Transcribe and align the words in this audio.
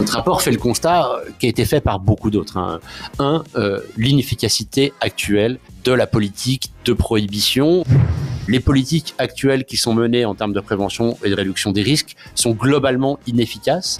Notre 0.00 0.14
rapport 0.14 0.42
fait 0.42 0.50
le 0.50 0.56
constat 0.56 1.06
euh, 1.06 1.30
qui 1.38 1.46
a 1.46 1.48
été 1.48 1.64
fait 1.64 1.80
par 1.80 2.00
beaucoup 2.00 2.30
d'autres. 2.30 2.56
Hein. 2.56 2.80
Un, 3.18 3.44
euh, 3.54 3.80
l'inefficacité 3.96 4.92
actuelle 5.00 5.58
de 5.84 5.92
la 5.92 6.08
politique 6.08 6.72
de 6.84 6.92
prohibition. 6.92 7.84
Les 8.48 8.58
politiques 8.58 9.14
actuelles 9.18 9.64
qui 9.64 9.76
sont 9.76 9.94
menées 9.94 10.24
en 10.24 10.34
termes 10.34 10.52
de 10.52 10.60
prévention 10.60 11.16
et 11.22 11.30
de 11.30 11.34
réduction 11.36 11.70
des 11.70 11.82
risques 11.82 12.16
sont 12.34 12.50
globalement 12.50 13.20
inefficaces. 13.28 13.98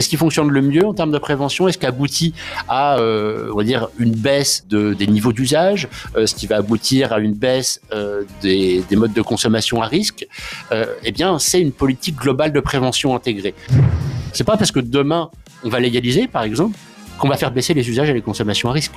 Ce 0.00 0.08
qui 0.08 0.16
fonctionne 0.16 0.50
le 0.50 0.62
mieux 0.62 0.86
en 0.86 0.94
termes 0.94 1.10
de 1.10 1.18
prévention? 1.18 1.68
Est-ce 1.68 1.78
qu'aboutit 1.78 2.34
à, 2.68 2.98
euh, 2.98 3.50
on 3.52 3.56
va 3.56 3.64
dire, 3.64 3.88
une 3.98 4.12
baisse 4.12 4.66
de, 4.68 4.94
des 4.94 5.06
niveaux 5.06 5.32
d'usage, 5.32 5.88
euh, 6.16 6.26
ce 6.26 6.34
qui 6.34 6.46
va 6.46 6.56
aboutir 6.56 7.12
à 7.12 7.18
une 7.18 7.32
baisse 7.34 7.80
euh, 7.92 8.22
des, 8.42 8.82
des, 8.88 8.96
modes 8.96 9.12
de 9.12 9.22
consommation 9.22 9.82
à 9.82 9.86
risque? 9.86 10.26
Euh, 10.72 10.86
Eh 11.02 11.12
bien, 11.12 11.38
c'est 11.38 11.60
une 11.60 11.72
politique 11.72 12.16
globale 12.16 12.52
de 12.52 12.60
prévention 12.60 13.14
intégrée. 13.14 13.54
C'est 14.32 14.44
pas 14.44 14.56
parce 14.56 14.72
que 14.72 14.80
demain 14.80 15.30
on 15.64 15.68
va 15.68 15.80
légaliser, 15.80 16.28
par 16.28 16.42
exemple, 16.42 16.78
qu'on 17.18 17.28
va 17.28 17.36
faire 17.36 17.50
baisser 17.50 17.74
les 17.74 17.88
usages 17.88 18.10
et 18.10 18.14
les 18.14 18.22
consommations 18.22 18.68
à 18.68 18.72
risque. 18.72 18.92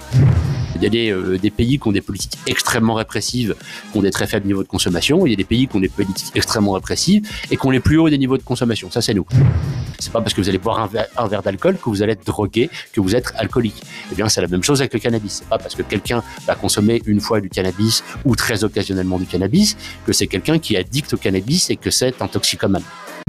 Il 0.75 0.83
y 0.83 0.85
a 0.85 0.89
des, 0.89 1.11
euh, 1.11 1.37
des, 1.37 1.49
pays 1.49 1.77
qui 1.77 1.87
ont 1.87 1.91
des 1.91 2.01
politiques 2.01 2.37
extrêmement 2.47 2.93
répressives, 2.93 3.55
qui 3.91 3.97
ont 3.97 4.01
des 4.01 4.11
très 4.11 4.27
faibles 4.27 4.47
niveaux 4.47 4.63
de 4.63 4.67
consommation. 4.67 5.25
Il 5.25 5.31
y 5.31 5.33
a 5.33 5.35
des 5.35 5.43
pays 5.43 5.67
qui 5.67 5.75
ont 5.75 5.79
des 5.79 5.89
politiques 5.89 6.31
extrêmement 6.35 6.71
répressives 6.71 7.27
et 7.51 7.57
qui 7.57 7.67
ont 7.67 7.71
les 7.71 7.79
plus 7.79 7.97
hauts 7.97 8.09
des 8.09 8.17
niveaux 8.17 8.37
de 8.37 8.43
consommation. 8.43 8.89
Ça, 8.89 9.01
c'est 9.01 9.13
nous. 9.13 9.25
C'est 9.99 10.13
pas 10.13 10.21
parce 10.21 10.33
que 10.33 10.39
vous 10.39 10.47
allez 10.47 10.57
boire 10.57 10.79
un 10.79 10.87
verre, 10.87 11.07
un 11.17 11.27
verre 11.27 11.43
d'alcool 11.43 11.77
que 11.77 11.89
vous 11.89 12.01
allez 12.01 12.13
être 12.13 12.25
drogué, 12.25 12.69
que 12.93 13.01
vous 13.01 13.15
êtes 13.15 13.33
alcoolique. 13.35 13.83
Eh 14.11 14.15
bien, 14.15 14.29
c'est 14.29 14.41
la 14.41 14.47
même 14.47 14.63
chose 14.63 14.79
avec 14.79 14.93
le 14.93 14.99
cannabis. 14.99 15.39
C'est 15.39 15.49
pas 15.49 15.57
parce 15.57 15.75
que 15.75 15.81
quelqu'un 15.81 16.23
va 16.47 16.55
consommer 16.55 17.01
une 17.05 17.19
fois 17.19 17.41
du 17.41 17.49
cannabis 17.49 18.03
ou 18.23 18.35
très 18.35 18.63
occasionnellement 18.63 19.19
du 19.19 19.25
cannabis 19.25 19.75
que 20.05 20.13
c'est 20.13 20.27
quelqu'un 20.27 20.59
qui 20.59 20.75
est 20.75 20.79
addict 20.79 21.13
au 21.13 21.17
cannabis 21.17 21.69
et 21.69 21.75
que 21.75 21.91
c'est 21.91 22.21
un 22.21 22.27
toxicomane. 22.27 22.83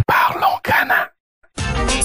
Parlons 0.07 0.59
canin. 0.63 1.09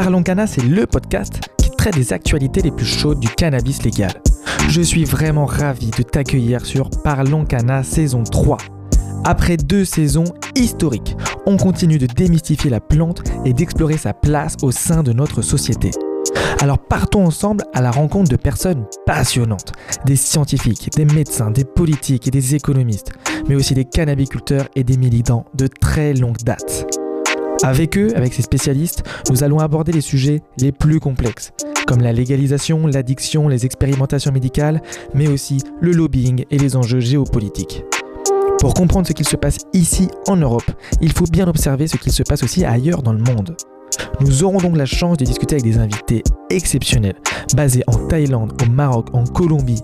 Parlons 0.00 0.22
Cana, 0.22 0.46
c'est 0.46 0.62
le 0.62 0.86
podcast 0.86 1.40
qui 1.56 1.72
traite 1.72 1.96
des 1.96 2.12
actualités 2.12 2.62
les 2.62 2.70
plus 2.70 2.86
chaudes 2.86 3.18
du 3.18 3.26
cannabis 3.28 3.82
légal. 3.82 4.12
Je 4.68 4.80
suis 4.80 5.04
vraiment 5.04 5.44
ravi 5.44 5.90
de 5.90 6.04
t'accueillir 6.04 6.64
sur 6.64 6.88
Parlons 7.02 7.44
Cana 7.44 7.82
saison 7.82 8.22
3. 8.22 8.58
Après 9.24 9.56
deux 9.56 9.84
saisons 9.84 10.32
historiques, 10.54 11.16
on 11.46 11.56
continue 11.56 11.98
de 11.98 12.06
démystifier 12.06 12.70
la 12.70 12.78
plante 12.78 13.24
et 13.44 13.52
d'explorer 13.52 13.96
sa 13.96 14.12
place 14.14 14.54
au 14.62 14.70
sein 14.70 15.02
de 15.02 15.12
notre 15.12 15.42
société. 15.42 15.90
Alors 16.60 16.78
partons 16.78 17.26
ensemble 17.26 17.64
à 17.74 17.80
la 17.80 17.90
rencontre 17.90 18.30
de 18.30 18.36
personnes 18.36 18.86
passionnantes, 19.04 19.72
des 20.06 20.14
scientifiques, 20.14 20.90
des 20.94 21.06
médecins, 21.06 21.50
des 21.50 21.64
politiques 21.64 22.28
et 22.28 22.30
des 22.30 22.54
économistes, 22.54 23.10
mais 23.48 23.56
aussi 23.56 23.74
des 23.74 23.84
cannabiculteurs 23.84 24.68
et 24.76 24.84
des 24.84 24.96
militants 24.96 25.44
de 25.54 25.66
très 25.66 26.14
longue 26.14 26.38
date. 26.44 26.97
Avec 27.62 27.98
eux, 27.98 28.08
avec 28.14 28.34
ces 28.34 28.42
spécialistes, 28.42 29.02
nous 29.30 29.42
allons 29.42 29.58
aborder 29.58 29.92
les 29.92 30.00
sujets 30.00 30.42
les 30.58 30.70
plus 30.70 31.00
complexes, 31.00 31.52
comme 31.86 32.00
la 32.00 32.12
légalisation, 32.12 32.86
l'addiction, 32.86 33.48
les 33.48 33.66
expérimentations 33.66 34.32
médicales, 34.32 34.80
mais 35.12 35.28
aussi 35.28 35.58
le 35.80 35.90
lobbying 35.90 36.44
et 36.50 36.58
les 36.58 36.76
enjeux 36.76 37.00
géopolitiques. 37.00 37.84
Pour 38.60 38.74
comprendre 38.74 39.06
ce 39.06 39.12
qu'il 39.12 39.26
se 39.26 39.36
passe 39.36 39.58
ici 39.72 40.08
en 40.28 40.36
Europe, 40.36 40.70
il 41.00 41.12
faut 41.12 41.24
bien 41.24 41.48
observer 41.48 41.88
ce 41.88 41.96
qu'il 41.96 42.12
se 42.12 42.22
passe 42.22 42.42
aussi 42.42 42.64
ailleurs 42.64 43.02
dans 43.02 43.12
le 43.12 43.22
monde. 43.22 43.56
Nous 44.20 44.44
aurons 44.44 44.58
donc 44.58 44.76
la 44.76 44.86
chance 44.86 45.16
de 45.16 45.24
discuter 45.24 45.56
avec 45.56 45.64
des 45.64 45.78
invités 45.78 46.22
exceptionnels, 46.50 47.16
basés 47.54 47.82
en 47.86 47.94
Thaïlande, 48.08 48.52
au 48.62 48.70
Maroc, 48.70 49.08
en 49.12 49.24
Colombie 49.24 49.82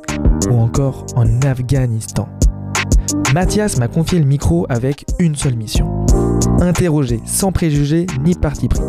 ou 0.50 0.54
encore 0.54 1.06
en 1.16 1.40
Afghanistan. 1.42 2.28
Mathias 3.32 3.78
m'a 3.78 3.88
confié 3.88 4.18
le 4.18 4.24
micro 4.24 4.66
avec 4.68 5.04
une 5.18 5.34
seule 5.34 5.56
mission. 5.56 6.06
Interroger 6.60 7.20
sans 7.24 7.52
préjugés 7.52 8.06
ni 8.24 8.34
parti 8.34 8.68
pris. 8.68 8.80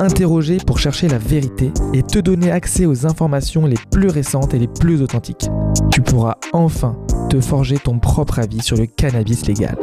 Interroger 0.00 0.58
pour 0.58 0.78
chercher 0.78 1.08
la 1.08 1.18
vérité 1.18 1.72
et 1.92 2.02
te 2.02 2.18
donner 2.18 2.50
accès 2.50 2.86
aux 2.86 3.06
informations 3.06 3.66
les 3.66 3.78
plus 3.90 4.08
récentes 4.08 4.54
et 4.54 4.58
les 4.58 4.68
plus 4.68 5.02
authentiques. 5.02 5.50
Tu 5.90 6.00
pourras 6.00 6.36
enfin 6.52 6.96
te 7.28 7.40
forger 7.40 7.78
ton 7.78 7.98
propre 7.98 8.38
avis 8.38 8.62
sur 8.62 8.76
le 8.76 8.86
cannabis 8.86 9.46
légal. 9.46 9.76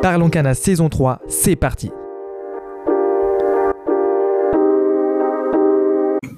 Parlons 0.00 0.30
Cana 0.30 0.54
saison 0.54 0.88
3, 0.88 1.20
c'est 1.28 1.56
parti 1.56 1.90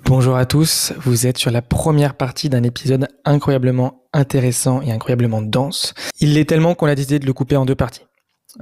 Bonjour 0.07 0.37
à 0.37 0.45
tous, 0.45 0.93
vous 0.99 1.27
êtes 1.27 1.39
sur 1.39 1.51
la 1.51 1.63
première 1.63 2.15
partie 2.15 2.51
d'un 2.51 2.63
épisode 2.63 3.09
incroyablement 3.25 4.03
intéressant 4.13 4.83
et 4.83 4.93
incroyablement 4.93 5.41
dense. 5.41 5.95
Il 6.21 6.35
l'est 6.35 6.45
tellement 6.45 6.75
qu'on 6.75 6.87
a 6.87 6.95
décidé 6.95 7.19
de 7.19 7.27
le 7.27 7.33
couper 7.33 7.57
en 7.57 7.65
deux 7.65 7.75
parties. 7.75 8.05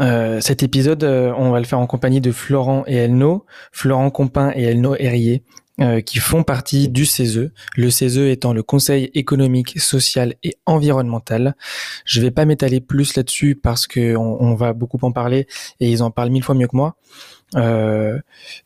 Euh, 0.00 0.40
cet 0.40 0.62
épisode, 0.62 1.02
euh, 1.04 1.32
on 1.36 1.50
va 1.50 1.58
le 1.58 1.66
faire 1.66 1.80
en 1.80 1.86
compagnie 1.86 2.20
de 2.20 2.30
Florent 2.30 2.84
et 2.86 2.94
Elno, 2.94 3.44
Florent 3.72 4.10
Compin 4.10 4.52
et 4.54 4.62
Elno 4.62 4.94
Herrier, 4.94 5.42
euh, 5.80 6.00
qui 6.00 6.18
font 6.18 6.44
partie 6.44 6.88
du 6.88 7.04
CESE, 7.04 7.50
le 7.76 7.90
CESE 7.90 8.18
étant 8.18 8.52
le 8.52 8.62
Conseil 8.62 9.10
économique, 9.14 9.80
social 9.80 10.34
et 10.42 10.56
environnemental. 10.64 11.56
Je 12.04 12.20
vais 12.20 12.30
pas 12.30 12.44
m'étaler 12.44 12.80
plus 12.80 13.16
là-dessus 13.16 13.56
parce 13.56 13.86
que 13.86 14.14
on, 14.16 14.40
on, 14.40 14.54
va 14.54 14.74
beaucoup 14.74 14.98
en 15.02 15.12
parler 15.12 15.48
et 15.80 15.90
ils 15.90 16.02
en 16.02 16.10
parlent 16.10 16.30
mille 16.30 16.44
fois 16.44 16.54
mieux 16.54 16.68
que 16.68 16.76
moi. 16.76 16.96
Euh, 17.56 18.18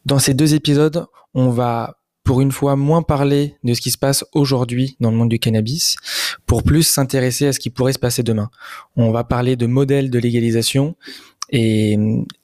dans 0.04 0.18
ces 0.18 0.34
deux 0.34 0.54
épisodes, 0.54 1.06
on 1.34 1.50
va 1.50 1.96
pour 2.26 2.40
une 2.40 2.50
fois 2.50 2.74
moins 2.74 3.02
parler 3.02 3.54
de 3.62 3.72
ce 3.72 3.80
qui 3.80 3.92
se 3.92 3.96
passe 3.96 4.24
aujourd'hui 4.32 4.96
dans 4.98 5.12
le 5.12 5.16
monde 5.16 5.28
du 5.28 5.38
cannabis, 5.38 5.94
pour 6.44 6.64
plus 6.64 6.82
s'intéresser 6.82 7.46
à 7.46 7.52
ce 7.52 7.60
qui 7.60 7.70
pourrait 7.70 7.92
se 7.92 8.00
passer 8.00 8.24
demain. 8.24 8.50
On 8.96 9.12
va 9.12 9.22
parler 9.22 9.54
de 9.54 9.66
modèles 9.66 10.10
de 10.10 10.18
légalisation 10.18 10.96
et, 11.50 11.96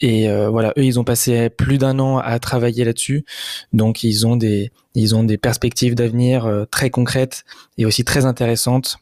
euh, 0.04 0.48
voilà, 0.48 0.72
eux 0.78 0.84
ils 0.84 1.00
ont 1.00 1.04
passé 1.04 1.50
plus 1.50 1.78
d'un 1.78 1.98
an 1.98 2.18
à 2.18 2.38
travailler 2.38 2.84
là-dessus, 2.84 3.24
donc 3.72 4.04
ils 4.04 4.24
ont 4.24 4.36
des 4.36 4.70
ils 4.94 5.16
ont 5.16 5.24
des 5.24 5.36
perspectives 5.36 5.96
d'avenir 5.96 6.46
euh, 6.46 6.64
très 6.64 6.90
concrètes 6.90 7.42
et 7.76 7.84
aussi 7.84 8.04
très 8.04 8.24
intéressantes. 8.24 8.98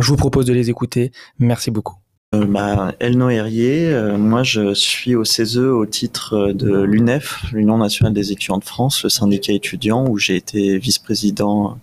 Je 0.00 0.06
vous 0.06 0.16
propose 0.16 0.46
de 0.46 0.52
les 0.52 0.70
écouter. 0.70 1.10
Merci 1.40 1.72
beaucoup. 1.72 2.01
Euh, 2.34 2.46
bah, 2.46 2.94
Herrier, 2.98 3.92
euh, 3.92 4.16
moi 4.16 4.42
je 4.42 4.72
suis 4.72 5.14
au 5.14 5.24
CESE 5.24 5.58
au 5.58 5.84
titre 5.84 6.52
de 6.52 6.80
l'UNEF, 6.80 7.44
l'Union 7.52 7.76
nationale 7.76 8.14
des 8.14 8.32
étudiants 8.32 8.56
de 8.56 8.64
France, 8.64 9.02
le 9.02 9.10
syndicat 9.10 9.52
étudiant 9.52 10.06
où 10.08 10.16
j'ai 10.16 10.36
été 10.36 10.78
vice-président 10.78 11.78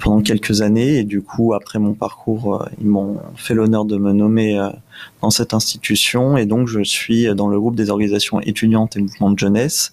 pendant 0.00 0.22
quelques 0.22 0.62
années. 0.62 0.98
Et 0.98 1.04
du 1.04 1.22
coup 1.22 1.54
après 1.54 1.78
mon 1.78 1.94
parcours 1.94 2.66
ils 2.80 2.86
m'ont 2.86 3.18
fait 3.36 3.54
l'honneur 3.54 3.84
de 3.84 3.96
me 3.96 4.12
nommer 4.12 4.58
dans 5.22 5.30
cette 5.30 5.54
institution. 5.54 6.36
Et 6.36 6.46
donc 6.46 6.68
je 6.68 6.82
suis 6.82 7.34
dans 7.34 7.48
le 7.48 7.58
groupe 7.58 7.76
des 7.76 7.90
organisations 7.90 8.40
étudiantes 8.40 8.96
et 8.96 9.00
mouvements 9.00 9.30
de 9.30 9.38
jeunesse. 9.38 9.92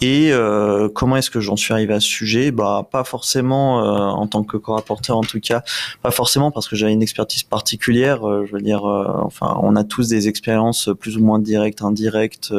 Et 0.00 0.32
euh, 0.32 0.88
comment 0.88 1.16
est-ce 1.16 1.30
que 1.30 1.40
j'en 1.40 1.56
suis 1.56 1.72
arrivé 1.72 1.94
à 1.94 2.00
ce 2.00 2.08
sujet? 2.08 2.50
Bah 2.50 2.86
pas 2.90 3.04
forcément 3.04 3.82
euh, 3.82 3.98
en 3.98 4.26
tant 4.26 4.42
que 4.42 4.56
co-rapporteur 4.56 5.16
en 5.16 5.22
tout 5.22 5.40
cas. 5.40 5.62
Pas 6.02 6.10
forcément 6.10 6.50
parce 6.50 6.68
que 6.68 6.76
j'avais 6.76 6.92
une 6.92 7.02
expertise 7.02 7.42
particulière. 7.42 8.26
Euh, 8.26 8.46
je 8.46 8.52
veux 8.52 8.62
dire 8.62 8.84
enfin 8.84 9.56
on 9.62 9.76
a 9.76 9.84
tous 9.84 10.08
des 10.08 10.28
expériences 10.28 10.90
plus 10.98 11.16
ou 11.16 11.24
moins 11.24 11.38
directes 11.38 11.82
indirectes 11.82 12.52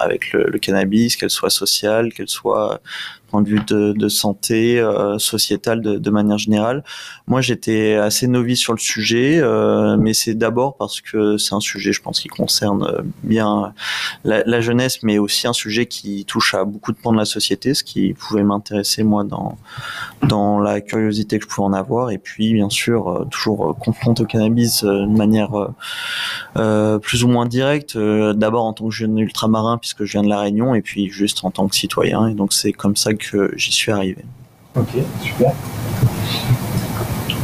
avec 0.00 0.32
le, 0.32 0.44
le 0.44 0.58
cannabis 0.58 1.16
qu'elles 1.16 1.30
soient 1.30 1.50
sociales 1.50 2.12
qu'elles 2.12 2.28
soient 2.28 2.80
point 3.30 3.42
de 3.42 3.48
vue 3.48 3.60
de, 3.68 4.08
santé 4.08 4.80
euh, 4.80 5.18
sociétale 5.18 5.80
de, 5.80 6.10
manière 6.10 6.38
générale. 6.38 6.82
Moi, 7.26 7.40
j'étais 7.40 7.94
assez 7.94 8.26
novice 8.26 8.58
sur 8.58 8.72
le 8.72 8.78
sujet, 8.78 9.38
euh, 9.38 9.96
mais 9.98 10.14
c'est 10.14 10.34
d'abord 10.34 10.76
parce 10.76 11.00
que 11.00 11.36
c'est 11.36 11.54
un 11.54 11.60
sujet, 11.60 11.92
je 11.92 12.00
pense, 12.00 12.20
qui 12.20 12.28
concerne 12.28 13.04
bien 13.22 13.74
la, 14.24 14.60
jeunesse, 14.60 15.02
mais 15.02 15.18
aussi 15.18 15.46
un 15.46 15.52
sujet 15.52 15.86
qui 15.86 16.24
touche 16.24 16.54
à 16.54 16.64
beaucoup 16.64 16.92
de 16.92 16.98
pans 16.98 17.12
de 17.12 17.18
la 17.18 17.24
société, 17.24 17.74
ce 17.74 17.84
qui 17.84 18.14
pouvait 18.14 18.42
m'intéresser 18.42 19.04
moi 19.04 19.24
dans 19.24 19.56
dans 20.26 20.58
la 20.58 20.80
curiosité 20.80 21.38
que 21.38 21.44
je 21.44 21.48
pouvais 21.48 21.66
en 21.66 21.72
avoir, 21.72 22.10
et 22.10 22.18
puis 22.18 22.52
bien 22.52 22.70
sûr 22.70 23.08
euh, 23.08 23.24
toujours 23.24 23.76
confronté 23.78 24.22
au 24.22 24.26
cannabis 24.26 24.84
euh, 24.84 25.06
de 25.06 25.16
manière 25.16 25.50
euh, 26.56 26.98
plus 26.98 27.24
ou 27.24 27.28
moins 27.28 27.46
directe. 27.46 27.96
d'abord 27.96 28.64
en 28.64 28.72
tant 28.72 28.88
que 28.88 28.94
jeune 28.94 29.18
ultramarin, 29.18 29.78
puisque 29.78 30.04
je 30.04 30.12
viens 30.12 30.22
de 30.22 30.28
la 30.28 30.40
Réunion, 30.40 30.74
et 30.74 30.82
puis 30.82 31.08
juste 31.08 31.44
en 31.44 31.50
tant 31.50 31.68
que 31.68 31.76
citoyen, 31.76 32.28
et 32.28 32.34
donc 32.34 32.52
c'est 32.52 32.72
comme 32.72 32.96
ça 32.96 33.14
que 33.14 33.17
j'y 33.56 33.72
suis 33.72 33.92
arrivé. 33.92 34.24
Ok, 34.76 34.88
super. 35.22 35.52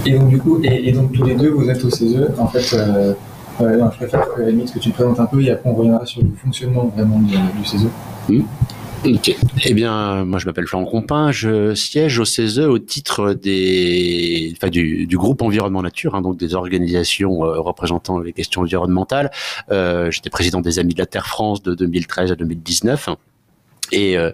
Et 0.06 0.12
donc 0.12 0.28
du 0.28 0.38
coup, 0.38 0.60
et, 0.62 0.92
donc 0.92 1.12
tous 1.12 1.24
les 1.24 1.34
deux, 1.34 1.50
vous 1.50 1.68
êtes 1.68 1.82
au 1.84 1.90
CESE. 1.90 2.28
En 2.38 2.46
fait, 2.46 2.76
euh, 2.76 3.14
je 3.60 3.96
préfère 3.96 4.28
que, 4.34 4.42
limite, 4.42 4.72
que 4.72 4.78
tu 4.78 4.90
te 4.90 4.94
présentes 4.94 5.20
un 5.20 5.26
peu 5.26 5.42
et 5.42 5.50
après 5.50 5.70
on 5.70 5.74
reviendra 5.74 6.04
sur 6.04 6.22
le 6.22 6.30
fonctionnement 6.42 6.92
vraiment 6.94 7.20
du, 7.20 7.34
CESE. 7.64 7.88
Hmm. 8.28 8.42
Ok. 9.06 9.36
Eh 9.66 9.74
bien, 9.74 10.24
moi 10.24 10.38
je 10.38 10.46
m'appelle 10.46 10.66
Florent 10.66 10.86
Compin, 10.86 11.30
je 11.30 11.74
siège 11.74 12.18
au 12.18 12.24
CESE 12.24 12.60
au 12.60 12.78
titre 12.78 13.34
des, 13.34 14.54
enfin, 14.56 14.70
du, 14.70 15.06
du 15.06 15.18
groupe 15.18 15.42
Environnement 15.42 15.82
Nature, 15.82 16.14
hein, 16.14 16.22
donc 16.22 16.38
des 16.38 16.54
organisations 16.54 17.44
euh, 17.44 17.60
représentant 17.60 18.18
les 18.18 18.32
questions 18.32 18.62
environnementales. 18.62 19.30
Euh, 19.70 20.10
J'étais 20.10 20.30
président 20.30 20.62
des 20.62 20.78
Amis 20.78 20.94
de 20.94 21.00
la 21.00 21.06
Terre 21.06 21.26
France 21.26 21.62
de 21.62 21.74
2013 21.74 22.32
à 22.32 22.34
2019. 22.34 23.10
Et, 23.94 24.18
euh, 24.18 24.30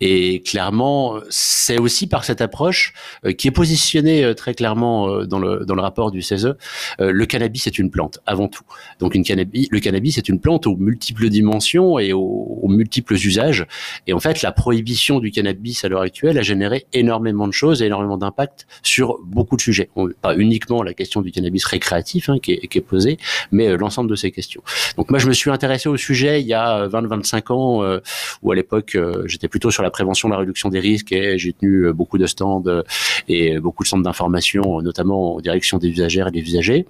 et, 0.00 0.42
clairement, 0.42 1.20
c'est 1.30 1.78
aussi 1.78 2.06
par 2.08 2.24
cette 2.24 2.40
approche 2.40 2.92
euh, 3.24 3.32
qui 3.32 3.48
est 3.48 3.52
positionnée 3.52 4.24
euh, 4.24 4.34
très 4.34 4.54
clairement 4.54 5.24
dans 5.24 5.38
le, 5.38 5.64
dans 5.64 5.74
le 5.74 5.82
rapport 5.82 6.10
du 6.10 6.20
CESE, 6.22 6.56
le 6.98 7.26
cannabis 7.26 7.66
est 7.66 7.78
une 7.78 7.90
plante 7.90 8.18
avant 8.26 8.48
tout. 8.48 8.64
Donc 8.98 9.14
une 9.14 9.24
cannabis, 9.24 9.68
le 9.70 9.80
cannabis 9.80 10.18
est 10.18 10.28
une 10.28 10.40
plante 10.40 10.66
aux 10.66 10.76
multiples 10.76 11.28
dimensions 11.28 11.98
et 11.98 12.12
aux, 12.12 12.60
multiples 12.68 13.14
usages. 13.14 13.66
Et 14.06 14.12
en 14.12 14.20
fait, 14.20 14.42
la 14.42 14.50
prohibition 14.50 15.20
du 15.20 15.30
cannabis 15.30 15.84
à 15.84 15.88
l'heure 15.88 16.00
actuelle 16.00 16.38
a 16.38 16.42
généré 16.42 16.86
énormément 16.92 17.46
de 17.46 17.52
choses 17.52 17.82
et 17.82 17.86
énormément 17.86 18.16
d'impact 18.16 18.66
sur 18.82 19.18
beaucoup 19.24 19.56
de 19.56 19.60
sujets. 19.60 19.90
Pas 20.22 20.36
uniquement 20.36 20.82
la 20.82 20.94
question 20.94 21.22
du 21.22 21.30
cannabis 21.30 21.64
récréatif 21.64 22.28
hein, 22.28 22.38
qui, 22.42 22.52
est, 22.52 22.66
qui, 22.66 22.78
est, 22.78 22.80
posée, 22.80 23.18
mais 23.52 23.76
l'ensemble 23.76 24.10
de 24.10 24.16
ces 24.16 24.30
questions. 24.30 24.62
Donc 24.96 25.10
moi, 25.10 25.18
je 25.18 25.28
me 25.28 25.32
suis 25.32 25.50
intéressé 25.50 25.88
au 25.88 25.96
sujet 25.96 26.40
il 26.40 26.46
y 26.46 26.54
a 26.54 26.88
20-25 26.88 27.52
ans, 27.52 28.00
où 28.42 28.52
à 28.52 28.54
l'époque 28.54 28.96
j'étais 29.26 29.48
plutôt 29.48 29.70
sur 29.70 29.82
la 29.82 29.90
prévention, 29.90 30.28
la 30.28 30.38
réduction 30.38 30.68
des 30.68 30.80
risques 30.80 31.12
et 31.12 31.38
j'ai 31.38 31.52
tenu 31.52 31.86
euh, 31.86 31.92
beaucoup 31.92 32.18
de 32.18 32.26
stands 32.26 32.62
euh, 32.66 32.82
et 33.28 33.58
beaucoup 33.58 33.82
de 33.82 33.88
centres 33.88 34.02
d'information, 34.02 34.80
notamment 34.82 35.36
en 35.36 35.40
direction 35.40 35.78
des 35.78 35.88
usagères 35.88 36.28
et 36.28 36.30
des 36.30 36.40
usagers. 36.40 36.86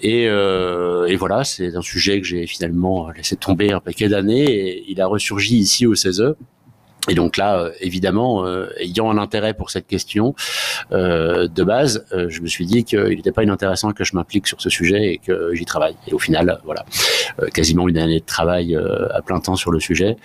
Et, 0.00 0.26
euh, 0.28 1.06
et 1.06 1.16
voilà, 1.16 1.44
c'est 1.44 1.74
un 1.74 1.82
sujet 1.82 2.20
que 2.20 2.26
j'ai 2.26 2.46
finalement 2.46 3.10
laissé 3.10 3.36
tomber 3.36 3.72
un 3.72 3.80
paquet 3.80 4.08
d'années 4.08 4.44
et 4.44 4.84
il 4.88 5.00
a 5.00 5.06
ressurgi 5.06 5.56
ici 5.56 5.86
au 5.86 5.94
CESE 5.94 6.34
et 7.08 7.14
donc 7.14 7.36
là, 7.36 7.58
euh, 7.58 7.70
évidemment, 7.80 8.44
euh, 8.44 8.68
ayant 8.78 9.10
un 9.10 9.18
intérêt 9.18 9.54
pour 9.54 9.70
cette 9.70 9.86
question 9.86 10.34
euh, 10.92 11.48
de 11.48 11.62
base, 11.62 12.04
je 12.12 12.40
me 12.40 12.46
suis 12.46 12.66
dit 12.66 12.84
qu'il 12.84 13.08
n'était 13.08 13.32
pas 13.32 13.42
inintéressant 13.42 13.92
que 13.92 14.04
je 14.04 14.14
m'implique 14.14 14.46
sur 14.46 14.60
ce 14.60 14.70
sujet 14.70 15.14
et 15.14 15.18
que 15.18 15.54
j'y 15.54 15.64
travaille. 15.64 15.96
Et 16.08 16.14
au 16.14 16.18
final, 16.18 16.60
voilà, 16.64 16.84
quasiment 17.52 17.88
une 17.88 17.98
année 17.98 18.20
de 18.20 18.24
travail 18.24 18.76
à 18.76 19.22
plein 19.22 19.40
temps 19.40 19.56
sur 19.56 19.70
le 19.70 19.80
sujet 19.80 20.16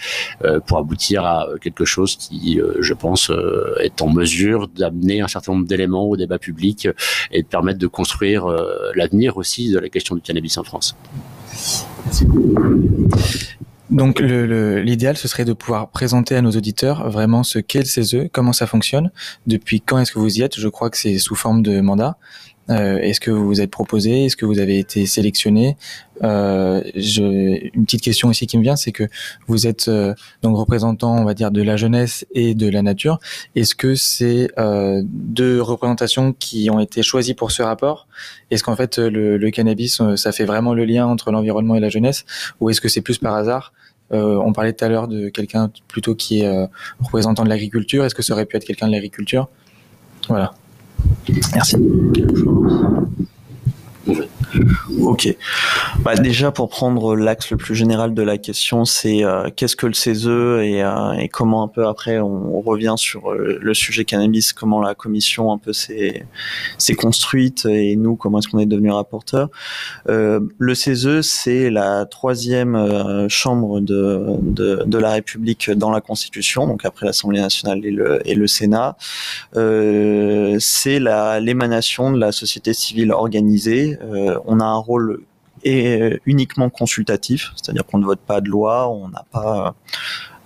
pour 0.65 0.77
aboutir 0.77 1.25
à 1.25 1.47
quelque 1.61 1.85
chose 1.85 2.15
qui, 2.15 2.59
je 2.79 2.93
pense, 2.93 3.31
est 3.79 4.01
en 4.01 4.09
mesure 4.09 4.67
d'amener 4.67 5.21
un 5.21 5.27
certain 5.27 5.53
nombre 5.53 5.67
d'éléments 5.67 6.05
au 6.05 6.17
débat 6.17 6.39
public 6.39 6.87
et 7.31 7.41
de 7.43 7.47
permettre 7.47 7.79
de 7.79 7.87
construire 7.87 8.47
l'avenir 8.95 9.37
aussi 9.37 9.71
de 9.71 9.79
la 9.79 9.89
question 9.89 10.15
du 10.15 10.21
cannabis 10.21 10.57
en 10.57 10.63
France. 10.63 10.95
Merci. 12.05 12.27
Donc 13.91 14.21
l'idéal, 14.21 15.17
ce 15.17 15.27
serait 15.27 15.43
de 15.43 15.51
pouvoir 15.51 15.89
présenter 15.89 16.37
à 16.37 16.41
nos 16.41 16.51
auditeurs 16.51 17.09
vraiment 17.09 17.43
ce 17.43 17.59
qu'est 17.59 17.79
le 17.79 17.85
CESE, 17.85 18.29
comment 18.31 18.53
ça 18.53 18.65
fonctionne, 18.65 19.11
depuis 19.47 19.81
quand 19.81 19.99
est-ce 19.99 20.13
que 20.13 20.19
vous 20.19 20.39
y 20.39 20.41
êtes. 20.41 20.57
Je 20.57 20.69
crois 20.69 20.89
que 20.89 20.97
c'est 20.97 21.17
sous 21.17 21.35
forme 21.35 21.61
de 21.61 21.81
mandat. 21.81 22.17
Euh, 22.69 22.99
est-ce 22.99 23.19
que 23.19 23.31
vous 23.31 23.45
vous 23.45 23.59
êtes 23.59 23.71
proposé 23.71 24.25
Est-ce 24.25 24.37
que 24.37 24.45
vous 24.45 24.59
avez 24.59 24.79
été 24.79 25.05
sélectionné 25.05 25.75
euh, 26.23 26.81
Une 26.95 27.85
petite 27.85 28.01
question 28.01 28.29
aussi 28.29 28.47
qui 28.47 28.57
me 28.57 28.63
vient, 28.63 28.77
c'est 28.77 28.93
que 28.93 29.03
vous 29.47 29.67
êtes 29.67 29.89
euh, 29.89 30.13
donc 30.41 30.55
représentant, 30.55 31.17
on 31.17 31.25
va 31.25 31.33
dire, 31.33 31.51
de 31.51 31.61
la 31.61 31.75
jeunesse 31.75 32.25
et 32.33 32.55
de 32.55 32.69
la 32.69 32.81
nature. 32.81 33.19
Est-ce 33.55 33.75
que 33.75 33.95
c'est 33.95 34.49
euh, 34.57 35.01
deux 35.05 35.61
représentations 35.61 36.33
qui 36.33 36.69
ont 36.69 36.79
été 36.79 37.03
choisies 37.03 37.33
pour 37.33 37.51
ce 37.51 37.61
rapport? 37.61 38.07
Est-ce 38.51 38.63
qu'en 38.63 38.75
fait 38.75 38.99
le, 38.99 39.37
le, 39.37 39.51
cannabis, 39.51 39.99
euh, 39.99 40.15
ça 40.15 40.31
fait 40.31 40.45
vraiment 40.45 40.73
le 40.73 40.85
lien 40.85 41.07
entre 41.07 41.31
l'environnement 41.31 41.75
et 41.75 41.81
la 41.81 41.89
jeunesse, 41.89 42.25
ou 42.61 42.69
est-ce 42.69 42.79
que 42.79 42.87
c'est 42.87 43.01
plus 43.01 43.17
par 43.17 43.33
hasard 43.33 43.73
on 44.11 44.53
parlait 44.53 44.73
tout 44.73 44.85
à 44.85 44.89
l'heure 44.89 45.07
de 45.07 45.29
quelqu'un 45.29 45.71
plutôt 45.87 46.15
qui 46.15 46.41
est 46.41 46.69
représentant 46.99 47.43
de 47.43 47.49
l'agriculture. 47.49 48.05
Est-ce 48.05 48.15
que 48.15 48.21
ça 48.21 48.33
aurait 48.33 48.45
pu 48.45 48.57
être 48.57 48.65
quelqu'un 48.65 48.87
de 48.87 48.91
l'agriculture? 48.91 49.47
Voilà. 50.27 50.53
Merci. 51.53 51.77
Ok. 55.01 55.35
Bah 55.99 56.15
déjà 56.15 56.51
pour 56.51 56.69
prendre 56.69 57.15
l'axe 57.15 57.51
le 57.51 57.57
plus 57.57 57.75
général 57.75 58.13
de 58.13 58.21
la 58.21 58.37
question, 58.37 58.83
c'est 58.85 59.23
euh, 59.23 59.49
qu'est-ce 59.55 59.75
que 59.75 59.85
le 59.85 59.93
CESE 59.93 60.27
et, 60.27 60.83
euh, 60.83 61.13
et, 61.13 61.29
comment 61.29 61.63
un 61.63 61.67
peu 61.67 61.87
après 61.87 62.19
on, 62.19 62.61
revient 62.61 62.95
sur 62.97 63.31
euh, 63.31 63.57
le 63.61 63.73
sujet 63.73 64.05
cannabis, 64.05 64.53
comment 64.53 64.81
la 64.81 64.95
commission 64.95 65.51
un 65.51 65.57
peu 65.57 65.73
s'est 65.73 66.25
construite 66.97 67.65
et 67.65 67.95
nous 67.95 68.15
comment 68.15 68.39
est-ce 68.39 68.47
qu'on 68.47 68.59
est 68.59 68.65
devenu 68.65 68.91
rapporteur. 68.91 69.49
le 70.07 70.75
CESE 70.75 71.21
c'est 71.21 71.69
la 71.69 72.05
troisième 72.05 73.27
chambre 73.29 73.79
de, 73.79 74.25
de, 74.41 74.83
de, 74.85 74.97
la 74.97 75.11
République 75.11 75.71
dans 75.71 75.91
la 75.91 76.01
Constitution, 76.01 76.67
donc 76.67 76.85
après 76.85 77.05
l'Assemblée 77.05 77.39
nationale 77.39 77.85
et 77.85 77.91
le, 77.91 78.27
et 78.27 78.35
le 78.35 78.47
Sénat. 78.47 78.97
c'est 79.53 80.99
l'émanation 80.99 82.11
de 82.11 82.19
la 82.19 82.31
société 82.31 82.73
civile 82.73 83.11
organisée 83.11 83.90
on 84.45 84.59
a 84.59 84.65
un 84.65 84.77
rôle 84.77 85.21
uniquement 85.63 86.69
consultatif, 86.69 87.51
c'est-à-dire 87.55 87.85
qu'on 87.85 87.99
ne 87.99 88.05
vote 88.05 88.19
pas 88.19 88.41
de 88.41 88.49
loi, 88.49 88.89
on 88.89 89.09
n'a 89.09 89.25
pas 89.31 89.75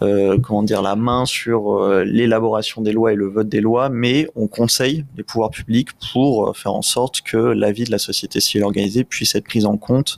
euh, 0.01 0.38
la 0.83 0.95
main 0.95 1.25
sur 1.25 1.74
euh, 1.74 2.03
l'élaboration 2.03 2.81
des 2.81 2.92
lois 2.92 3.13
et 3.13 3.15
le 3.15 3.27
vote 3.27 3.47
des 3.47 3.62
lois, 3.62 3.89
mais 3.89 4.27
on 4.36 4.47
conseille 4.47 5.06
les 5.15 5.24
pouvoirs 5.24 5.51
publics 5.51 5.89
pour 6.12 6.50
euh, 6.50 6.53
faire 6.53 6.74
en 6.74 6.81
sorte 6.81 7.21
que 7.21 7.38
l'avis 7.38 7.86
de 7.86 7.92
la 7.92 7.97
société 7.97 8.39
civile 8.42 8.65
organisée 8.65 9.03
puisse 9.06 9.36
être 9.36 9.45
prise 9.45 9.65
en 9.65 9.77
compte 9.77 10.18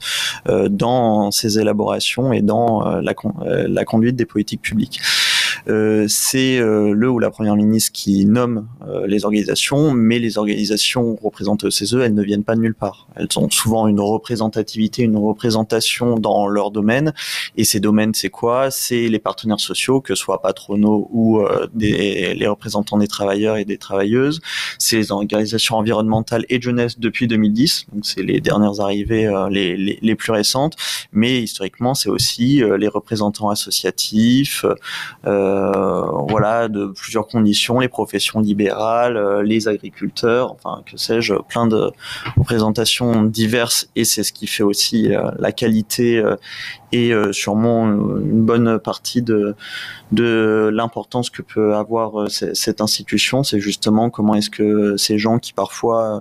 dans 0.69 1.31
ces 1.31 1.59
élaborations 1.59 2.33
et 2.33 2.41
dans 2.41 2.83
la 3.01 3.85
conduite 3.85 4.15
des 4.15 4.25
politiques 4.25 4.62
publiques. 4.62 5.00
Euh, 5.68 6.06
c'est 6.07 6.59
euh, 6.59 6.94
le 6.94 7.09
ou 7.09 7.19
la 7.19 7.30
première 7.30 7.56
ministre 7.56 7.92
qui 7.92 8.25
nomme 8.25 8.68
euh, 8.88 9.07
les 9.07 9.25
organisations, 9.25 9.92
mais 9.92 10.19
les 10.19 10.38
organisations 10.38 11.18
représentées 11.21 11.68
au 11.68 11.71
CESE, 11.71 11.95
elles 11.95 12.13
ne 12.13 12.24
viennent 12.24 12.44
pas 12.44 12.56
de 12.56 12.62
nulle 12.62 12.75
part. 12.75 13.07
Elles 13.15 13.27
ont 13.38 13.50
souvent 13.50 13.88
une 13.88 14.00
représentativité, 14.00 15.04
une 15.04 15.18
représentation 15.18 16.18
dans 16.18 16.48
leur 16.48 16.71
domaine. 16.71 17.13
Et 17.56 17.63
ces 17.63 17.80
domaines, 17.80 18.13
c'est 18.13 18.30
quoi? 18.30 18.71
C'est 18.71 19.07
les 19.07 19.19
partenaires 19.19 19.59
sociaux, 19.59 20.01
que 20.01 20.15
ce 20.15 20.24
soit 20.24 20.42
patronaux 20.42 21.09
ou 21.12 21.42
des, 21.74 22.33
les 22.33 22.48
représentants 22.48 22.98
des 22.98 23.07
travailleurs 23.07 23.57
et 23.57 23.65
des 23.65 23.77
travailleuses. 23.77 24.42
C'est 24.77 24.98
les 24.98 25.12
organisations 25.12 25.77
environnementales 25.77 26.45
et 26.49 26.61
jeunesse 26.61 26.99
depuis 26.99 27.28
2010. 27.28 27.87
Donc 27.94 28.06
c'est 28.06 28.23
les 28.23 28.42
dernières 28.42 28.80
arrivées 28.80 29.31
les, 29.49 29.78
les, 29.78 29.99
les, 30.02 30.16
plus 30.16 30.31
récentes. 30.31 30.76
Mais 31.11 31.42
historiquement, 31.42 31.94
c'est 31.94 32.09
aussi 32.09 32.61
les 32.78 32.87
représentants 32.87 33.49
associatifs. 33.49 34.66
Euh, 35.26 35.46
voilà, 36.30 36.68
de 36.68 36.87
plusieurs 36.87 37.27
conditions, 37.27 37.80
les 37.80 37.87
professions 37.87 38.39
libérales, 38.39 39.18
euh, 39.18 39.44
les 39.44 39.68
agriculteurs, 39.68 40.51
enfin 40.51 40.83
que 40.85 40.97
sais-je, 40.97 41.35
plein 41.35 41.68
de 41.68 41.92
représentations 42.37 43.23
diverses 43.23 43.89
et 43.95 44.06
c'est 44.06 44.23
ce 44.23 44.33
qui 44.33 44.47
fait 44.47 44.63
aussi 44.63 45.13
euh, 45.13 45.31
la 45.39 45.51
qualité 45.51 46.23
et 46.94 47.11
sûrement 47.31 47.85
une 47.85 48.45
bonne 48.45 48.80
partie 48.80 49.21
de, 49.21 49.56
de 50.11 50.69
l'importance 50.73 51.30
que 51.30 51.42
peut 51.42 51.75
avoir 51.75 52.30
cette 52.30 52.81
institution, 52.81 53.44
c'est 53.44 53.59
justement 53.59 54.09
comment 54.09 54.35
est-ce 54.35 54.49
que 54.49 54.95
ces 54.97 55.18
gens 55.18 55.37
qui 55.39 55.54
parfois 55.54 56.18
euh, 56.18 56.19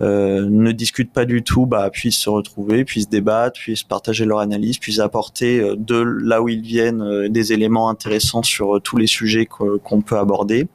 ne 0.00 0.72
discutent 0.72 1.12
pas 1.12 1.24
du 1.24 1.42
tout, 1.42 1.66
bah, 1.66 1.90
puissent 1.90 2.18
se 2.18 2.30
retrouver, 2.30 2.84
puissent 2.84 3.08
débattre, 3.08 3.58
puissent 3.58 3.82
partager 3.82 4.24
leur 4.24 4.38
analyse, 4.38 4.78
puissent 4.78 5.00
apporter 5.00 5.60
euh, 5.60 5.76
de 5.76 5.96
là 5.96 6.42
où 6.42 6.48
ils 6.48 6.62
viennent 6.62 7.02
euh, 7.02 7.28
des 7.28 7.52
éléments 7.52 7.88
intéressants 7.90 8.42
sur 8.42 8.80
tous 8.82 8.96
les 8.96 9.06
sujets 9.06 9.46
qu'on 9.46 10.00
peut 10.00 10.18
aborder. 10.18 10.68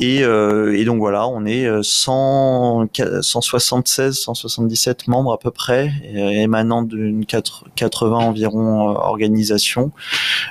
Et, 0.00 0.20
et, 0.20 0.84
donc 0.84 0.98
voilà, 0.98 1.26
on 1.26 1.44
est 1.44 1.68
100, 1.82 2.88
176, 3.20 4.14
177 4.20 5.08
membres 5.08 5.32
à 5.32 5.38
peu 5.38 5.50
près, 5.50 5.90
émanant 6.14 6.82
d'une 6.82 7.24
80 7.26 8.16
environ 8.16 8.88
organisations 8.96 9.92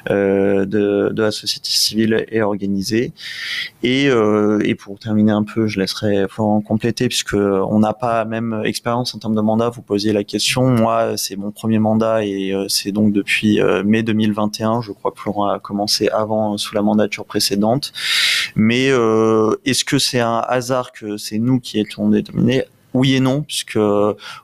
de, 0.09 0.65
de, 0.65 1.21
la 1.21 1.31
société 1.31 1.69
civile 1.69 2.25
et 2.29 2.41
organisée. 2.41 3.13
Et, 3.83 4.05
et 4.05 4.75
pour 4.75 4.99
terminer 4.99 5.31
un 5.31 5.43
peu, 5.43 5.67
je 5.67 5.79
laisserai 5.79 6.27
Florent 6.29 6.61
compléter 6.61 7.07
puisque 7.07 7.35
on 7.35 7.79
n'a 7.79 7.93
pas 7.93 8.25
même 8.25 8.61
expérience 8.65 9.15
en 9.15 9.19
termes 9.19 9.35
de 9.35 9.41
mandat. 9.41 9.69
Vous 9.69 9.81
posiez 9.81 10.13
la 10.13 10.23
question. 10.23 10.67
Moi, 10.69 11.17
c'est 11.17 11.35
mon 11.35 11.51
premier 11.51 11.79
mandat 11.79 12.23
et 12.23 12.53
euh, 12.53 12.67
c'est 12.67 12.91
donc 12.91 13.11
depuis 13.13 13.61
euh, 13.61 13.83
mai 13.83 14.03
2021. 14.03 14.81
Je 14.81 14.91
crois 14.91 15.11
que 15.11 15.19
Florent 15.19 15.45
a 15.45 15.59
commencé 15.59 16.09
avant 16.09 16.53
euh, 16.53 16.57
sous 16.57 16.75
la 16.75 16.81
mandature 16.81 17.25
précédente. 17.25 17.93
Mais 18.55 18.87
est-ce 19.65 19.83
que 19.83 19.99
c'est 19.99 20.19
un 20.19 20.39
hasard 20.39 20.91
que 20.91 21.17
c'est 21.17 21.39
nous 21.39 21.59
qui 21.59 21.79
étions 21.79 22.09
déterminés 22.09 22.63
oui 22.93 23.15
et 23.15 23.19
non, 23.19 23.43
puisque 23.43 23.77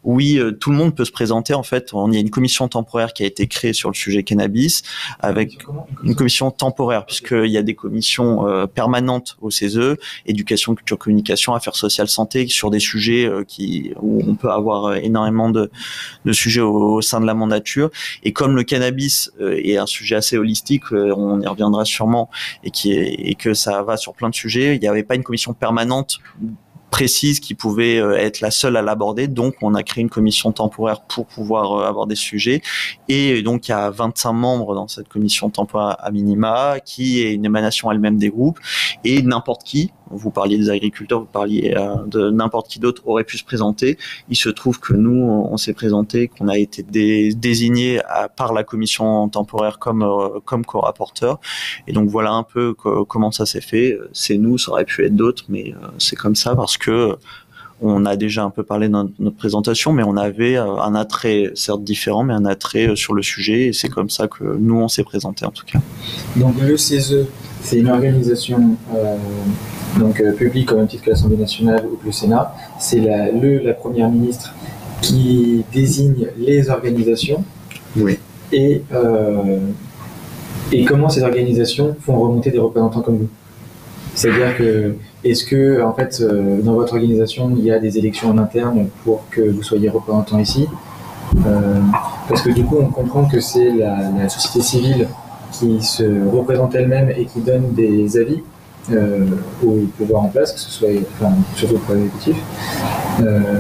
oui, 0.04 0.38
euh, 0.38 0.52
tout 0.52 0.72
le 0.72 0.78
monde 0.78 0.96
peut 0.96 1.06
se 1.06 1.12
présenter. 1.12 1.54
En 1.54 1.64
fait, 1.64 1.94
on 1.94 2.12
y 2.12 2.18
a 2.18 2.20
une 2.20 2.30
commission 2.30 2.68
temporaire 2.68 3.14
qui 3.14 3.24
a 3.24 3.26
été 3.26 3.48
créée 3.48 3.74
sur 3.74 3.90
le 3.90 3.96
sujet 3.96 4.24
cannabis, 4.24 4.84
avec 5.20 5.58
une 6.04 6.16
commission 6.16 6.52
temporaire, 6.52 7.06
puisqu'il 7.06 7.48
y 7.48 7.58
a 7.58 7.64
des 7.64 7.76
commissions 7.76 8.48
euh, 8.48 8.68
permanentes 8.68 9.38
au 9.42 9.50
CESE, 9.50 9.98
éducation, 10.26 10.76
culture, 10.76 10.98
communication, 10.98 11.54
affaires 11.54 11.76
sociales, 11.76 12.10
santé, 12.10 12.48
sur 12.48 12.70
des 12.70 12.80
sujets 12.80 13.26
euh, 13.26 13.44
qui 13.44 13.94
où 14.02 14.22
on 14.28 14.36
peut 14.36 14.52
avoir 14.52 14.96
énormément 14.96 15.50
de, 15.50 15.72
de 16.26 16.34
sujets 16.34 16.62
au, 16.62 17.02
sein 17.02 17.22
de 17.22 17.26
la 17.26 17.34
mandature. 17.34 17.90
Et 18.24 18.34
comme 18.34 18.56
le 18.56 18.64
cannabis 18.64 19.32
est 19.40 19.78
un 19.78 19.86
sujet 19.86 20.16
assez 20.16 20.38
holistique, 20.38 20.92
on 20.92 21.42
y 21.42 21.48
reviendra 21.48 21.86
sûrement, 21.86 22.30
et 22.64 22.72
qui 22.72 22.94
est, 22.94 23.14
et 23.14 23.36
que 23.36 23.54
ça 23.54 23.84
va 23.84 23.98
sur 23.98 24.14
plein 24.14 24.30
de 24.30 24.36
sujets, 24.36 24.76
il 24.76 24.80
n'y 24.80 24.88
avait 24.88 25.04
pas 25.04 25.16
une 25.16 25.24
commission 25.24 25.54
permanente 25.54 26.20
précise 26.94 27.40
qui 27.40 27.56
pouvait 27.56 27.98
euh, 27.98 28.16
être 28.16 28.40
la 28.40 28.52
seule 28.52 28.78
à 28.78 28.84
l'aborder. 28.84 29.28
Donc, 29.28 29.56
on 29.64 29.74
a 29.74 29.82
créé 29.82 30.04
une 30.04 30.12
commission 30.12 30.52
temporaire 30.52 31.02
pour 31.02 31.26
pouvoir 31.26 31.72
euh, 31.72 31.90
aborder 31.90 32.14
ce 32.14 32.22
sujet. 32.22 32.62
Et 33.10 33.42
donc, 33.42 33.68
il 33.68 33.72
y 33.72 33.74
a 33.74 33.90
25 33.90 34.32
membres 34.32 34.76
dans 34.76 34.88
cette 34.88 35.10
commission 35.10 35.50
temporaire 35.50 35.96
à 35.98 36.12
minima, 36.12 36.76
qui 36.86 37.22
est 37.22 37.34
une 37.34 37.46
émanation 37.46 37.92
elle-même 37.92 38.18
des 38.18 38.30
groupes. 38.30 38.60
Et 39.04 39.24
n'importe 39.24 39.64
qui, 39.64 39.92
vous 40.10 40.32
parliez 40.32 40.58
des 40.58 40.70
agriculteurs, 40.70 41.20
vous 41.20 41.26
parliez 41.26 41.74
euh, 41.76 41.96
de 42.06 42.30
n'importe 42.30 42.68
qui 42.70 42.80
d'autre 42.80 43.02
aurait 43.06 43.24
pu 43.24 43.38
se 43.38 43.44
présenter. 43.44 43.98
Il 44.30 44.36
se 44.36 44.50
trouve 44.50 44.80
que 44.80 44.94
nous, 44.94 45.24
on 45.24 45.58
s'est 45.58 45.74
présenté, 45.74 46.28
qu'on 46.28 46.48
a 46.48 46.58
été 46.58 46.84
désigné 46.84 48.02
par 48.36 48.54
la 48.54 48.64
commission 48.64 49.28
temporaire 49.30 49.80
comme 49.80 50.04
euh, 50.04 50.40
comme 50.46 50.66
co-rapporteur. 50.66 51.40
Et 51.88 51.94
donc 51.94 52.10
voilà 52.10 52.32
un 52.32 52.44
peu 52.44 52.74
comment 52.74 53.32
ça 53.32 53.46
s'est 53.46 53.62
fait. 53.62 53.98
C'est 54.12 54.38
nous, 54.38 54.58
ça 54.58 54.72
aurait 54.72 54.86
pu 54.86 55.06
être 55.06 55.16
d'autres, 55.16 55.46
mais 55.50 55.74
euh, 55.74 55.88
c'est 55.98 56.16
comme 56.16 56.36
ça 56.36 56.56
parce 56.56 56.78
que 56.78 57.18
on 57.82 58.06
a 58.06 58.16
déjà 58.16 58.44
un 58.44 58.50
peu 58.50 58.64
parlé 58.64 58.88
dans 58.88 59.10
notre 59.20 59.36
présentation, 59.36 59.92
mais 59.92 60.04
on 60.04 60.16
avait 60.16 60.56
un 60.56 60.96
attrait, 60.96 61.52
certes 61.54 61.84
différent, 61.84 62.24
mais 62.24 62.34
un 62.34 62.46
attrait 62.46 62.96
sur 62.96 63.14
le 63.14 63.22
sujet, 63.22 63.68
et 63.68 63.74
c'est 63.74 63.90
comme 63.90 64.10
ça 64.10 64.30
que 64.30 64.44
nous, 64.44 64.80
on 64.80 64.88
s'est 64.88 65.04
présenté 65.04 65.46
en 65.46 65.52
tout 65.52 65.66
cas. 65.66 65.80
Donc 66.38 66.56
le 66.62 66.78
CESE, 66.78 67.28
c'est 67.64 67.80
une 67.80 67.90
organisation 67.90 68.60
donc 70.00 70.20
euh, 70.20 70.34
public 70.34 70.72
au 70.72 70.78
même 70.78 70.88
titre 70.88 71.04
que 71.04 71.10
l'Assemblée 71.12 71.38
nationale 71.38 71.84
ou 71.92 71.96
que 71.98 72.06
le 72.06 72.12
Sénat. 72.12 72.54
C'est 72.80 73.00
la, 73.00 73.32
le, 73.32 73.60
la 73.60 73.74
première 73.74 74.10
ministre 74.10 74.54
qui 75.02 75.64
désigne 75.72 76.28
les 76.38 76.70
organisations. 76.70 77.44
Oui. 77.98 78.18
Et, 78.52 78.84
euh, 78.94 79.60
et 80.72 80.84
comment 80.86 81.10
ces 81.10 81.24
organisations 81.24 81.96
font 82.00 82.20
remonter 82.20 82.52
des 82.52 82.60
représentants 82.60 83.02
comme 83.02 83.18
vous? 83.18 83.30
C'est-à-dire 84.16 84.56
que 84.58 84.96
est-ce 85.24 85.44
que 85.44 85.82
en 85.82 85.94
fait 85.94 86.22
euh, 86.22 86.62
dans 86.62 86.74
votre 86.74 86.94
organisation 86.94 87.52
il 87.58 87.64
y 87.64 87.72
a 87.72 87.80
des 87.80 87.98
élections 87.98 88.30
en 88.30 88.38
interne 88.38 88.88
pour 89.04 89.24
que 89.32 89.42
vous 89.42 89.64
soyez 89.64 89.90
représentant 89.90 90.40
ici? 90.40 90.68
Euh, 91.48 91.80
Parce 92.30 92.42
que 92.44 92.52
du 92.52 92.64
coup 92.64 92.78
on 92.80 92.88
comprend 92.88 93.26
que 93.26 93.40
c'est 93.40 93.72
la, 93.72 94.10
la 94.18 94.30
société 94.30 94.62
civile 94.62 95.08
qui 95.54 95.82
se 95.82 96.04
représente 96.30 96.76
elle-même 96.76 97.10
et 97.10 97.26
qui 97.26 97.40
donne 97.40 97.74
des 97.74 98.18
avis 98.18 98.42
euh, 98.92 99.26
au 99.66 99.78
pouvoir 99.98 100.24
en 100.24 100.28
place, 100.28 100.52
que 100.52 100.60
ce 100.60 100.70
soit 100.70 100.90
surtout 101.56 101.76
le 101.76 101.80
pouvoir 101.80 102.00
exécutif. 102.00 102.36
Euh, 103.22 103.60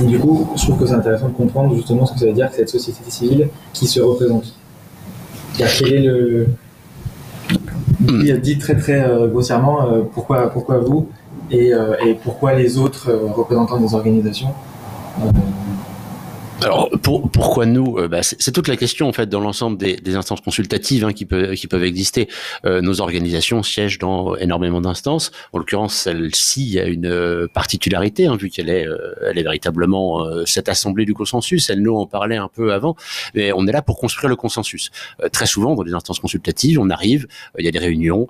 et 0.00 0.06
du 0.06 0.18
coup, 0.18 0.48
je 0.56 0.62
trouve 0.62 0.78
que 0.78 0.86
c'est 0.86 0.94
intéressant 0.94 1.28
de 1.28 1.34
comprendre 1.34 1.74
justement 1.74 2.06
ce 2.06 2.14
que 2.14 2.20
ça 2.20 2.26
veut 2.26 2.32
dire 2.32 2.48
que 2.48 2.56
cette 2.56 2.70
société 2.70 3.10
civile 3.10 3.48
qui 3.74 3.86
se 3.86 4.00
représente. 4.00 4.54
Quel 5.58 5.92
est 5.92 6.00
le. 6.00 6.46
Il 8.08 8.32
a 8.32 8.36
dit 8.38 8.56
très 8.56 8.76
très 8.76 9.04
euh, 9.04 9.28
grossièrement 9.28 9.86
euh, 9.86 10.02
pourquoi, 10.14 10.50
pourquoi 10.50 10.78
vous 10.78 11.08
et, 11.50 11.72
et 12.06 12.14
pourquoi 12.14 12.54
les 12.54 12.78
autres 12.78 13.12
représentants 13.12 13.76
des 13.76 13.94
organisations 13.94 14.48
alors 16.64 16.90
pour, 17.02 17.30
pourquoi 17.30 17.66
nous 17.66 17.98
euh, 17.98 18.08
bah, 18.08 18.22
C'est 18.22 18.52
toute 18.52 18.68
la 18.68 18.76
question 18.76 19.08
en 19.08 19.12
fait 19.12 19.28
dans 19.28 19.40
l'ensemble 19.40 19.76
des, 19.76 19.96
des, 19.96 20.16
instances 20.16 20.40
consultatives 20.40 21.04
hein, 21.04 21.12
qui, 21.12 21.24
peuvent, 21.24 21.54
qui 21.54 21.66
peuvent 21.66 21.84
exister. 21.84 22.28
Euh, 22.64 22.80
nos 22.80 23.00
organisations 23.00 23.62
siègent 23.62 23.98
dans 23.98 24.36
énormément 24.36 24.80
d'instances. 24.80 25.32
En 25.52 25.58
l'occurrence, 25.58 25.94
celle-ci 25.94 26.78
a 26.78 26.86
une 26.86 27.06
euh, 27.06 27.48
particularité 27.52 28.26
hein, 28.26 28.36
vu 28.36 28.50
qu'elle 28.50 28.68
est, 28.68 28.86
euh, 28.86 29.32
est 29.34 29.42
véritablement 29.42 30.24
cette 30.46 30.68
assemblée 30.68 31.04
du 31.04 31.14
consensus. 31.14 31.70
Elle 31.70 31.82
nous 31.82 31.96
en 31.96 32.06
parlait 32.06 32.36
un 32.36 32.48
peu 32.48 32.72
avant, 32.72 32.96
mais 33.34 33.52
on 33.52 33.66
est 33.66 33.72
là 33.72 33.82
pour 33.82 33.98
construire 33.98 34.28
le 34.28 34.36
consensus. 34.36 34.90
très 35.32 35.46
souvent 35.46 35.74
dans 35.74 35.82
les 35.82 35.94
instances 35.94 36.20
consultatives, 36.20 36.78
on 36.78 36.90
arrive, 36.90 37.26
il 37.58 37.64
y 37.64 37.68
a 37.68 37.70
des 37.70 37.78
réunions, 37.78 38.28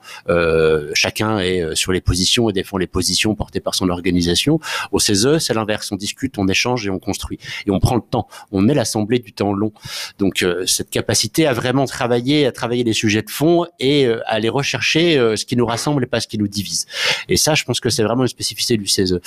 chacun 0.94 1.38
est 1.38 1.74
sur 1.74 1.92
les 1.92 2.00
positions 2.00 2.48
et 2.48 2.52
défend 2.52 2.78
les 2.78 2.86
positions 2.86 3.34
portées 3.34 3.60
par 3.60 3.74
son 3.74 3.88
organisation. 3.88 4.60
Au 4.90 4.98
CESE, 4.98 5.38
c'est 5.38 5.54
l'inverse. 5.54 5.90
On 5.92 5.96
discute, 5.96 6.38
on 6.38 6.48
échange 6.48 6.86
et 6.86 6.90
on 6.90 6.98
construit 6.98 7.38
et 7.66 7.70
on 7.70 7.80
prend 7.80 7.96
le 7.96 8.02
temps 8.02 8.21
on 8.50 8.60
met 8.60 8.74
l'assemblée 8.74 9.18
du 9.18 9.32
temps 9.32 9.52
long. 9.52 9.72
Donc 10.18 10.42
euh, 10.42 10.66
cette 10.66 10.90
capacité 10.90 11.46
à 11.46 11.52
vraiment 11.52 11.86
travailler, 11.86 12.46
à 12.46 12.52
travailler 12.52 12.84
les 12.84 12.92
sujets 12.92 13.22
de 13.22 13.30
fond 13.30 13.66
et 13.78 14.06
euh, 14.06 14.20
à 14.26 14.34
aller 14.34 14.48
rechercher 14.48 15.18
euh, 15.18 15.36
ce 15.36 15.44
qui 15.44 15.56
nous 15.56 15.66
rassemble 15.66 16.02
et 16.04 16.06
pas 16.06 16.20
ce 16.20 16.28
qui 16.28 16.38
nous 16.38 16.48
divise. 16.48 16.86
Et 17.28 17.36
ça, 17.36 17.54
je 17.54 17.64
pense 17.64 17.80
que 17.80 17.90
c'est 17.90 18.02
vraiment 18.02 18.22
une 18.22 18.28
spécificité 18.28 18.76
du 18.76 18.86
CESE. 18.86 19.20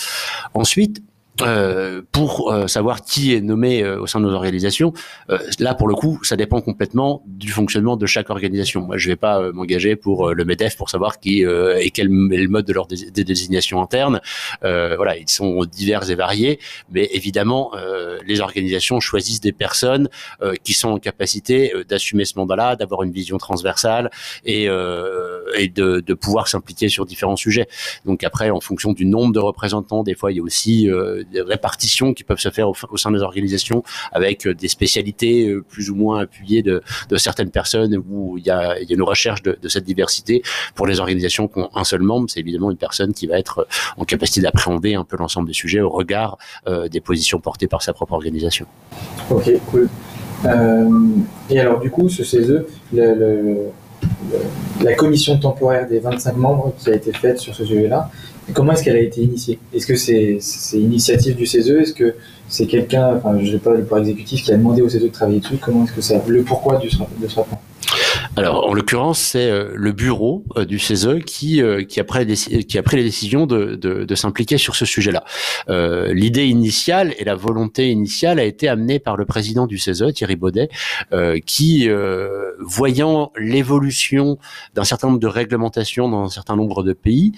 Ensuite, 0.53 1.01
euh, 1.41 2.01
pour 2.13 2.49
euh, 2.49 2.67
savoir 2.67 3.01
qui 3.01 3.35
est 3.35 3.41
nommé 3.41 3.83
euh, 3.83 3.99
au 3.99 4.07
sein 4.07 4.21
de 4.21 4.25
nos 4.25 4.31
organisations. 4.31 4.93
là, 5.59 5.73
pour 5.75 5.87
le 5.87 5.95
coup, 5.95 6.19
ça 6.23 6.37
dépend 6.37 6.61
complètement 6.61 7.23
du 7.25 7.51
fonctionnement 7.51 7.97
de 7.97 8.05
chaque 8.05 8.29
organisation. 8.29 8.81
Moi, 8.81 8.97
je 8.97 9.09
vais 9.09 9.15
pas 9.17 9.51
m'engager 9.51 9.95
pour 9.97 10.33
le 10.33 10.45
Medef 10.45 10.77
pour 10.77 10.89
savoir 10.89 11.19
qui 11.19 11.41
et 11.41 11.91
quel 11.91 12.07
est 12.07 12.43
le 12.43 12.47
mode 12.47 12.65
de 12.65 12.73
leur 12.73 12.87
dé 12.87 13.23
désignation 13.23 13.81
interne. 13.81 14.21
voilà, 14.61 15.17
ils 15.17 15.29
sont 15.29 15.65
divers 15.65 16.09
et 16.09 16.15
variés, 16.15 16.59
mais 16.91 17.09
évidemment, 17.11 17.71
les 18.25 18.39
organisations 18.41 18.99
choisissent 18.99 19.41
des 19.41 19.51
personnes 19.51 20.09
qui 20.63 20.73
sont 20.73 20.89
en 20.89 20.99
capacité 20.99 21.73
d'assumer 21.87 22.25
ce 22.25 22.37
mandat-là, 22.37 22.75
d'avoir 22.75 23.03
une 23.03 23.11
vision 23.11 23.37
transversale 23.37 24.09
et, 24.45 24.65
et 24.65 25.67
de, 25.67 25.99
de 25.99 26.13
pouvoir 26.13 26.47
s'impliquer 26.47 26.89
sur 26.89 27.05
différents 27.05 27.35
sujets. 27.35 27.67
Donc 28.05 28.23
après, 28.23 28.49
en 28.49 28.61
fonction 28.61 28.93
du 28.93 29.05
nombre 29.05 29.33
de 29.33 29.39
représentants, 29.39 30.03
des 30.03 30.15
fois, 30.15 30.31
il 30.31 30.37
y 30.37 30.39
a 30.39 30.43
aussi 30.43 30.89
des 31.31 31.41
répartitions 31.41 32.13
qui 32.13 32.23
peuvent 32.23 32.39
se 32.39 32.49
faire 32.49 32.69
au, 32.69 32.97
sein 32.97 33.11
des 33.11 33.21
organisations 33.21 33.83
avec 34.11 34.47
euh, 34.47 34.53
des 34.53 34.67
spécialités 34.67 35.49
euh, 35.49 35.61
plus 35.61 35.89
ou 35.89 35.95
moins 35.95 36.21
appuyées 36.21 36.61
de, 36.61 36.81
de 37.09 37.17
certaines 37.17 37.51
personnes 37.51 38.01
où 38.09 38.37
il 38.37 38.45
y 38.45 38.49
a, 38.49 38.75
une 38.89 39.03
recherche 39.03 39.41
de, 39.43 39.57
de, 39.61 39.67
cette 39.67 39.83
diversité. 39.83 40.41
Pour 40.75 40.87
les 40.87 40.99
organisations 40.99 41.47
qui 41.47 41.59
ont 41.59 41.69
un 41.75 41.83
seul 41.83 42.01
membre, 42.01 42.29
c'est 42.29 42.39
évidemment 42.39 42.71
une 42.71 42.77
personne 42.77 43.13
qui 43.13 43.27
va 43.27 43.37
être 43.39 43.59
euh, 43.59 43.65
en 43.97 44.05
capacité 44.05 44.41
d'appréhender 44.41 44.95
un 44.95 45.03
peu 45.03 45.17
l'ensemble 45.17 45.47
des 45.47 45.53
sujets 45.53 45.81
au 45.81 45.89
regard 45.89 46.37
des 46.91 47.01
positions 47.01 47.39
portées 47.39 47.67
par 47.67 47.81
sa 47.81 47.93
propre 47.93 48.13
organisation. 48.13 48.65
Ok, 49.29 49.51
cool. 49.67 49.89
Et 51.49 51.59
alors 51.59 51.79
du 51.79 51.89
coup, 51.89 52.09
ce 52.09 52.23
CESE, 52.23 52.63
la 54.81 54.93
commission 54.95 55.37
temporaire 55.37 55.87
des 55.87 55.99
25 55.99 56.37
membres 56.37 56.73
qui 56.77 56.89
a 56.89 56.95
été 56.95 57.13
faite 57.13 57.39
sur 57.39 57.55
ce 57.55 57.65
sujet-là, 57.65 58.09
Comment 58.53 58.73
est-ce 58.73 58.83
qu'elle 58.83 58.95
a 58.95 59.01
été 59.01 59.21
initiée? 59.21 59.59
Est-ce 59.73 59.87
que 59.87 59.95
c'est 59.95 60.39
initiative 60.79 61.35
du 61.35 61.45
CESE 61.45 61.69
Est-ce 61.69 61.93
que 61.93 62.15
c'est 62.47 62.67
quelqu'un, 62.67 63.15
enfin 63.15 63.37
je 63.41 63.51
sais 63.51 63.57
pas, 63.57 63.73
le 63.73 63.81
pouvoir 63.81 64.01
exécutif 64.01 64.43
qui 64.43 64.53
a 64.53 64.57
demandé 64.57 64.81
au 64.81 64.89
CESE 64.89 65.01
de 65.01 65.07
travailler 65.07 65.39
dessus? 65.39 65.57
Comment 65.57 65.83
est-ce 65.85 65.93
que 65.93 66.01
ça, 66.01 66.21
le 66.27 66.43
pourquoi 66.43 66.77
de 66.77 66.87
ce 66.89 66.97
rapport 67.35 67.59
alors, 68.35 68.67
en 68.67 68.73
l'occurrence, 68.73 69.19
c'est 69.19 69.49
euh, 69.49 69.71
le 69.73 69.91
bureau 69.91 70.43
euh, 70.57 70.65
du 70.65 70.79
CESE 70.79 71.19
qui 71.25 71.61
euh, 71.61 71.83
qui 71.83 71.99
a 71.99 72.03
pris 72.03 72.25
qui 72.35 72.77
a 72.77 72.83
pris 72.83 72.97
les 72.97 73.03
décisions 73.03 73.45
de 73.45 73.75
de, 73.75 74.03
de 74.03 74.15
s'impliquer 74.15 74.57
sur 74.57 74.75
ce 74.75 74.85
sujet-là. 74.85 75.23
Euh, 75.69 76.13
L'idée 76.13 76.45
initiale 76.45 77.13
et 77.17 77.23
la 77.23 77.35
volonté 77.35 77.89
initiale 77.89 78.39
a 78.39 78.43
été 78.43 78.67
amenée 78.67 78.99
par 78.99 79.17
le 79.17 79.25
président 79.25 79.67
du 79.67 79.77
CESE, 79.77 80.13
Thierry 80.13 80.35
Baudet, 80.35 80.69
euh, 81.13 81.39
qui, 81.45 81.89
voyant 82.59 83.31
l'évolution 83.37 84.37
d'un 84.73 84.83
certain 84.83 85.07
nombre 85.07 85.19
de 85.19 85.27
réglementations 85.27 86.09
dans 86.09 86.23
un 86.23 86.29
certain 86.29 86.55
nombre 86.55 86.83
de 86.83 86.93
pays, 86.93 87.33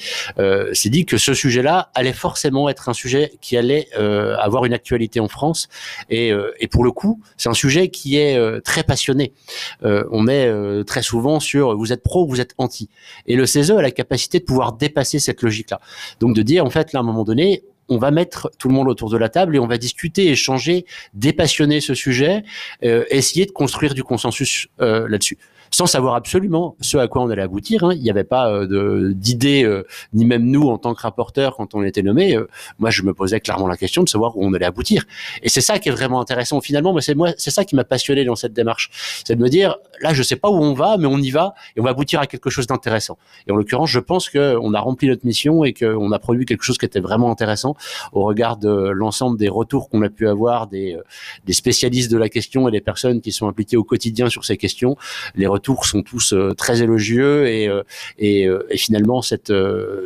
s'est 0.73 0.89
dit 0.89 1.05
que 1.05 1.17
ce 1.17 1.33
sujet-là 1.33 1.91
allait 1.93 2.13
forcément 2.13 2.69
être 2.69 2.89
un 2.89 2.93
sujet 2.93 3.33
qui 3.41 3.57
allait 3.57 3.87
avoir 3.93 4.65
une 4.65 4.73
actualité 4.73 5.19
en 5.19 5.27
France. 5.27 5.67
Et, 6.09 6.31
et 6.59 6.67
pour 6.67 6.83
le 6.83 6.91
coup, 6.91 7.21
c'est 7.37 7.49
un 7.49 7.53
sujet 7.53 7.89
qui 7.89 8.17
est 8.17 8.61
très 8.61 8.83
passionné. 8.83 9.33
on 9.83 10.27
est 10.27 10.47
euh, 10.67 10.83
très 10.83 11.01
souvent 11.01 11.39
sur 11.39 11.75
vous 11.75 11.93
êtes 11.93 12.03
pro, 12.03 12.27
vous 12.27 12.41
êtes 12.41 12.53
anti. 12.57 12.89
Et 13.25 13.35
le 13.35 13.45
CESE 13.45 13.71
a 13.71 13.81
la 13.81 13.91
capacité 13.91 14.39
de 14.39 14.45
pouvoir 14.45 14.73
dépasser 14.73 15.19
cette 15.19 15.41
logique-là. 15.41 15.79
Donc 16.19 16.35
de 16.35 16.41
dire 16.41 16.65
en 16.65 16.69
fait 16.69 16.93
là 16.93 16.99
à 16.99 17.03
un 17.03 17.05
moment 17.05 17.23
donné, 17.23 17.63
on 17.89 17.97
va 17.97 18.11
mettre 18.11 18.51
tout 18.59 18.67
le 18.67 18.73
monde 18.73 18.87
autour 18.87 19.09
de 19.09 19.17
la 19.17 19.29
table 19.29 19.55
et 19.55 19.59
on 19.59 19.67
va 19.67 19.77
discuter, 19.77 20.27
échanger, 20.27 20.85
dépassionner 21.13 21.81
ce 21.81 21.93
sujet, 21.93 22.43
euh, 22.83 23.05
essayer 23.09 23.45
de 23.45 23.51
construire 23.51 23.93
du 23.93 24.03
consensus 24.03 24.67
euh, 24.81 25.07
là-dessus 25.07 25.37
sans 25.77 25.85
savoir 25.85 26.15
absolument 26.15 26.75
ce 26.81 26.97
à 26.97 27.07
quoi 27.07 27.21
on 27.21 27.29
allait 27.29 27.43
aboutir. 27.43 27.83
Hein. 27.83 27.93
Il 27.93 28.01
n'y 28.01 28.09
avait 28.09 28.23
pas 28.23 28.49
euh, 28.49 29.13
d'idée, 29.13 29.63
euh, 29.63 29.85
ni 30.11 30.25
même 30.25 30.43
nous 30.43 30.69
en 30.69 30.79
tant 30.79 30.95
que 30.95 31.01
rapporteurs 31.03 31.55
quand 31.55 31.75
on 31.75 31.83
était 31.83 32.01
nommé. 32.01 32.35
Euh, 32.35 32.47
moi, 32.79 32.89
je 32.89 33.03
me 33.03 33.13
posais 33.13 33.39
clairement 33.39 33.67
la 33.67 33.77
question 33.77 34.01
de 34.01 34.09
savoir 34.09 34.35
où 34.35 34.43
on 34.43 34.51
allait 34.55 34.65
aboutir. 34.65 35.05
Et 35.43 35.49
c'est 35.49 35.61
ça 35.61 35.77
qui 35.77 35.89
est 35.89 35.91
vraiment 35.91 36.19
intéressant 36.19 36.61
finalement. 36.61 36.93
Mais 36.93 37.01
c'est 37.01 37.13
moi, 37.13 37.29
c'est 37.37 37.51
ça 37.51 37.63
qui 37.63 37.75
m'a 37.75 37.83
passionné 37.83 38.25
dans 38.25 38.35
cette 38.35 38.53
démarche, 38.53 38.89
c'est 39.23 39.35
de 39.35 39.39
me 39.39 39.49
dire 39.49 39.75
là, 40.01 40.15
je 40.15 40.23
sais 40.23 40.35
pas 40.35 40.49
où 40.49 40.55
on 40.55 40.73
va, 40.73 40.97
mais 40.97 41.05
on 41.05 41.19
y 41.19 41.29
va 41.29 41.53
et 41.75 41.79
on 41.79 41.83
va 41.83 41.91
aboutir 41.91 42.21
à 42.21 42.25
quelque 42.25 42.49
chose 42.49 42.65
d'intéressant. 42.65 43.19
Et 43.45 43.51
en 43.51 43.55
l'occurrence, 43.55 43.91
je 43.91 43.99
pense 43.99 44.31
qu'on 44.31 44.73
a 44.73 44.79
rempli 44.79 45.09
notre 45.09 45.27
mission 45.27 45.63
et 45.63 45.73
qu'on 45.73 46.11
a 46.11 46.17
produit 46.17 46.45
quelque 46.45 46.63
chose 46.63 46.79
qui 46.79 46.87
était 46.87 47.01
vraiment 47.01 47.29
intéressant 47.29 47.75
au 48.13 48.23
regard 48.23 48.57
de 48.57 48.89
l'ensemble 48.89 49.37
des 49.37 49.49
retours 49.49 49.89
qu'on 49.89 50.01
a 50.01 50.09
pu 50.09 50.27
avoir 50.27 50.65
des, 50.65 50.97
des 51.45 51.53
spécialistes 51.53 52.11
de 52.11 52.17
la 52.17 52.29
question 52.29 52.67
et 52.67 52.71
des 52.71 52.81
personnes 52.81 53.21
qui 53.21 53.31
sont 53.31 53.47
impliquées 53.47 53.77
au 53.77 53.83
quotidien 53.83 54.27
sur 54.27 54.43
ces 54.43 54.57
questions. 54.57 54.97
Les 55.35 55.45
retours 55.45 55.66
sont 55.75 56.03
tous 56.03 56.33
très 56.57 56.81
élogieux 56.81 57.47
et, 57.47 57.69
et, 58.17 58.43
et 58.43 58.77
finalement 58.77 59.21
cette 59.21 59.51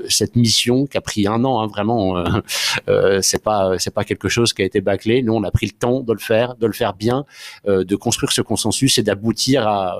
cette 0.07 0.35
mission 0.35 0.85
qui 0.85 0.97
a 0.97 1.01
pris 1.01 1.27
un 1.27 1.43
an, 1.43 1.61
hein, 1.61 1.67
vraiment, 1.67 2.17
euh, 2.17 2.41
euh, 2.89 3.19
c'est 3.21 3.43
pas 3.43 3.77
c'est 3.79 3.93
pas 3.93 4.03
quelque 4.03 4.29
chose 4.29 4.53
qui 4.53 4.61
a 4.61 4.65
été 4.65 4.81
bâclé. 4.81 5.21
Nous, 5.23 5.33
on 5.33 5.43
a 5.43 5.51
pris 5.51 5.67
le 5.67 5.73
temps 5.73 6.01
de 6.01 6.13
le 6.13 6.19
faire, 6.19 6.55
de 6.55 6.67
le 6.67 6.73
faire 6.73 6.93
bien, 6.93 7.25
euh, 7.67 7.83
de 7.83 7.95
construire 7.95 8.31
ce 8.31 8.41
consensus 8.41 8.97
et 8.97 9.03
d'aboutir 9.03 9.67
à 9.67 9.97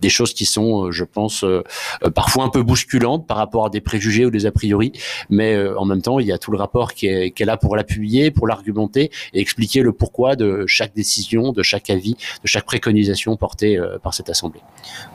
des 0.00 0.08
choses 0.08 0.32
qui 0.32 0.46
sont, 0.46 0.86
euh, 0.86 0.90
je 0.90 1.04
pense, 1.04 1.44
euh, 1.44 1.62
euh, 2.02 2.10
parfois 2.10 2.44
un 2.44 2.48
peu 2.48 2.62
bousculantes 2.62 3.26
par 3.26 3.36
rapport 3.36 3.66
à 3.66 3.70
des 3.70 3.80
préjugés 3.80 4.26
ou 4.26 4.30
des 4.30 4.46
a 4.46 4.52
priori, 4.52 4.92
mais 5.28 5.58
en 5.76 5.84
même 5.84 6.02
temps, 6.02 6.18
il 6.18 6.26
y 6.26 6.32
a 6.32 6.38
tout 6.38 6.50
le 6.50 6.58
rapport 6.58 6.94
qui 6.94 7.06
est, 7.06 7.30
qui 7.30 7.42
est 7.42 7.46
là 7.46 7.56
pour 7.56 7.76
l'appuyer, 7.76 8.30
pour 8.30 8.46
l'argumenter 8.46 9.10
et 9.32 9.40
expliquer 9.40 9.82
le 9.82 9.92
pourquoi 9.92 10.36
de 10.36 10.64
chaque 10.66 10.94
décision, 10.94 11.52
de 11.52 11.62
chaque 11.62 11.90
avis, 11.90 12.14
de 12.14 12.46
chaque 12.46 12.64
préconisation 12.64 13.36
portée 13.36 13.80
par 14.02 14.14
cette 14.14 14.30
assemblée. 14.30 14.60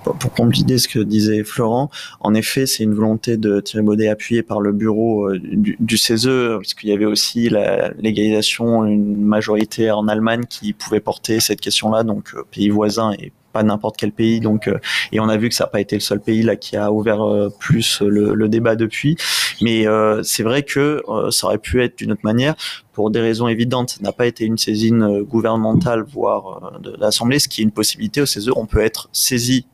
Pour, 0.04 0.18
compléter 0.34 0.78
ce 0.78 0.88
que 0.88 1.00
disait 1.00 1.44
Florent, 1.44 1.90
en 2.20 2.34
effet, 2.34 2.66
c'est 2.66 2.84
une 2.84 2.94
volonté 2.94 3.38
de 3.38 3.60
Thierry 3.60 3.86
Baudet 3.86 4.08
appuyée 4.08 4.44
par 4.44 4.60
le 4.60 4.72
bureau 4.72 5.32
du, 5.34 5.78
du 5.80 5.98
CESE, 5.98 6.58
puisqu'il 6.60 6.90
y 6.90 6.94
avait 6.94 7.06
aussi 7.06 7.50
la 7.50 7.92
légalisation, 7.94 8.86
une 8.86 9.24
majorité 9.24 9.92
en 9.92 10.08
Allemagne 10.08 10.44
qui 10.50 10.74
pouvait 10.74 11.00
porter 11.00 11.40
cette 11.40 11.62
question-là, 11.62 12.04
donc 12.04 12.36
pays 12.52 12.70
voisins 12.70 13.14
et 13.14 13.32
pas 13.56 13.64
n'importe 13.64 13.96
quel 13.96 14.12
pays. 14.12 14.42
Donc, 14.42 14.68
euh, 14.68 14.78
et 15.14 15.22
on 15.22 15.30
a 15.30 15.38
vu 15.38 15.48
que 15.48 15.56
ça 15.56 15.64
n'a 15.64 15.70
pas 15.70 15.80
été 15.80 15.96
le 15.96 16.02
seul 16.02 16.20
pays 16.20 16.44
là 16.44 16.58
qui 16.58 16.76
a 16.76 16.92
ouvert 16.92 17.22
euh, 17.26 17.50
plus 17.58 18.02
le, 18.02 18.50
débat 18.50 18.76
depuis. 18.76 19.16
Mais 19.62 19.88
euh, 19.88 20.22
c'est 20.24 20.44
vrai 20.44 20.64
que 20.64 21.02
ça 21.32 21.48
aurait 21.48 21.58
pu 21.58 21.82
être 21.82 21.98
d'une 21.98 22.12
autre 22.12 22.26
manière 22.26 22.56
pour 22.92 23.12
des 23.12 23.22
raisons 23.22 23.48
évidentes, 23.48 24.02
n'a 24.02 24.12
pas 24.12 24.26
été 24.26 24.46
une 24.46 24.58
saisine 24.58 25.22
gouvernementale, 25.22 26.04
voire 26.04 26.80
de 26.82 26.96
l'Assemblée, 27.00 27.40
ce 27.40 27.48
qui 27.48 27.62
est 27.62 27.64
une 27.64 27.72
possibilité 27.72 28.22
au 28.22 28.26
CESE. 28.26 28.52
On 28.56 28.66
peut 28.66 28.82
être 28.82 29.10
saisi 29.12 29.66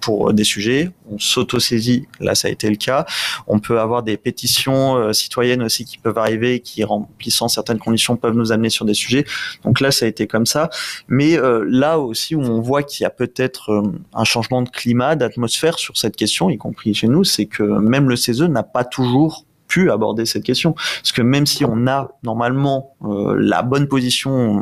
pour 0.00 0.32
des 0.32 0.44
sujets. 0.44 0.90
On 1.10 1.18
s'auto-saisit, 1.18 2.06
là 2.20 2.34
ça 2.34 2.48
a 2.48 2.50
été 2.50 2.68
le 2.68 2.76
cas. 2.76 3.06
On 3.46 3.58
peut 3.58 3.80
avoir 3.80 4.02
des 4.02 4.16
pétitions 4.16 4.96
euh, 4.96 5.12
citoyennes 5.12 5.62
aussi 5.62 5.84
qui 5.84 5.98
peuvent 5.98 6.18
arriver, 6.18 6.60
qui 6.60 6.84
remplissant 6.84 7.48
certaines 7.48 7.78
conditions 7.78 8.16
peuvent 8.16 8.34
nous 8.34 8.52
amener 8.52 8.70
sur 8.70 8.84
des 8.84 8.94
sujets. 8.94 9.24
Donc 9.64 9.80
là 9.80 9.90
ça 9.90 10.06
a 10.06 10.08
été 10.08 10.26
comme 10.26 10.46
ça. 10.46 10.70
Mais 11.08 11.38
euh, 11.38 11.64
là 11.68 11.98
aussi 11.98 12.34
où 12.34 12.42
on 12.42 12.60
voit 12.60 12.82
qu'il 12.82 13.04
y 13.04 13.06
a 13.06 13.10
peut-être 13.10 13.82
un 14.14 14.24
changement 14.24 14.62
de 14.62 14.68
climat, 14.68 15.16
d'atmosphère 15.16 15.78
sur 15.78 15.96
cette 15.96 16.16
question, 16.16 16.50
y 16.50 16.58
compris 16.58 16.94
chez 16.94 17.08
nous, 17.08 17.24
c'est 17.24 17.46
que 17.46 17.62
même 17.62 18.08
le 18.08 18.16
CESE 18.16 18.42
n'a 18.42 18.62
pas 18.62 18.84
toujours 18.84 19.44
pu 19.72 19.90
aborder 19.90 20.26
cette 20.26 20.44
question. 20.44 20.72
Parce 20.72 21.12
que 21.12 21.22
même 21.22 21.46
si 21.46 21.64
on 21.64 21.86
a 21.86 22.10
normalement 22.22 22.94
euh, 23.04 23.36
la 23.38 23.62
bonne 23.62 23.88
position 23.88 24.60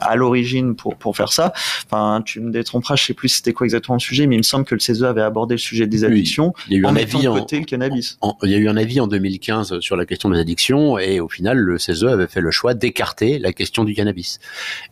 à 0.00 0.14
l'origine 0.14 0.76
pour, 0.76 0.94
pour 0.96 1.16
faire 1.16 1.32
ça, 1.32 1.52
enfin, 1.86 2.22
tu 2.24 2.40
me 2.40 2.52
détromperas, 2.52 2.94
je 2.94 3.04
sais 3.06 3.14
plus 3.14 3.28
c'était 3.28 3.52
quoi 3.52 3.66
exactement 3.66 3.96
le 3.96 4.00
sujet, 4.00 4.28
mais 4.28 4.36
il 4.36 4.38
me 4.38 4.42
semble 4.44 4.64
que 4.64 4.74
le 4.76 4.80
CESE 4.80 5.02
avait 5.02 5.22
abordé 5.22 5.54
le 5.54 5.58
sujet 5.58 5.88
des 5.88 6.04
addictions 6.04 6.52
il 6.68 6.74
y 6.74 6.76
a 6.76 6.78
eu 6.78 6.84
en 6.84 6.90
un 6.90 6.96
avis 6.96 7.26
en, 7.26 7.34
côté 7.34 7.58
le 7.58 7.64
cannabis. 7.64 8.18
il 8.44 8.50
y 8.50 8.54
a 8.54 8.58
eu 8.58 8.68
un 8.68 8.76
avis 8.76 9.00
en 9.00 9.08
2015 9.08 9.80
sur 9.80 9.96
la 9.96 10.06
question 10.06 10.30
des 10.30 10.38
addictions 10.38 10.96
et 10.98 11.18
au 11.18 11.28
final, 11.28 11.58
le 11.58 11.78
CESE 11.78 12.04
avait 12.04 12.28
fait 12.28 12.40
le 12.40 12.52
choix 12.52 12.74
d'écarter 12.74 13.40
la 13.40 13.52
question 13.52 13.82
du 13.82 13.94
cannabis. 13.94 14.38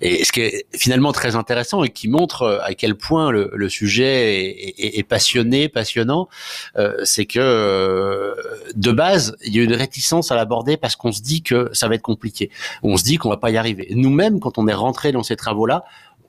Et 0.01 0.25
ce 0.25 0.33
qui 0.33 0.41
est 0.41 0.67
finalement 0.73 1.13
très 1.13 1.37
intéressant 1.37 1.85
et 1.85 1.91
qui 1.91 2.09
montre 2.09 2.61
à 2.65 2.75
quel 2.75 2.97
point 2.97 3.31
le, 3.31 3.51
le 3.55 3.69
sujet 3.69 4.49
est, 4.79 4.99
est, 4.99 5.03
passionné, 5.05 5.69
passionnant, 5.69 6.29
euh, 6.77 6.95
c'est 7.05 7.27
que 7.27 7.39
euh, 7.41 8.35
de 8.75 8.91
base, 8.91 9.37
il 9.45 9.55
y 9.55 9.61
a 9.61 9.63
une 9.63 9.75
réticence 9.75 10.33
à 10.33 10.37
l'aborder 10.37 10.77
parce 10.77 10.97
qu'on 10.97 11.13
se 11.13 11.23
dit 11.23 11.43
que 11.43 11.71
ça 11.73 11.89
va 11.89 11.95
être 11.95 12.03
compliqué. 12.03 12.51
On 12.83 12.97
se 12.97 13.05
dit 13.05 13.17
qu'on 13.17 13.29
va 13.29 13.37
pas 13.37 13.51
y 13.51 13.57
arriver. 13.57 13.89
Nous-mêmes, 13.91 14.41
quand 14.41 14.59
on 14.59 14.67
est 14.69 14.75
rentré 14.75 15.13
dans 15.13 15.23
ces 15.23 15.37
travaux-là, 15.37 15.85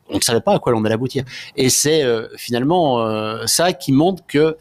on 0.10 0.17
ne 0.17 0.22
savait 0.22 0.41
pas 0.41 0.55
à 0.55 0.60
quoi 0.60 0.74
on 0.75 0.84
allait 0.86 0.93
aboutir. 0.93 1.24
Et 1.55 1.69
c'est 1.69 2.03
euh, 2.03 2.27
finalement 2.38 3.01
euh, 3.01 3.45
ça 3.48 3.74
qui 3.74 3.91
montre 3.91 4.24
que 4.27 4.57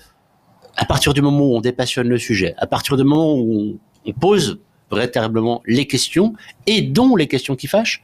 à 0.76 0.84
partir 0.84 1.14
du 1.14 1.22
moment 1.22 1.44
où 1.44 1.56
on 1.56 1.60
dépassionne 1.60 2.08
le 2.08 2.18
sujet, 2.18 2.54
à 2.58 2.66
partir 2.66 2.96
du 2.96 3.04
moment 3.04 3.34
où 3.34 3.78
on, 4.04 4.10
on 4.10 4.12
pose 4.12 4.58
véritablement 4.90 5.62
les 5.66 5.86
questions 5.86 6.34
et 6.66 6.82
dont 6.82 7.16
les 7.16 7.26
questions 7.26 7.56
qui 7.56 7.66
fâchent, 7.66 8.02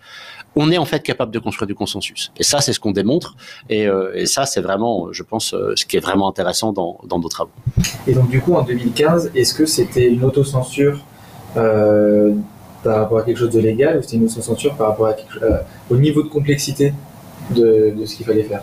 on 0.57 0.71
est 0.71 0.79
en 0.79 0.85
fait 0.85 1.03
capable 1.03 1.33
de 1.33 1.39
construire 1.39 1.67
du 1.67 1.75
consensus. 1.75 2.33
Et 2.37 2.43
ça, 2.43 2.61
c'est 2.61 2.73
ce 2.73 2.81
qu'on 2.81 2.91
démontre. 2.91 3.37
Et, 3.69 3.87
euh, 3.87 4.25
ça, 4.27 4.47
c'est 4.47 4.61
vraiment, 4.61 5.13
je 5.13 5.23
pense, 5.23 5.55
euh, 5.55 5.73
ce 5.77 5.87
qui 5.87 5.97
est 5.97 6.01
vraiment 6.01 6.29
intéressant 6.29 6.73
dans, 6.73 6.99
nos 7.11 7.29
travaux. 7.29 7.51
Et 8.07 8.15
donc, 8.15 8.29
du 8.31 8.41
coup, 8.41 8.55
en 8.55 8.63
2015, 8.63 9.33
est-ce 9.35 9.55
que 9.55 9.67
c'était 9.67 10.09
une 10.09 10.25
autocensure 10.25 11.01
euh, 11.57 12.33
par 12.83 12.97
rapport 12.97 13.19
à 13.19 13.23
quelque 13.23 13.39
chose 13.39 13.51
de 13.51 13.61
légal 13.61 13.99
ou 13.99 14.03
c'était 14.03 14.17
une 14.17 14.25
autocensure 14.25 14.75
par 14.75 14.89
rapport 14.89 15.13
euh, 15.43 15.59
au 15.91 15.97
niveau 15.97 16.23
de 16.23 16.29
complexité 16.29 16.95
de, 17.55 17.95
ce 18.05 18.15
qu'il 18.15 18.27
fallait 18.27 18.45
faire? 18.45 18.63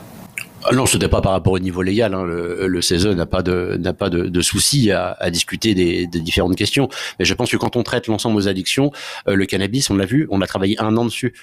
Non, 0.73 0.85
ce 0.85 0.97
n'est 0.97 1.07
pas 1.07 1.21
par 1.21 1.31
rapport 1.31 1.53
au 1.53 1.59
niveau 1.59 1.81
légal. 1.81 2.13
Hein. 2.13 2.23
Le, 2.23 2.67
le, 2.67 2.81
CESE 2.81 3.07
n'a 3.07 3.25
pas 3.25 3.41
de 3.41 3.77
n'a 3.79 3.93
pas 3.93 4.09
de, 4.09 4.23
de 4.23 4.41
souci 4.41 4.91
à, 4.91 5.15
à, 5.19 5.29
discuter 5.29 5.73
des, 5.73 6.07
des, 6.07 6.19
différentes 6.19 6.55
questions. 6.55 6.89
Mais 7.19 7.25
je 7.25 7.33
pense 7.33 7.51
que 7.51 7.57
quand 7.57 7.75
on 7.75 7.83
traite 7.83 8.07
l'ensemble 8.07 8.37
aux 8.37 8.47
addictions, 8.47 8.91
euh, 9.27 9.35
le 9.35 9.45
cannabis, 9.45 9.89
on 9.89 9.95
l'a 9.95 10.05
vu, 10.05 10.27
on 10.29 10.41
a 10.41 10.47
travaillé 10.47 10.79
un 10.79 10.95
an 10.97 11.05
dessus. 11.05 11.33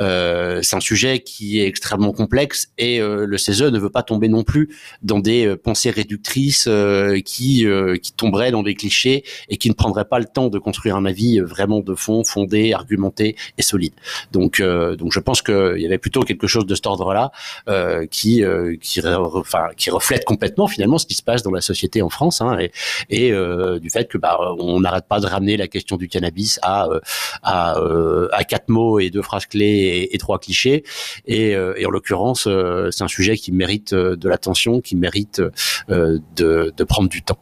Euh, 0.00 0.60
c'est 0.62 0.76
un 0.76 0.80
sujet 0.80 1.20
qui 1.20 1.60
est 1.60 1.66
extrêmement 1.66 2.12
complexe 2.12 2.72
et 2.78 3.00
euh, 3.00 3.26
le 3.26 3.38
CESE 3.38 3.62
ne 3.62 3.78
veut 3.78 3.90
pas 3.90 4.02
tomber 4.02 4.28
non 4.28 4.42
plus 4.42 4.70
dans 5.02 5.18
des 5.18 5.46
euh, 5.46 5.56
pensées 5.56 5.90
réductrices 5.90 6.66
euh, 6.68 7.20
qui 7.20 7.66
qui 8.02 8.12
tomberaient 8.12 8.50
dans 8.50 8.62
des 8.62 8.74
clichés 8.74 9.24
et 9.48 9.56
qui 9.56 9.68
ne 9.68 9.74
prendraient 9.74 10.04
pas 10.04 10.18
le 10.18 10.24
temps 10.24 10.48
de 10.48 10.58
construire 10.58 10.96
un 10.96 11.04
avis 11.04 11.40
vraiment 11.40 11.80
de 11.80 11.94
fond, 11.94 12.24
fondé, 12.24 12.72
argumenté 12.72 13.36
et 13.58 13.62
solide. 13.62 13.94
Donc 14.32 14.60
donc 14.60 15.12
je 15.12 15.20
pense 15.20 15.42
qu'il 15.42 15.78
y 15.78 15.86
avait 15.86 15.98
plutôt 15.98 16.22
quelque 16.22 16.46
chose 16.46 16.66
de 16.66 16.74
cet 16.74 16.86
ordre-là 16.86 17.30
qui 18.10 18.42
qui, 18.80 19.00
reflète 19.90 20.24
complètement 20.24 20.66
finalement 20.66 20.98
ce 20.98 21.06
qui 21.06 21.14
se 21.14 21.22
passe 21.22 21.42
dans 21.42 21.50
la 21.50 21.60
société 21.60 22.02
en 22.02 22.08
France 22.08 22.40
hein, 22.40 22.58
et, 23.10 23.32
euh, 23.32 23.78
du 23.78 23.90
fait 23.90 24.08
que 24.08 24.18
bah, 24.18 24.38
on 24.58 24.80
n'arrête 24.80 25.06
pas 25.06 25.20
de 25.20 25.26
ramener 25.26 25.56
la 25.56 25.68
question 25.68 25.96
du 25.96 26.08
cannabis 26.08 26.58
à 26.62 26.86
euh, 26.86 27.00
euh, 27.46 28.28
quatre 28.48 28.68
mots 28.68 28.98
et 28.98 29.10
deux 29.10 29.22
phrases 29.22 29.46
clés 29.46 30.08
et, 30.10 30.18
trois 30.18 30.38
clichés 30.38 30.84
et, 31.26 31.56
en 31.56 31.90
l'occurrence 31.90 32.48
c'est 32.90 33.04
un 33.04 33.08
sujet 33.08 33.36
qui 33.36 33.52
mérite 33.52 33.94
de 33.94 34.28
l'attention, 34.28 34.80
qui 34.80 34.96
mérite 34.96 35.42
de, 35.88 36.84
prendre 36.84 37.08
du 37.08 37.22
temps. 37.22 37.38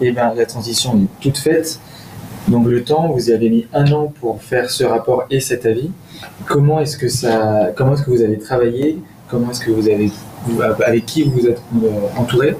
Et 0.00 0.08
eh 0.08 0.12
bien 0.12 0.34
la 0.34 0.46
transition 0.46 0.98
est 0.98 1.22
toute 1.22 1.38
faite. 1.38 1.78
Donc 2.48 2.66
le 2.66 2.84
temps, 2.84 3.10
vous 3.10 3.30
avez 3.30 3.48
mis 3.48 3.66
un 3.72 3.90
an 3.92 4.12
pour 4.20 4.42
faire 4.42 4.68
ce 4.68 4.84
rapport 4.84 5.24
et 5.30 5.40
cet 5.40 5.64
avis. 5.64 5.90
Comment 6.46 6.80
est-ce 6.80 6.98
que 6.98 7.08
ça, 7.08 7.72
comment 7.74 7.94
est-ce 7.94 8.02
que 8.02 8.10
vous 8.10 8.22
avez 8.22 8.38
travaillé? 8.38 8.98
Comment 9.28 9.50
est-ce 9.50 9.64
que 9.64 9.70
vous 9.70 9.88
avez 9.88 10.10
avec 10.84 11.06
qui 11.06 11.22
vous 11.22 11.46
êtes 11.46 11.62
euh, 11.82 11.88
entouré 12.16 12.56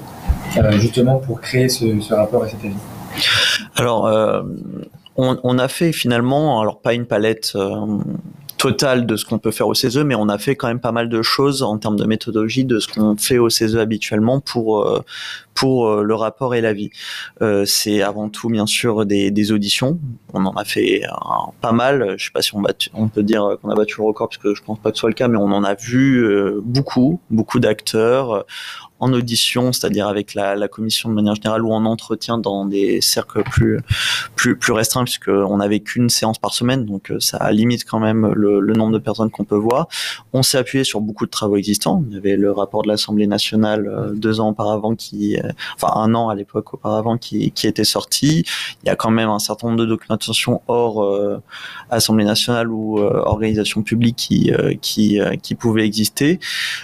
euh, 0.57 0.73
justement 0.73 1.16
pour 1.18 1.40
créer 1.40 1.68
ce, 1.68 2.12
rapport 2.14 2.44
et 2.47 2.51
cet 2.51 2.61
avis. 2.64 2.75
Alors, 3.77 4.07
euh, 4.07 4.42
on, 5.16 5.59
a 5.59 5.68
fait 5.68 5.92
finalement, 5.92 6.61
alors 6.61 6.81
pas 6.81 6.94
une 6.94 7.07
palette 7.07 7.57
totale 8.64 9.05
de 9.05 9.16
ce 9.16 9.27
qu'on 9.27 9.38
peut 9.38 9.50
faire 9.50 9.68
au 9.68 9.74
CESE, 9.74 9.98
mais 9.98 10.14
on 10.14 10.31
a 10.31 10.38
fait 10.38 10.57
quand 10.57 10.68
même 10.68 10.81
pas 10.81 10.90
mal 10.90 11.11
de 11.11 11.20
choses 11.20 11.62
en 11.62 11.77
termes 11.77 11.96
de 11.96 12.07
méthodologie 12.07 12.64
de 12.64 12.79
ce 12.79 12.88
qu'on 12.88 13.14
fait 13.14 13.37
au 13.37 13.50
CESE 13.50 13.77
habituellement 13.77 14.40
pour 14.40 15.03
pour 15.53 15.96
le 15.96 16.14
rapport 16.14 16.55
et 16.55 16.62
l'avis. 16.62 16.90
Euh, 17.42 17.64
c'est 17.66 18.00
avant 18.00 18.31
tout 18.31 18.48
bien 18.48 18.66
sûr 18.66 19.05
des, 19.05 19.53
auditions. 19.53 20.00
On 20.33 20.46
en 20.46 20.55
a 20.55 20.64
fait 20.64 21.03
pas 21.61 21.72
mal. 21.72 22.14
Je 22.16 22.24
sais 22.24 22.31
pas 22.33 22.40
si 22.40 22.57
on, 22.57 22.62
on 22.94 23.09
peut 23.09 23.22
dire 23.22 23.59
qu'on 23.61 23.68
a 23.68 23.74
battu 23.74 23.96
le 23.98 24.05
record 24.07 24.31
parce 24.31 24.38
que 24.38 24.55
je 24.55 24.62
pense 24.62 24.79
pas 24.79 24.90
que 24.90 24.96
ce 24.96 25.00
soit 25.00 25.11
le 25.11 25.14
cas, 25.14 25.29
mais 25.29 25.37
on 25.37 25.53
en 25.53 25.62
a 25.62 25.74
vu 25.74 26.27
beaucoup, 26.62 27.20
beaucoup 27.31 27.61
d'acteurs 27.61 28.46
en 29.00 29.12
audition, 29.12 29.72
c'est-à-dire 29.72 30.07
avec 30.07 30.35
la, 30.35 30.54
la, 30.54 30.68
commission 30.68 31.09
de 31.09 31.14
manière 31.14 31.35
générale, 31.35 31.64
ou 31.64 31.72
en 31.72 31.85
entretien 31.85 32.38
dans 32.38 32.64
des 32.64 33.00
cercles 33.00 33.42
plus 33.42 33.80
plus 34.37 34.57
plus 34.57 34.72
restreints, 34.72 35.04
puisqu'on 35.04 35.57
n'avait 35.57 35.80
qu'une 35.80 36.09
séance 36.09 36.38
par 36.38 36.54
semaine, 36.54 36.85
donc 36.85 37.11
euh, 37.11 37.18
ça 37.18 37.50
limite 37.50 37.85
quand 37.85 37.98
même 37.98 38.33
le, 38.35 38.61
le 38.61 38.72
nombre 38.74 38.92
de 38.92 38.98
personnes 38.98 39.30
qu'on 39.30 39.44
peut 39.44 39.57
voir. 39.57 39.88
On 40.33 40.42
s'est 40.42 40.59
appuyé 40.59 40.85
sur 40.85 41.00
beaucoup 41.00 41.26
de 41.26 41.30
travaux 41.30 41.57
existants. 41.57 42.04
Il 42.09 42.14
y 42.14 42.18
avait 42.18 42.37
le 42.37 42.52
rapport 42.52 42.83
de 42.83 42.88
l'Assemblée 42.88 43.26
nationale 43.26 43.88
euh, 43.88 44.12
deux 44.12 44.40
ans 44.40 44.50
auparavant 44.50 44.94
qui 44.94 45.37
enfin 45.74 45.92
un 45.96 46.14
an 46.14 46.28
à 46.28 46.35
l'époque 46.35 46.74
auparavant, 46.74 47.18
qui, 47.18 47.50
qui 47.50 47.66
était 47.66 47.85
sorti. 47.85 48.44
Il 48.83 48.87
y 48.87 48.90
a 48.90 48.96
quand 48.96 49.11
même 49.11 49.28
un 49.28 49.40
certain 49.40 49.68
nombre 49.68 49.80
de 49.80 49.87
documentation 49.87 50.62
hors 50.68 51.04
Assemblée 51.90 52.24
nationale 52.24 52.70
ou 52.70 52.98
organisation 52.98 53.83
publique 53.83 54.16
qui 54.16 54.52
qui 54.80 55.20
qui 55.42 55.54
pouvaient 55.54 55.85
exister. 55.85 56.38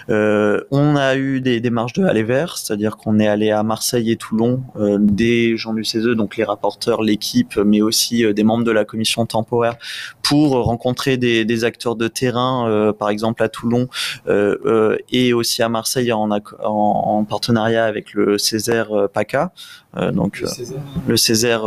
on 0.08 0.96
a 0.96 1.16
eu 1.16 1.40
des 1.40 1.60
démarches 1.60 1.92
de 1.94 2.09
aller 2.10 2.22
vers, 2.22 2.58
c'est-à-dire 2.58 2.96
qu'on 2.96 3.18
est 3.18 3.28
allé 3.28 3.50
à 3.50 3.62
Marseille 3.62 4.10
et 4.10 4.16
Toulon, 4.16 4.62
des 4.98 5.56
gens 5.56 5.72
du 5.72 5.84
CESE, 5.84 6.08
donc 6.16 6.36
les 6.36 6.44
rapporteurs, 6.44 7.02
l'équipe, 7.02 7.56
mais 7.56 7.80
aussi 7.80 8.24
des 8.32 8.44
membres 8.44 8.64
de 8.64 8.70
la 8.70 8.84
commission 8.84 9.26
temporaire 9.26 9.76
pour 10.30 10.62
rencontrer 10.64 11.16
des, 11.16 11.44
des 11.44 11.64
acteurs 11.64 11.96
de 11.96 12.06
terrain, 12.06 12.68
euh, 12.68 12.92
par 12.92 13.10
exemple 13.10 13.42
à 13.42 13.48
Toulon 13.48 13.88
euh, 14.28 14.56
euh, 14.64 14.96
et 15.10 15.32
aussi 15.32 15.60
à 15.60 15.68
Marseille 15.68 16.12
en, 16.12 16.30
en, 16.30 17.24
partenariat 17.24 17.84
avec 17.84 18.14
le 18.14 18.38
Césaire 18.38 18.90
PACA. 19.12 19.50
donc 20.12 20.44
le 21.08 21.16
Césaire, 21.16 21.62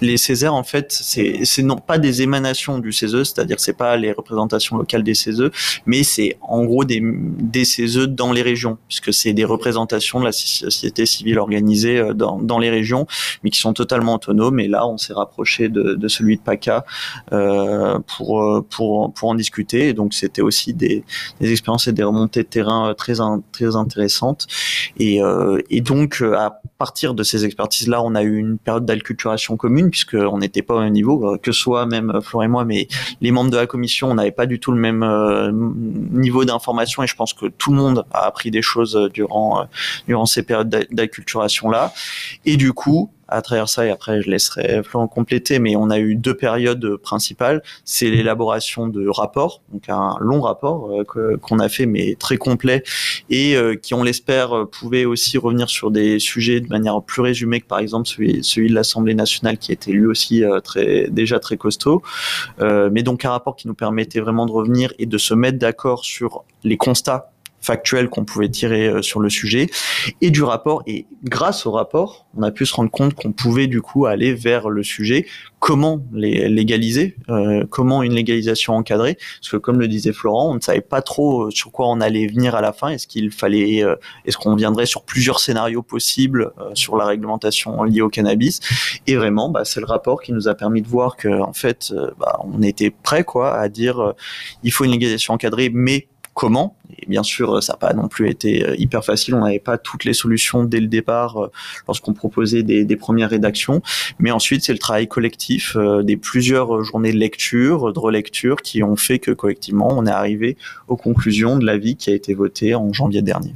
les 0.00 0.16
Césaires 0.16 0.54
en 0.54 0.62
fait 0.62 0.92
c'est 0.92 1.62
non 1.62 1.76
pas 1.76 1.98
des 1.98 2.22
émanations 2.22 2.78
du 2.78 2.92
CESE, 2.92 3.24
c'est-à-dire 3.24 3.58
c'est 3.58 3.76
pas 3.76 3.96
les 3.96 4.12
représentations 4.12 4.76
locales 4.76 5.02
des 5.02 5.14
CESE, 5.14 5.50
mais 5.86 6.04
c'est 6.04 6.36
en 6.40 6.64
gros 6.64 6.84
des, 6.84 7.02
des 7.02 7.64
CESE 7.64 8.06
dans 8.06 8.32
les 8.32 8.42
régions, 8.42 8.61
puisque 8.88 9.12
c'est 9.12 9.32
des 9.32 9.44
représentations 9.44 10.20
de 10.20 10.24
la 10.24 10.32
société 10.32 11.06
civile 11.06 11.38
organisée 11.38 12.02
dans, 12.14 12.38
dans 12.38 12.58
les 12.58 12.70
régions, 12.70 13.06
mais 13.42 13.50
qui 13.50 13.58
sont 13.58 13.72
totalement 13.72 14.14
autonomes. 14.14 14.60
Et 14.60 14.68
là, 14.68 14.86
on 14.86 14.98
s'est 14.98 15.12
rapproché 15.12 15.68
de, 15.68 16.08
celui 16.08 16.36
de 16.36 16.42
PACA 16.42 16.84
euh, 17.32 17.98
pour, 18.16 18.64
pour, 18.68 19.12
pour 19.12 19.28
en 19.28 19.34
discuter. 19.34 19.92
Donc, 19.92 20.14
c'était 20.14 20.42
aussi 20.42 20.74
des, 20.74 21.04
des 21.40 21.50
expériences 21.50 21.86
et 21.88 21.92
des 21.92 22.02
remontées 22.02 22.42
de 22.42 22.48
terrain 22.48 22.94
très, 22.94 23.14
très 23.52 23.76
intéressantes. 23.76 24.46
Et, 24.98 25.22
euh, 25.22 25.60
et 25.70 25.80
donc, 25.80 26.22
à 26.22 26.60
partir 26.78 27.14
de 27.14 27.22
ces 27.22 27.44
expertises-là, 27.44 28.02
on 28.02 28.14
a 28.14 28.22
eu 28.22 28.36
une 28.36 28.58
période 28.58 28.86
d'acculturation 28.86 29.56
commune, 29.56 29.90
puisqu'on 29.90 30.38
n'était 30.38 30.62
pas 30.62 30.74
au 30.74 30.80
même 30.80 30.92
niveau, 30.92 31.36
que 31.42 31.52
soit 31.52 31.86
même 31.86 32.20
Florent 32.22 32.44
et 32.44 32.48
moi, 32.48 32.64
mais 32.64 32.88
les 33.20 33.30
membres 33.30 33.50
de 33.50 33.56
la 33.56 33.66
commission, 33.66 34.10
on 34.10 34.14
n'avait 34.14 34.32
pas 34.32 34.46
du 34.46 34.58
tout 34.60 34.72
le 34.72 34.78
même 34.78 35.02
euh, 35.02 35.50
niveau 35.52 36.44
d'information. 36.44 37.02
Et 37.02 37.06
je 37.06 37.16
pense 37.16 37.34
que 37.34 37.46
tout 37.46 37.70
le 37.70 37.76
monde 37.76 38.04
a 38.12 38.26
appris 38.26 38.50
des 38.52 38.62
choses 38.62 39.10
durant, 39.12 39.66
durant 40.06 40.26
ces 40.26 40.44
périodes 40.44 40.86
d'acculturation-là. 40.92 41.92
Et 42.44 42.56
du 42.56 42.72
coup, 42.72 43.10
à 43.32 43.42
travers 43.42 43.68
ça, 43.68 43.86
et 43.86 43.90
après 43.90 44.22
je 44.22 44.30
laisserai 44.30 44.82
Florent 44.82 45.08
compléter, 45.08 45.58
mais 45.58 45.74
on 45.76 45.90
a 45.90 45.98
eu 45.98 46.14
deux 46.14 46.34
périodes 46.34 46.96
principales. 46.96 47.62
C'est 47.84 48.10
l'élaboration 48.10 48.86
de 48.86 49.08
rapports, 49.08 49.62
donc 49.72 49.88
un 49.88 50.16
long 50.20 50.40
rapport 50.40 50.90
euh, 50.90 51.36
qu'on 51.40 51.58
a 51.58 51.68
fait, 51.68 51.86
mais 51.86 52.14
très 52.18 52.36
complet, 52.36 52.82
et 53.30 53.56
euh, 53.56 53.74
qui, 53.74 53.94
on 53.94 54.02
l'espère, 54.02 54.66
pouvait 54.70 55.04
aussi 55.04 55.38
revenir 55.38 55.68
sur 55.68 55.90
des 55.90 56.18
sujets 56.18 56.60
de 56.60 56.68
manière 56.68 57.00
plus 57.02 57.22
résumée 57.22 57.60
que 57.60 57.66
par 57.66 57.78
exemple 57.78 58.06
celui, 58.06 58.68
de 58.68 58.74
l'Assemblée 58.74 59.14
nationale, 59.14 59.58
qui 59.58 59.72
était 59.72 59.92
lui 59.92 60.06
aussi 60.06 60.44
euh, 60.44 60.60
très, 60.60 61.08
déjà 61.10 61.40
très 61.40 61.56
costaud. 61.56 62.02
mais 62.60 63.02
donc 63.02 63.24
un 63.24 63.30
rapport 63.30 63.56
qui 63.56 63.66
nous 63.66 63.74
permettait 63.74 64.20
vraiment 64.20 64.46
de 64.46 64.52
revenir 64.52 64.92
et 64.98 65.06
de 65.06 65.18
se 65.18 65.34
mettre 65.34 65.58
d'accord 65.58 66.04
sur 66.04 66.44
les 66.64 66.76
constats 66.76 67.31
factuels 67.62 68.10
qu'on 68.10 68.24
pouvait 68.24 68.48
tirer 68.48 68.88
euh, 68.88 69.02
sur 69.02 69.20
le 69.20 69.30
sujet 69.30 69.70
et 70.20 70.30
du 70.30 70.42
rapport. 70.42 70.82
Et 70.86 71.06
grâce 71.24 71.64
au 71.64 71.70
rapport, 71.70 72.26
on 72.36 72.42
a 72.42 72.50
pu 72.50 72.66
se 72.66 72.74
rendre 72.74 72.90
compte 72.90 73.14
qu'on 73.14 73.32
pouvait 73.32 73.68
du 73.68 73.80
coup 73.80 74.06
aller 74.06 74.34
vers 74.34 74.68
le 74.68 74.82
sujet, 74.82 75.26
comment 75.60 76.02
les 76.12 76.48
légaliser, 76.48 77.16
euh, 77.30 77.64
comment 77.70 78.02
une 78.02 78.14
légalisation 78.14 78.74
encadrée? 78.74 79.16
Parce 79.40 79.50
que 79.50 79.56
comme 79.56 79.78
le 79.78 79.86
disait 79.86 80.12
Florent, 80.12 80.50
on 80.50 80.54
ne 80.54 80.60
savait 80.60 80.80
pas 80.80 81.02
trop 81.02 81.44
euh, 81.44 81.50
sur 81.50 81.70
quoi 81.70 81.88
on 81.88 82.00
allait 82.00 82.26
venir 82.26 82.56
à 82.56 82.60
la 82.60 82.72
fin. 82.72 82.88
Est-ce 82.88 83.06
qu'il 83.06 83.30
fallait, 83.30 83.84
est-ce 84.24 84.36
qu'on 84.36 84.56
viendrait 84.56 84.86
sur 84.86 85.04
plusieurs 85.04 85.38
scénarios 85.38 85.82
possibles 85.82 86.52
sur 86.74 86.96
la 86.96 87.06
réglementation 87.06 87.84
liée 87.84 88.00
au 88.00 88.08
cannabis? 88.08 88.60
Et 89.06 89.14
vraiment, 89.14 89.50
bah, 89.50 89.64
c'est 89.64 89.80
le 89.80 89.86
rapport 89.86 90.20
qui 90.20 90.32
nous 90.32 90.48
a 90.48 90.54
permis 90.54 90.82
de 90.82 90.88
voir 90.88 91.16
que 91.16 91.28
en 91.28 91.52
fait, 91.52 91.94
bah, 92.18 92.40
on 92.42 92.62
était 92.62 92.90
prêt 92.90 93.22
quoi 93.22 93.54
à 93.54 93.68
dire 93.68 94.14
il 94.64 94.72
faut 94.72 94.84
une 94.84 94.90
légalisation 94.90 95.34
encadrée, 95.34 95.70
mais 95.72 96.08
comment. 96.34 96.76
Et 96.98 97.06
bien 97.08 97.22
sûr, 97.22 97.62
ça 97.62 97.72
n'a 97.72 97.76
pas 97.78 97.92
non 97.94 98.08
plus 98.08 98.30
été 98.30 98.66
euh, 98.66 98.74
hyper 98.76 99.04
facile. 99.04 99.34
On 99.34 99.44
n'avait 99.44 99.58
pas 99.58 99.78
toutes 99.78 100.04
les 100.04 100.12
solutions 100.12 100.64
dès 100.64 100.80
le 100.80 100.86
départ 100.86 101.42
euh, 101.42 101.50
lorsqu'on 101.86 102.12
proposait 102.12 102.62
des, 102.62 102.96
premières 102.96 103.30
rédactions. 103.30 103.82
Mais 104.18 104.30
ensuite, 104.30 104.64
c'est 104.64 104.72
le 104.72 104.78
travail 104.78 105.08
collectif 105.08 105.76
euh, 105.76 106.02
des 106.02 106.16
plusieurs 106.16 106.82
journées 106.84 107.12
de 107.12 107.18
lecture, 107.18 107.92
de 107.92 107.98
relecture, 107.98 108.62
qui 108.62 108.82
ont 108.82 108.96
fait 108.96 109.18
que 109.18 109.30
collectivement, 109.30 109.88
on 109.90 110.06
est 110.06 110.10
arrivé 110.10 110.56
aux 110.88 110.96
conclusions 110.96 111.58
de 111.58 111.64
l'avis 111.64 111.96
qui 111.96 112.10
a 112.10 112.14
été 112.14 112.34
voté 112.34 112.74
en 112.74 112.92
janvier 112.92 113.22
dernier. 113.22 113.54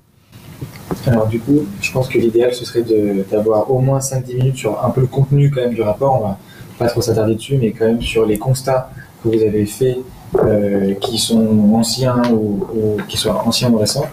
Alors 1.07 1.29
du 1.29 1.39
coup, 1.39 1.67
je 1.81 1.93
pense 1.93 2.09
que 2.09 2.19
l'idéal, 2.19 2.55
ce 2.55 2.65
serait 2.65 2.85
d'avoir 3.31 3.71
au 3.71 3.81
moins 3.81 3.99
5-10 3.99 4.37
minutes 4.37 4.57
sur 4.57 4.83
un 4.83 4.91
peu 4.91 5.03
le 5.03 5.07
contenu 5.07 5.51
quand 5.51 5.61
même 5.61 5.75
du 5.75 5.83
rapport. 5.83 6.21
On 6.21 6.29
va 6.29 6.39
pas 6.79 6.89
trop 6.89 7.01
s'attarder 7.01 7.35
dessus, 7.35 7.59
mais 7.59 7.73
quand 7.73 7.87
même 7.87 8.03
sur 8.03 8.27
les 8.27 8.39
constats 8.39 8.91
que 9.23 9.29
vous 9.29 9.43
avez 9.43 9.67
faits 9.67 9.99
euh, 10.45 10.95
qui 10.95 11.19
sont 11.19 11.75
anciens 11.75 12.23
ou, 12.33 12.67
qui 13.09 13.17
soient 13.17 13.43
anciens 13.47 13.71
ou 13.71 13.79
récents. 13.79 14.07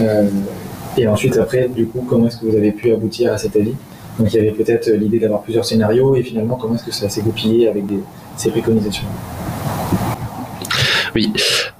Euh, 0.00 0.28
et 0.96 1.06
ensuite, 1.06 1.36
après, 1.36 1.68
du 1.68 1.86
coup, 1.86 2.04
comment 2.08 2.26
est-ce 2.26 2.38
que 2.38 2.46
vous 2.46 2.56
avez 2.56 2.72
pu 2.72 2.92
aboutir 2.92 3.32
à 3.32 3.38
cet 3.38 3.56
avis 3.56 3.74
Donc, 4.18 4.32
il 4.32 4.36
y 4.36 4.38
avait 4.38 4.52
peut-être 4.52 4.90
l'idée 4.90 5.18
d'avoir 5.18 5.42
plusieurs 5.42 5.64
scénarios, 5.64 6.16
et 6.16 6.22
finalement, 6.22 6.56
comment 6.56 6.74
est-ce 6.74 6.84
que 6.84 6.92
ça 6.92 7.08
s'est 7.08 7.22
goupillé 7.22 7.68
avec 7.68 7.86
des, 7.86 8.00
ces 8.36 8.50
préconisations? 8.50 9.06
Oui. 11.14 11.32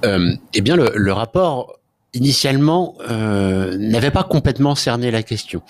Euh, 0.04 0.32
eh 0.54 0.60
bien, 0.60 0.76
le, 0.76 0.90
le 0.94 1.12
rapport 1.12 1.77
initialement 2.14 2.96
euh, 3.10 3.76
n'avait 3.76 4.10
pas 4.10 4.22
complètement 4.22 4.74
cerné 4.74 5.10
la 5.10 5.22
question. 5.22 5.62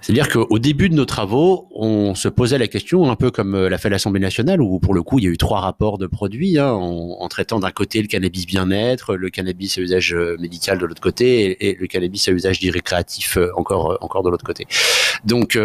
C'est-à-dire 0.00 0.28
qu'au 0.28 0.58
début 0.58 0.88
de 0.88 0.94
nos 0.94 1.04
travaux, 1.04 1.68
on 1.74 2.14
se 2.14 2.28
posait 2.28 2.58
la 2.58 2.68
question 2.68 3.10
un 3.10 3.16
peu 3.16 3.30
comme 3.30 3.54
euh, 3.54 3.68
l'a 3.68 3.78
fait 3.78 3.90
l'Assemblée 3.90 4.20
nationale, 4.20 4.60
où 4.62 4.78
pour 4.78 4.94
le 4.94 5.02
coup 5.02 5.18
il 5.18 5.24
y 5.24 5.28
a 5.28 5.30
eu 5.30 5.36
trois 5.36 5.60
rapports 5.60 5.98
de 5.98 6.06
produits, 6.06 6.58
hein, 6.58 6.70
en, 6.72 7.28
traitant 7.28 7.58
d'un 7.58 7.72
côté 7.72 8.02
le 8.02 8.08
cannabis 8.08 8.46
bien-être, 8.46 9.16
le 9.16 9.30
cannabis 9.30 9.78
à 9.78 9.80
usage 9.80 10.14
euh, 10.14 10.36
médical 10.38 10.78
de 10.78 10.86
l'autre 10.86 11.02
côté, 11.02 11.68
et, 11.68 11.76
le 11.80 11.86
cannabis 11.86 12.28
à 12.28 12.32
usage 12.32 12.60
dit 12.60 12.70
récréatif 12.70 13.38
encore 13.56 13.98
encore 14.00 14.22
de 14.22 14.30
l'autre 14.30 14.44
côté. 14.44 14.66
Donc 15.24 15.58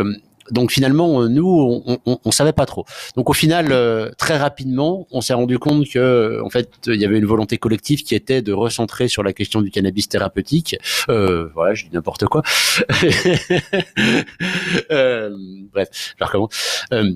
donc 0.52 0.72
finalement, 0.72 1.22
euh, 1.22 1.28
nous, 1.28 1.48
on, 1.48 1.98
on, 2.06 2.20
on, 2.24 2.32
savait 2.32 2.54
pas 2.54 2.66
trop. 2.66 2.86
Donc 3.16 3.30
au 3.30 3.34
final, 3.34 3.68
euh, 3.72 4.12
très 4.18 4.38
rapidement, 4.38 5.08
on 5.12 5.22
s'est 5.22 5.34
rendu 5.34 5.58
compte 5.60 5.88
que, 5.90 6.42
en 6.44 6.50
fait, 6.50 6.70
il 6.88 6.96
y 6.96 7.06
avait 7.06 7.18
une 7.18 7.26
volonté 7.26 7.58
collective 7.58 8.04
qui 8.04 8.16
était 8.16 8.42
de 8.42 8.54
recentrer 8.54 9.08
sur 9.08 9.24
la 9.24 9.34
question 9.34 9.62
du 9.62 9.72
cannabis 9.72 10.08
thérapeutique. 10.08 10.78
Euh, 11.10 11.50
voilà, 11.54 11.74
je 11.74 11.86
dis 11.86 11.92
n'importe 11.94 12.26
quoi. 12.26 12.44
euh, 14.92 15.32
bref, 15.74 16.16
je 16.20 16.24
recommence. 16.24 16.84
Euh, 16.94 17.12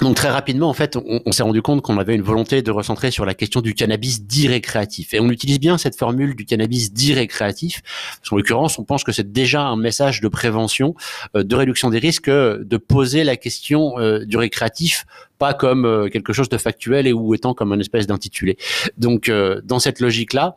donc 0.00 0.16
très 0.16 0.30
rapidement, 0.30 0.68
en 0.68 0.72
fait, 0.72 0.96
on, 0.96 1.32
s'est 1.32 1.42
rendu 1.42 1.60
compte 1.60 1.82
qu'on 1.82 1.98
avait 1.98 2.14
une 2.14 2.22
volonté 2.22 2.62
de 2.62 2.70
recentrer 2.70 3.10
sur 3.10 3.26
la 3.26 3.34
question 3.34 3.60
du 3.60 3.74
cannabis 3.74 4.22
dit 4.22 4.48
récréatif. 4.48 5.12
Et 5.12 5.20
on 5.20 5.28
utilise 5.30 5.60
bien 5.60 5.76
cette 5.76 5.96
formule 5.96 6.34
du 6.34 6.46
cannabis 6.46 6.92
dit 6.92 7.12
récréatif. 7.12 7.82
En 8.30 8.36
l'occurrence, 8.36 8.78
on 8.78 8.84
pense 8.84 9.04
que 9.04 9.12
c'est 9.12 9.30
déjà 9.30 9.62
un 9.62 9.76
message 9.76 10.20
de 10.20 10.28
prévention, 10.28 10.94
euh, 11.36 11.42
de 11.42 11.54
réduction 11.54 11.90
des 11.90 11.98
risques, 11.98 12.28
euh, 12.28 12.64
de 12.64 12.76
poser 12.78 13.24
la 13.24 13.36
question 13.36 13.98
euh, 13.98 14.24
du 14.24 14.36
récréatif 14.36 15.04
pas 15.38 15.54
comme 15.54 16.10
quelque 16.12 16.34
chose 16.34 16.50
de 16.50 16.58
factuel 16.58 17.06
et 17.06 17.14
ou 17.14 17.32
étant 17.32 17.54
comme 17.54 17.72
une 17.72 17.80
espèce 17.80 18.06
d'intitulé. 18.06 18.58
Donc 18.98 19.32
dans 19.64 19.78
cette 19.78 20.00
logique-là, 20.00 20.54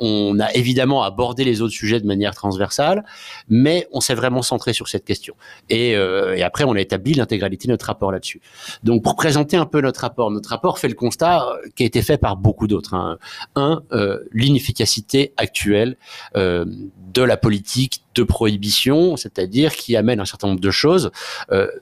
on 0.00 0.40
a 0.40 0.52
évidemment 0.54 1.02
abordé 1.02 1.44
les 1.44 1.60
autres 1.60 1.74
sujets 1.74 2.00
de 2.00 2.06
manière 2.06 2.34
transversale, 2.34 3.04
mais 3.48 3.86
on 3.92 4.00
s'est 4.00 4.14
vraiment 4.14 4.42
centré 4.42 4.72
sur 4.72 4.88
cette 4.88 5.04
question. 5.04 5.34
Et, 5.68 5.94
euh, 5.94 6.34
et 6.36 6.42
après, 6.42 6.64
on 6.64 6.72
a 6.72 6.80
établi 6.80 7.12
l'intégralité 7.14 7.68
de 7.68 7.72
notre 7.72 7.86
rapport 7.86 8.10
là-dessus. 8.10 8.40
Donc, 8.82 9.04
pour 9.04 9.14
présenter 9.14 9.56
un 9.56 9.66
peu 9.66 9.80
notre 9.80 10.00
rapport, 10.00 10.30
notre 10.30 10.48
rapport 10.48 10.78
fait 10.78 10.88
le 10.88 10.94
constat 10.94 11.44
euh, 11.44 11.68
qui 11.76 11.82
a 11.82 11.86
été 11.86 12.02
fait 12.02 12.16
par 12.16 12.36
beaucoup 12.36 12.66
d'autres. 12.66 12.94
Hein. 12.94 13.18
Un, 13.54 13.82
euh, 13.92 14.20
l'inefficacité 14.32 15.34
actuelle 15.36 15.96
de 16.34 17.22
la 17.22 17.36
politique 17.36 18.04
de 18.14 18.22
prohibition, 18.22 19.16
c'est-à-dire 19.16 19.74
qui 19.74 19.96
amène 19.96 20.20
un 20.20 20.24
certain 20.24 20.48
nombre 20.48 20.60
de 20.60 20.70
choses. 20.70 21.10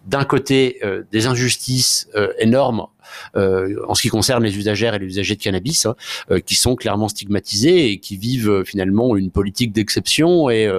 D'un 0.07 0.25
côté, 0.25 0.81
des 1.13 1.27
injustices 1.27 2.09
énormes 2.39 2.87
en 3.35 3.95
ce 3.95 4.03
qui 4.03 4.09
concerne 4.09 4.45
les 4.45 4.57
usagères 4.57 4.95
et 4.95 4.99
les 4.99 5.07
usagers 5.07 5.37
de 5.37 5.43
cannabis, 5.43 5.87
hein, 5.87 5.97
euh, 6.31 6.41
qui 6.41 6.55
sont 6.55 6.77
clairement 6.77 7.09
stigmatisés 7.09 7.91
et 7.91 7.99
qui 7.99 8.17
vivent 8.17 8.51
euh, 8.51 8.65
finalement 8.65 9.17
une 9.17 9.31
politique 9.31 9.73
d'exception 9.73 10.51
et, 10.51 10.71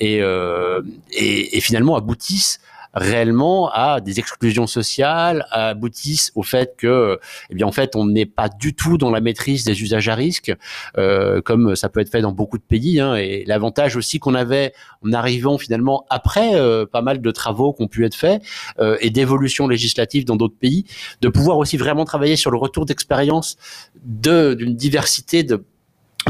et, 0.00 0.20
et 0.20 1.60
finalement 1.60 1.96
aboutissent 1.96 2.60
réellement 2.98 3.70
à 3.72 4.00
des 4.00 4.18
exclusions 4.18 4.66
sociales, 4.66 5.46
aboutissent 5.50 6.32
au 6.34 6.42
fait 6.42 6.74
que, 6.76 7.18
eh 7.50 7.54
bien, 7.54 7.66
en 7.66 7.72
fait, 7.72 7.96
on 7.96 8.06
n'est 8.06 8.26
pas 8.26 8.48
du 8.48 8.74
tout 8.74 8.98
dans 8.98 9.10
la 9.10 9.20
maîtrise 9.20 9.64
des 9.64 9.82
usages 9.82 10.08
à 10.08 10.14
risque, 10.14 10.54
euh, 10.98 11.40
comme 11.40 11.76
ça 11.76 11.88
peut 11.88 12.00
être 12.00 12.10
fait 12.10 12.20
dans 12.20 12.32
beaucoup 12.32 12.58
de 12.58 12.62
pays. 12.62 13.00
Hein, 13.00 13.14
et 13.14 13.44
l'avantage 13.46 13.96
aussi 13.96 14.18
qu'on 14.18 14.34
avait 14.34 14.72
en 15.04 15.12
arrivant 15.12 15.58
finalement 15.58 16.04
après 16.10 16.54
euh, 16.54 16.86
pas 16.86 17.02
mal 17.02 17.20
de 17.20 17.30
travaux 17.30 17.72
qui 17.72 17.82
ont 17.82 17.88
pu 17.88 18.04
être 18.04 18.14
faits 18.14 18.42
euh, 18.78 18.96
et 19.00 19.10
d'évolutions 19.10 19.68
législatives 19.68 20.24
dans 20.24 20.36
d'autres 20.36 20.58
pays, 20.58 20.84
de 21.20 21.28
pouvoir 21.28 21.58
aussi 21.58 21.76
vraiment 21.76 22.04
travailler 22.04 22.36
sur 22.36 22.50
le 22.50 22.58
retour 22.58 22.84
d'expérience 22.84 23.56
d'une 24.04 24.74
diversité 24.74 25.42
de 25.42 25.64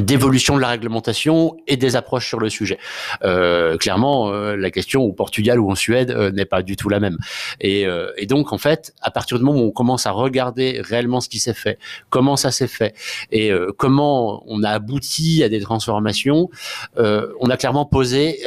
d'évolution 0.00 0.56
de 0.56 0.60
la 0.60 0.68
réglementation 0.68 1.56
et 1.66 1.76
des 1.76 1.96
approches 1.96 2.26
sur 2.26 2.40
le 2.40 2.48
sujet. 2.48 2.78
Euh, 3.24 3.76
clairement, 3.76 4.30
euh, 4.32 4.56
la 4.56 4.70
question 4.70 5.02
au 5.02 5.12
Portugal 5.12 5.58
ou 5.60 5.70
en 5.70 5.74
Suède 5.74 6.10
euh, 6.10 6.30
n'est 6.30 6.44
pas 6.44 6.62
du 6.62 6.76
tout 6.76 6.88
la 6.88 7.00
même. 7.00 7.18
Et, 7.60 7.86
euh, 7.86 8.10
et, 8.16 8.26
donc, 8.26 8.52
en 8.52 8.58
fait, 8.58 8.94
à 9.02 9.10
partir 9.10 9.38
du 9.38 9.44
moment 9.44 9.60
où 9.60 9.66
on 9.66 9.70
commence 9.70 10.06
à 10.06 10.10
regarder 10.10 10.80
réellement 10.82 11.20
ce 11.20 11.28
qui 11.28 11.38
s'est 11.38 11.54
fait, 11.54 11.78
comment 12.10 12.36
ça 12.36 12.50
s'est 12.50 12.68
fait, 12.68 12.94
et 13.30 13.50
euh, 13.50 13.72
comment 13.76 14.42
on 14.46 14.62
a 14.62 14.70
abouti 14.70 15.42
à 15.42 15.48
des 15.48 15.60
transformations, 15.60 16.50
on 16.96 17.50
a 17.50 17.56
clairement 17.56 17.84
posé 17.84 18.40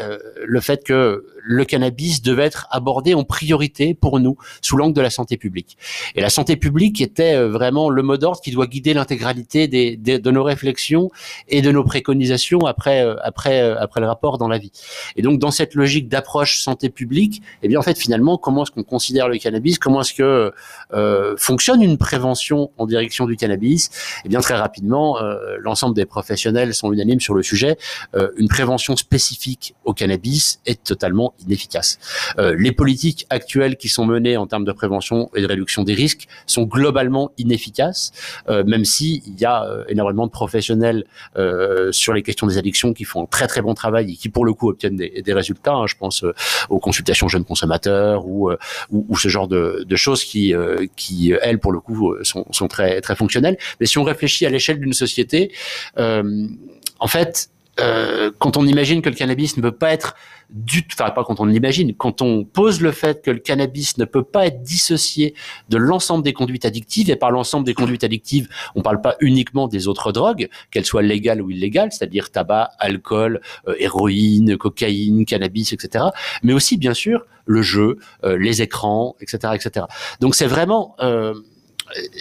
le 0.44 0.60
fait 0.60 0.84
que 0.84 1.26
le 1.44 1.66
cannabis 1.66 2.22
devait 2.22 2.46
être 2.46 2.68
abordé 2.72 3.14
en 3.14 3.24
priorité 3.24 3.94
pour 3.94 4.20
nous 4.20 4.38
sous 4.62 4.78
l'angle 4.78 4.94
de 4.94 5.02
la 5.02 5.10
santé 5.10 5.38
publique. 5.38 5.78
Et 6.16 6.22
la 6.22 6.30
santé 6.30 6.56
publique 6.56 7.02
était 7.02 7.42
vraiment 7.48 7.90
le 7.90 8.04
mot 8.04 8.18
d'ordre 8.18 8.42
qui 8.42 8.52
doit 8.52 8.68
guider 8.68 8.94
l'intégralité 8.94 9.68
des, 9.68 9.98
des, 9.98 10.20
de 10.20 10.32
nos 10.32 10.44
réflexions 10.44 11.10
et 11.48 11.62
de 11.62 11.72
nos 11.72 11.84
préconisations 11.84 12.60
après 12.66 13.02
euh, 13.04 13.16
après 13.24 13.62
euh, 13.62 13.80
après 13.80 14.02
le 14.02 14.08
rapport 14.08 14.38
dans 14.38 14.48
la 14.48 14.58
vie. 14.58 14.72
Et 15.16 15.22
donc 15.22 15.40
dans 15.40 15.52
cette 15.52 15.76
logique 15.76 16.08
d'approche 16.08 16.62
santé 16.62 16.90
publique, 16.90 17.42
eh 17.64 17.68
bien 17.68 17.80
en 17.80 17.82
fait 17.82 17.98
finalement 17.98 18.38
comment 18.38 18.64
est-ce 18.64 18.72
qu'on 18.72 18.84
considère 18.84 19.28
le 19.28 19.38
cannabis? 19.38 19.80
Comment 19.80 20.02
est-ce 20.02 20.14
que 20.14 20.54
euh, 20.94 21.36
fonctionne 21.38 21.82
une 21.82 21.98
prévention 21.98 22.72
en 22.78 22.86
direction 22.86 23.26
du 23.26 23.36
cannabis? 23.36 23.90
Eh 24.26 24.30
bien 24.30 24.40
très 24.40 24.56
rapidement, 24.56 25.22
euh, 25.22 25.58
l'ensemble 25.60 25.96
des 25.96 26.06
professionnels 26.06 26.74
sont 26.74 26.92
unanimes 26.92 27.20
sur 27.20 27.34
le 27.34 27.44
sujet. 27.44 27.78
Euh, 28.16 28.30
une 28.38 28.48
prévention 28.48 28.96
spécifique 28.96 29.76
au 29.86 29.94
cannabis 29.94 30.60
est 30.66 30.84
totalement 30.84 31.34
inefficace. 31.46 32.00
les 32.38 32.72
politiques 32.72 33.26
actuelles 33.30 33.78
qui 33.78 33.90
sont 33.90 34.06
menées 34.06 34.38
en 34.38 34.48
termes 34.48 34.66
de 34.66 34.72
prévention 34.72 35.30
et 35.36 35.42
de 35.42 35.48
réduction 35.48 35.84
des 35.84 35.94
risques 35.94 36.28
sont 36.46 36.64
globalement 36.64 37.32
inefficaces, 37.38 38.12
même 38.48 38.86
si 38.86 39.24
il 39.26 39.40
y 39.40 39.46
a 39.46 39.66
énormément 39.88 40.26
de 40.26 40.32
professionnels 40.32 41.06
euh, 41.38 41.92
sur 41.92 42.14
les 42.14 42.24
questions 42.24 42.48
des 42.48 42.58
addictions 42.58 42.94
qui 42.94 43.04
font 43.04 43.24
un 43.24 43.26
très 43.26 43.48
très 43.48 43.62
bon 43.62 43.74
travail 43.74 44.12
et 44.12 44.16
qui 44.16 44.30
pour 44.30 44.46
le 44.46 44.54
coup 44.54 44.70
obtiennent 44.70 44.96
des, 44.96 45.22
des 45.22 45.34
résultats. 45.34 45.74
Hein. 45.74 45.88
je 45.88 45.96
pense 45.96 46.24
euh, 46.24 46.34
aux 46.70 46.80
consultations 46.80 47.28
jeunes 47.28 47.46
consommateurs 47.46 48.28
ou, 48.28 48.50
euh, 48.50 48.58
ou, 48.90 49.06
ou 49.10 49.18
ce 49.18 49.28
genre 49.28 49.48
de, 49.48 49.86
de, 49.88 49.96
choses 49.96 50.24
qui, 50.24 50.54
qui 50.96 51.34
elles 51.42 51.60
pour 51.60 51.72
le 51.72 51.80
coup 51.80 52.16
sont, 52.24 52.46
sont, 52.52 52.68
très 52.68 53.02
très 53.02 53.16
fonctionnelles. 53.16 53.58
Mais 53.80 53.86
si 53.86 53.98
on 53.98 54.04
réfléchit 54.04 54.46
à 54.46 54.50
l'échelle 54.50 54.80
d'une 54.80 54.94
société, 54.94 55.52
en 55.98 57.08
fait, 57.08 57.50
quand 57.78 58.58
on 58.58 58.68
imagine 58.68 59.02
que 59.02 59.10
le 59.10 59.16
cannabis 59.16 59.58
ne 59.58 59.62
peut 59.62 59.72
pas 59.72 59.92
être 59.92 60.16
du, 60.52 60.86
enfin 60.92 61.10
pas 61.12 61.24
quand 61.24 61.40
on 61.40 61.46
l'imagine, 61.46 61.96
quand 61.96 62.22
on 62.22 62.44
pose 62.44 62.82
le 62.82 62.92
fait 62.92 63.24
que 63.24 63.32
le 63.32 63.40
cannabis 63.40 63.98
ne 63.98 64.06
peut 64.06 64.24
pas 64.24 64.48
être 64.48 64.62
dissocié 64.62 65.34
de 65.70 65.78
l'ensemble 65.78 66.24
des 66.24 66.34
conduites 66.34 66.66
addictives, 66.66 67.10
et 67.10 67.16
par 67.16 67.32
l'ensemble 67.32 67.66
des 67.66 67.74
conduites 67.74 68.04
addictives, 68.04 68.50
on 68.76 68.82
parle 68.82 69.02
pas 69.02 69.16
uniquement 69.22 69.68
des 69.68 69.88
autres 69.88 70.12
drogues, 70.12 70.50
qu'elles 70.70 70.86
soient 70.86 71.02
légales 71.02 71.42
ou 71.42 71.50
illégales, 71.50 71.92
c'est-à-dire 71.92 72.32
tabac, 72.32 72.72
alcool, 72.80 73.42
euh, 73.68 73.76
héroïne, 73.80 74.58
cocaïne, 74.58 75.26
cannabis, 75.26 75.74
etc., 75.74 76.06
mais 76.44 76.54
aussi 76.54 76.78
bien 76.78 76.94
sûr 76.94 77.26
le 77.46 77.62
jeu, 77.62 77.98
euh, 78.24 78.38
les 78.38 78.62
écrans, 78.62 79.16
etc., 79.22 79.54
etc. 79.56 79.86
Donc 80.20 80.36
c'est 80.36 80.48
vraiment 80.48 80.96
euh, 81.00 81.34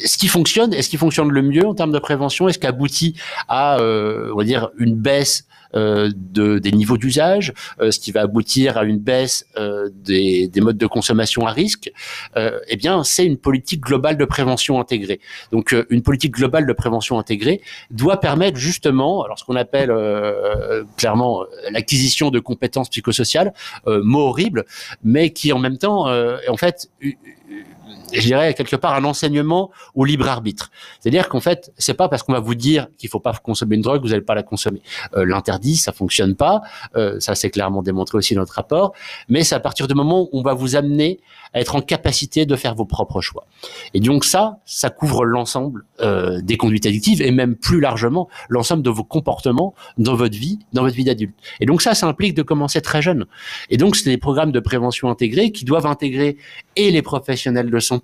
ce 0.04 0.18
qui 0.18 0.28
fonctionne, 0.28 0.72
est-ce 0.72 0.88
qui 0.88 0.96
fonctionne 0.96 1.30
le 1.30 1.42
mieux 1.42 1.66
en 1.66 1.74
termes 1.74 1.92
de 1.92 1.98
prévention? 1.98 2.48
Est-ce 2.48 2.59
qu'aboutit 2.59 3.16
à, 3.48 3.78
on 3.80 4.37
va 4.37 4.44
dire, 4.44 4.70
une 4.78 4.94
baisse 4.94 5.46
euh, 5.76 6.11
de, 6.16 6.59
des 6.59 6.72
niveaux 6.72 6.96
d'usage, 6.96 7.52
euh, 7.80 7.92
ce 7.92 8.00
qui 8.00 8.11
va 8.11 8.22
aboutir 8.22 8.76
à 8.76 8.83
une 8.83 8.98
baisse 8.98 9.46
euh, 9.56 9.88
des, 9.94 10.48
des, 10.48 10.61
modes 10.61 10.78
de 10.78 10.87
consommation 10.87 11.46
à 11.46 11.52
risque, 11.52 11.92
eh 12.37 12.76
bien, 12.76 13.04
c'est 13.04 13.24
une 13.24 13.37
politique 13.37 13.83
globale 13.83 14.16
de 14.16 14.24
prévention 14.24 14.80
intégrée. 14.80 15.20
Donc, 15.52 15.74
une 15.90 16.02
politique 16.02 16.33
globale 16.33 16.66
de 16.66 16.72
prévention 16.72 17.18
intégrée 17.18 17.61
doit 17.90 18.18
permettre 18.18 18.56
justement, 18.56 19.22
alors 19.22 19.38
ce 19.38 19.44
qu'on 19.44 19.56
appelle 19.56 19.92
clairement 20.96 21.44
l'acquisition 21.70 22.30
de 22.30 22.40
compétences 22.40 22.88
psychosociales, 22.88 23.52
mot 23.87 24.20
horrible, 24.20 24.64
mais 25.04 25.30
qui 25.30 25.52
en 25.52 25.59
même 25.59 25.78
temps, 25.78 26.06
en 26.06 26.56
fait, 26.56 26.90
je 28.12 28.20
dirais 28.20 28.54
quelque 28.54 28.76
part 28.76 28.94
un 28.94 29.04
enseignement 29.04 29.70
au 29.94 30.04
libre 30.04 30.28
arbitre. 30.28 30.70
C'est-à-dire 31.00 31.28
qu'en 31.28 31.40
fait, 31.40 31.72
c'est 31.76 31.94
pas 31.94 32.08
parce 32.08 32.22
qu'on 32.22 32.32
va 32.32 32.40
vous 32.40 32.54
dire 32.54 32.88
qu'il 32.98 33.08
faut 33.08 33.20
pas 33.20 33.32
consommer 33.32 33.76
une 33.76 33.82
drogue, 33.82 34.02
vous 34.02 34.08
n'allez 34.08 34.20
pas 34.20 34.34
la 34.34 34.42
consommer. 34.42 34.82
Euh, 35.14 35.24
L'interdit, 35.24 35.76
ça 35.76 35.92
fonctionne 35.92 36.34
pas. 36.34 36.62
Euh, 36.96 37.20
ça 37.20 37.34
c'est 37.34 37.50
clairement 37.50 37.82
démontré 37.82 38.18
aussi 38.18 38.34
dans 38.34 38.40
notre 38.40 38.54
rapport. 38.54 38.92
Mais 39.28 39.44
c'est 39.44 39.54
à 39.54 39.60
partir 39.60 39.88
du 39.88 39.94
moment 39.94 40.22
où 40.22 40.28
on 40.32 40.42
va 40.42 40.54
vous 40.54 40.76
amener 40.76 41.20
à 41.52 41.60
être 41.60 41.74
en 41.74 41.80
capacité 41.80 42.46
de 42.46 42.56
faire 42.56 42.74
vos 42.74 42.84
propres 42.84 43.20
choix. 43.20 43.46
Et 43.94 44.00
donc 44.00 44.24
ça, 44.24 44.58
ça 44.64 44.90
couvre 44.90 45.24
l'ensemble 45.24 45.84
euh, 46.00 46.40
des 46.40 46.56
conduites 46.56 46.86
addictives 46.86 47.22
et 47.22 47.30
même 47.30 47.56
plus 47.56 47.80
largement 47.80 48.28
l'ensemble 48.48 48.82
de 48.82 48.90
vos 48.90 49.04
comportements 49.04 49.74
dans 49.98 50.14
votre 50.14 50.36
vie, 50.36 50.58
dans 50.72 50.82
votre 50.82 50.94
vie 50.94 51.04
d'adulte. 51.04 51.34
Et 51.60 51.66
donc 51.66 51.82
ça, 51.82 51.94
ça 51.94 52.06
implique 52.06 52.34
de 52.34 52.42
commencer 52.42 52.80
très 52.80 53.02
jeune. 53.02 53.26
Et 53.68 53.76
donc 53.76 53.96
c'est 53.96 54.10
des 54.10 54.18
programmes 54.18 54.52
de 54.52 54.60
prévention 54.60 55.10
intégrés 55.10 55.52
qui 55.52 55.64
doivent 55.64 55.86
intégrer 55.86 56.36
et 56.76 56.90
les 56.90 57.02
professionnels 57.02 57.70
de 57.70 57.78
santé 57.80 57.99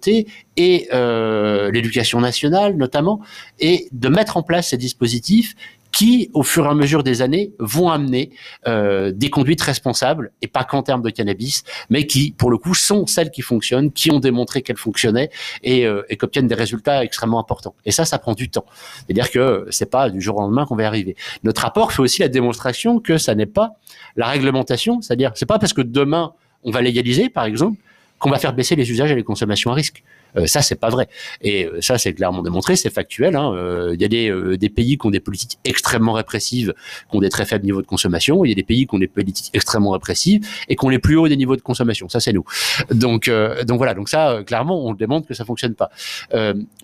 et 0.57 0.89
euh, 0.93 1.71
l'éducation 1.71 2.21
nationale 2.21 2.77
notamment, 2.77 3.21
et 3.59 3.89
de 3.93 4.09
mettre 4.09 4.37
en 4.37 4.43
place 4.43 4.69
ces 4.69 4.77
dispositifs 4.77 5.55
qui, 5.93 6.31
au 6.35 6.43
fur 6.43 6.67
et 6.67 6.69
à 6.69 6.75
mesure 6.75 7.03
des 7.03 7.23
années, 7.23 7.53
vont 7.59 7.89
amener 7.89 8.31
euh, 8.67 9.13
des 9.13 9.31
conduites 9.31 9.63
responsables, 9.63 10.31
et 10.43 10.47
pas 10.47 10.63
qu'en 10.63 10.83
termes 10.83 11.01
de 11.01 11.09
cannabis, 11.09 11.65
mais 11.89 12.07
qui, 12.07 12.33
pour 12.33 12.51
le 12.51 12.59
coup, 12.59 12.75
sont 12.75 13.07
celles 13.07 13.31
qui 13.31 13.41
fonctionnent, 13.41 13.91
qui 13.91 14.11
ont 14.11 14.21
démontré 14.21 14.61
qu'elles 14.61 14.77
fonctionnaient 14.77 15.31
et, 15.63 15.87
euh, 15.87 16.03
qu'obtiennent 16.19 16.49
des 16.49 16.55
résultats 16.55 17.03
extrêmement 17.03 17.41
importants. 17.41 17.75
Et 17.87 17.93
ça, 17.93 18.05
ça 18.05 18.19
prend 18.19 18.35
du 18.35 18.51
temps. 18.51 18.67
C'est-à-dire 19.07 19.31
que 19.31 19.67
c'est 19.71 19.91
pas 19.91 20.11
du 20.11 20.21
jour 20.21 20.37
au 20.37 20.43
lendemain 20.43 20.67
qu'on 20.67 20.77
va 20.77 20.83
y 20.83 20.87
arriver. 20.87 21.17
Notre 21.45 21.63
rapport 21.63 21.93
fait 21.93 22.03
aussi 22.03 22.21
la 22.21 22.29
démonstration 22.29 23.01
que 23.01 23.17
ça 23.17 23.35
n'est 23.35 23.47
pas 23.47 23.71
la 24.17 24.27
réglementation, 24.27 25.01
c'est-à-dire 25.01 25.33
c'est 25.35 25.47
pas 25.47 25.59
parce 25.59 25.73
que 25.73 25.81
demain 25.83 26.35
on 26.63 26.73
va 26.73 26.83
légaliser, 26.83 27.31
par 27.31 27.45
exemple, 27.45 27.81
qu'on 28.19 28.31
va 28.31 28.39
faire 28.39 28.53
baisser 28.53 28.77
les 28.77 28.91
usages 28.91 29.11
et 29.11 29.15
les 29.15 29.25
consommations 29.25 29.71
à 29.71 29.75
risque. 29.75 30.03
Euh, 30.37 30.47
ça, 30.47 30.63
c'est 30.63 30.77
pas 30.77 30.89
vrai. 30.89 31.09
Et 31.41 31.67
euh, 31.67 31.81
ça, 31.81 31.99
c'est 31.99 32.13
clairement 32.15 32.43
démontré, 32.43 32.77
c'est 32.77 32.91
factuel. 32.91 33.37
Hein. 33.37 33.53
Euh, 33.55 33.93
il 33.95 34.01
y 34.01 34.05
a 34.05 34.09
des, 34.09 34.57
des, 34.59 34.69
pays 34.69 34.99
qui 34.99 35.07
ont 35.07 35.11
des 35.11 35.21
politiques 35.21 35.59
extrêmement 35.65 36.13
répressives, 36.13 36.75
qui 37.11 37.17
ont 37.17 37.21
des 37.21 37.29
très 37.29 37.45
faibles 37.45 37.65
niveaux 37.65 37.83
de 37.83 37.87
consommation. 37.87 38.45
Il 38.45 38.49
y 38.49 38.53
a 38.53 38.55
des 38.55 38.63
pays 38.63 38.87
qui 38.87 38.95
ont 38.95 38.99
des 38.99 39.07
politiques 39.07 39.51
extrêmement 39.55 39.91
répressives 39.91 40.47
et 40.69 40.77
qui 40.77 40.85
ont 40.85 40.89
les 40.89 40.99
plus 40.99 41.17
hauts 41.17 41.29
des 41.29 41.37
niveaux 41.37 41.57
de 41.57 41.63
consommation. 41.63 42.09
Ça, 42.09 42.21
c'est 42.21 42.33
nous. 42.33 42.45
Donc, 42.91 43.31
donc 43.65 43.79
voilà. 43.79 43.95
Donc 43.95 44.09
ça, 44.09 44.43
clairement, 44.47 44.85
on 44.85 44.95
démontre 44.95 45.27
que 45.27 45.35
ça 45.35 45.45
fonctionne 45.45 45.75
pas. 45.75 45.91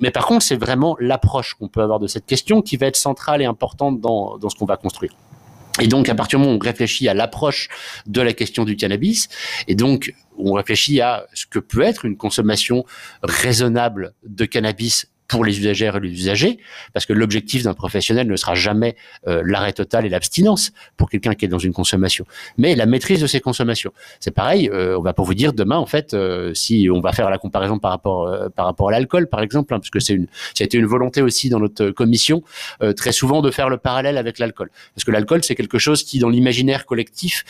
mais 0.01 0.11
par 0.11 0.27
contre, 0.27 0.43
c'est 0.43 0.57
vraiment 0.57 0.97
l'approche 1.01 1.55
qu'on 1.55 1.69
peut 1.69 1.83
avoir 1.83 1.99
de 1.99 2.07
cette 2.07 2.27
question 2.27 2.63
qui 2.63 2.77
va 2.77 2.87
être 2.87 2.97
centrale 2.97 3.43
et 3.43 3.47
importante 3.47 4.01
dans, 4.01 4.39
dans 4.39 4.49
ce 4.49 4.57
qu'on 4.57 4.67
va 4.67 4.77
construire. 4.77 5.13
Et 5.81 5.87
donc, 5.87 6.09
à 6.09 6.15
partir 6.15 6.39
du 6.39 6.45
moment 6.45 6.57
où 6.57 6.61
on 6.61 6.65
réfléchit 6.65 7.09
à 7.09 7.15
l'approche 7.15 7.69
de 8.07 8.21
la 8.21 8.33
question 8.33 8.65
du 8.65 8.77
cannabis, 8.77 9.29
et 9.69 9.75
donc 9.75 10.13
on 10.37 10.53
réfléchit 10.53 11.01
à 11.01 11.27
ce 11.35 11.47
que 11.47 11.59
peut 11.59 11.83
être 11.83 12.05
une 12.05 12.17
consommation 12.17 12.85
raisonnable 13.23 14.15
de 14.25 14.45
cannabis 14.45 15.12
pour 15.29 15.45
les 15.45 15.59
usagères 15.59 15.97
et 15.97 16.01
les 16.01 16.11
usagers, 16.11 16.59
parce 16.93 17.07
que 17.07 17.13
l'objectif 17.13 17.63
d'un 17.63 17.75
professionnel 17.75 18.27
ne 18.27 18.37
sera 18.37 18.55
jamais 18.55 18.97
euh, 19.27 19.43
l'arrêt 19.45 19.73
total 19.73 20.05
et 20.05 20.09
l'abstinence 20.09 20.73
pour 20.97 21.09
quelqu'un 21.09 21.35
qui 21.35 21.45
est 21.45 21.49
dans 21.49 21.59
une 21.59 21.73
consommation, 21.73 22.27
mais 22.59 22.75
la 22.75 22.87
maîtrise 22.87 23.21
de 23.21 23.27
ses 23.27 23.41
consommations. 23.41 23.93
C'est 24.21 24.31
pareil, 24.31 24.69
euh, 24.73 24.99
on 24.99 25.03
va 25.03 25.13
pas 25.15 25.23
vous 25.23 25.35
dire 25.35 25.53
demain 25.53 25.79
en 25.79 25.87
fait 25.87 26.13
euh, 26.15 26.53
si 26.55 26.89
on 26.93 27.01
va 27.01 27.13
faire 27.13 27.31
la 27.31 27.39
comparaison 27.39 27.79
par 27.79 27.91
rapport 27.91 28.27
euh, 28.27 28.49
par 28.49 28.67
rapport 28.67 28.89
à 28.89 28.93
l'alcool 28.93 29.27
par 29.29 29.41
exemple, 29.41 29.73
hein, 29.75 29.79
parce 29.79 29.91
que 29.91 30.01
c'est 30.01 30.15
une 30.15 30.27
été 30.61 30.79
une 30.79 30.87
volonté 30.87 31.23
aussi 31.23 31.49
dans 31.49 31.59
notre 31.59 31.91
commission 31.91 32.43
euh, 32.83 32.93
très 32.93 33.13
souvent 33.13 33.43
de 33.43 33.51
faire 33.51 33.69
le 33.69 33.79
parallèle 33.79 34.19
avec 34.19 34.39
l'alcool, 34.39 34.71
parce 34.95 35.05
que 35.05 35.11
l'alcool 35.11 35.43
c'est 35.43 35.55
quelque 35.55 35.79
chose 35.79 36.03
qui 36.05 36.19
dans 36.19 36.29
l'imaginaire 36.29 36.87
collectif 36.87 37.45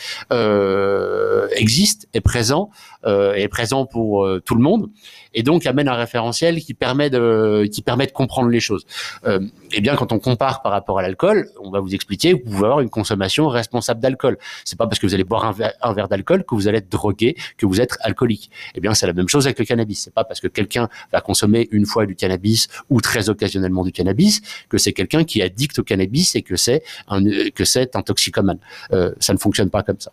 existe, 1.55 2.07
est 2.13 2.21
présent, 2.21 2.69
est 3.05 3.47
présent 3.49 3.85
pour 3.85 4.27
tout 4.45 4.55
le 4.55 4.61
monde 4.61 4.89
et 5.33 5.43
donc 5.43 5.65
amène 5.65 5.87
un 5.87 5.95
référentiel 5.95 6.59
qui 6.61 6.73
permet 6.73 7.09
de 7.09 7.62
qui 7.69 7.81
permet 7.81 8.05
de 8.05 8.11
comprendre 8.11 8.49
les 8.49 8.59
choses. 8.59 8.85
Euh, 9.25 9.39
et 9.71 9.81
bien 9.81 9.95
quand 9.95 10.11
on 10.11 10.19
compare 10.19 10.61
par 10.61 10.71
rapport 10.71 10.99
à 10.99 11.01
l'alcool, 11.01 11.49
on 11.61 11.71
va 11.71 11.79
vous 11.79 11.93
expliquer 11.93 12.33
que 12.33 12.45
vous 12.45 12.51
pouvez 12.51 12.65
avoir 12.65 12.81
une 12.81 12.89
consommation 12.89 13.47
responsable 13.47 13.99
d'alcool. 13.99 14.37
C'est 14.65 14.77
pas 14.77 14.87
parce 14.87 14.99
que 14.99 15.07
vous 15.07 15.13
allez 15.13 15.23
boire 15.23 15.45
un 15.45 15.93
verre, 15.93 16.07
d'alcool 16.07 16.43
que 16.43 16.55
vous 16.55 16.67
allez 16.67 16.79
être 16.79 16.89
drogué, 16.89 17.35
que 17.57 17.65
vous 17.65 17.81
êtes 17.81 17.97
alcoolique. 18.01 18.51
Et 18.75 18.81
bien 18.81 18.93
c'est 18.93 19.07
la 19.07 19.13
même 19.13 19.29
chose 19.29 19.45
avec 19.45 19.59
le 19.59 19.65
cannabis. 19.65 20.03
C'est 20.03 20.13
pas 20.13 20.23
parce 20.23 20.39
que 20.39 20.47
quelqu'un 20.47 20.89
va 21.11 21.21
consommer 21.21 21.67
une 21.71 21.85
fois 21.85 22.05
du 22.05 22.15
cannabis 22.15 22.67
ou 22.89 23.01
très 23.01 23.29
occasionnellement 23.29 23.83
du 23.83 23.91
cannabis 23.91 24.41
que 24.69 24.77
c'est 24.77 24.93
quelqu'un 24.93 25.23
qui 25.23 25.39
est 25.39 25.43
addict 25.43 25.79
au 25.79 25.83
cannabis 25.83 26.35
et 26.35 26.41
que 26.41 26.55
c'est 26.55 26.83
un 27.07 27.23
que 27.55 27.65
c'est 27.65 27.95
un 27.95 28.01
toxicomane. 28.01 28.59
Euh, 28.91 29.11
ça 29.19 29.33
ne 29.33 29.37
fonctionne 29.37 29.69
pas 29.69 29.83
comme 29.83 29.99
ça. 29.99 30.11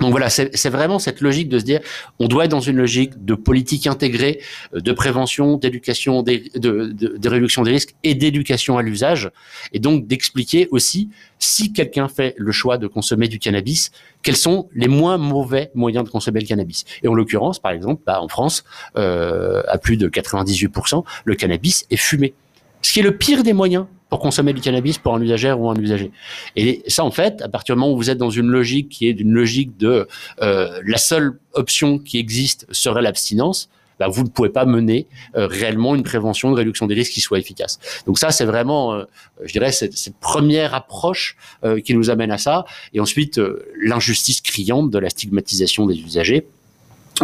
Donc 0.00 0.10
voilà, 0.10 0.28
c'est 0.28 0.68
vraiment 0.70 0.98
cette 0.98 1.20
logique 1.20 1.48
de 1.48 1.58
se 1.58 1.64
dire, 1.64 1.80
on 2.18 2.26
doit 2.26 2.46
être 2.46 2.50
dans 2.50 2.60
une 2.60 2.78
logique 2.78 3.24
de 3.24 3.34
politique 3.34 3.86
intégrée, 3.86 4.40
euh, 4.74 4.80
de 4.80 4.92
prévention, 4.92 5.56
d'éducation, 5.56 6.22
de, 6.22 7.28
réduction 7.28 7.62
des 7.62 7.70
risques 7.70 7.94
et 8.02 8.14
d'éducation 8.14 8.76
à 8.76 8.82
l'usage, 8.82 9.30
et 9.72 9.78
donc 9.78 10.06
d'expliquer 10.06 10.66
aussi 10.72 11.10
si 11.38 11.72
quelqu'un 11.72 12.08
fait 12.08 12.34
le 12.38 12.50
choix 12.50 12.76
de 12.76 12.88
consommer 12.88 13.28
du 13.28 13.38
cannabis, 13.38 13.92
quels 14.22 14.36
sont 14.36 14.68
les 14.74 14.88
moins 14.88 15.16
mauvais 15.16 15.70
moyens 15.74 16.04
de 16.04 16.10
consommer 16.10 16.40
le 16.40 16.46
cannabis. 16.46 16.84
Et 17.02 17.08
en 17.08 17.14
l'occurrence, 17.14 17.60
par 17.60 17.70
exemple, 17.70 18.02
bah, 18.04 18.20
en 18.20 18.28
France, 18.28 18.64
euh, 18.96 19.62
à 19.68 19.78
plus 19.78 19.96
de 19.96 20.08
98%, 20.08 21.04
le 21.24 21.34
cannabis 21.36 21.86
est 21.90 21.96
fumé. 21.96 22.34
Ce 22.82 22.92
qui 22.92 23.00
est 23.00 23.04
le 23.04 23.16
pire 23.16 23.42
des 23.42 23.52
moyens 23.52 23.86
pour 24.14 24.20
consommer 24.20 24.52
du 24.52 24.60
cannabis 24.60 24.98
pour 24.98 25.16
un 25.16 25.20
usagère 25.20 25.60
ou 25.60 25.68
un 25.68 25.74
usager. 25.74 26.12
Et 26.54 26.84
ça, 26.86 27.04
en 27.04 27.10
fait, 27.10 27.42
à 27.42 27.48
partir 27.48 27.74
du 27.74 27.80
moment 27.80 27.92
où 27.92 27.96
vous 27.96 28.10
êtes 28.10 28.18
dans 28.18 28.30
une 28.30 28.46
logique 28.46 28.88
qui 28.88 29.08
est 29.08 29.12
d'une 29.12 29.32
logique 29.32 29.76
de 29.76 30.06
euh, 30.40 30.80
la 30.86 30.98
seule 30.98 31.40
option 31.52 31.98
qui 31.98 32.18
existe 32.18 32.64
serait 32.70 33.02
l'abstinence, 33.02 33.68
bah, 33.98 34.06
vous 34.06 34.22
ne 34.22 34.28
pouvez 34.28 34.50
pas 34.50 34.66
mener 34.66 35.08
euh, 35.34 35.48
réellement 35.48 35.96
une 35.96 36.04
prévention 36.04 36.52
de 36.52 36.56
réduction 36.56 36.86
des 36.86 36.94
risques 36.94 37.10
qui 37.10 37.20
soit 37.20 37.40
efficace. 37.40 37.80
Donc 38.06 38.20
ça, 38.20 38.30
c'est 38.30 38.44
vraiment, 38.44 38.94
euh, 38.94 39.04
je 39.42 39.52
dirais, 39.52 39.72
cette, 39.72 39.96
première 40.20 40.74
approche 40.76 41.36
euh, 41.64 41.80
qui 41.80 41.92
nous 41.92 42.08
amène 42.08 42.30
à 42.30 42.38
ça. 42.38 42.66
Et 42.92 43.00
ensuite, 43.00 43.40
l'injustice 43.82 44.42
criante 44.42 44.92
de 44.92 44.98
la 45.00 45.10
stigmatisation 45.10 45.86
des 45.86 45.98
usagers 45.98 46.46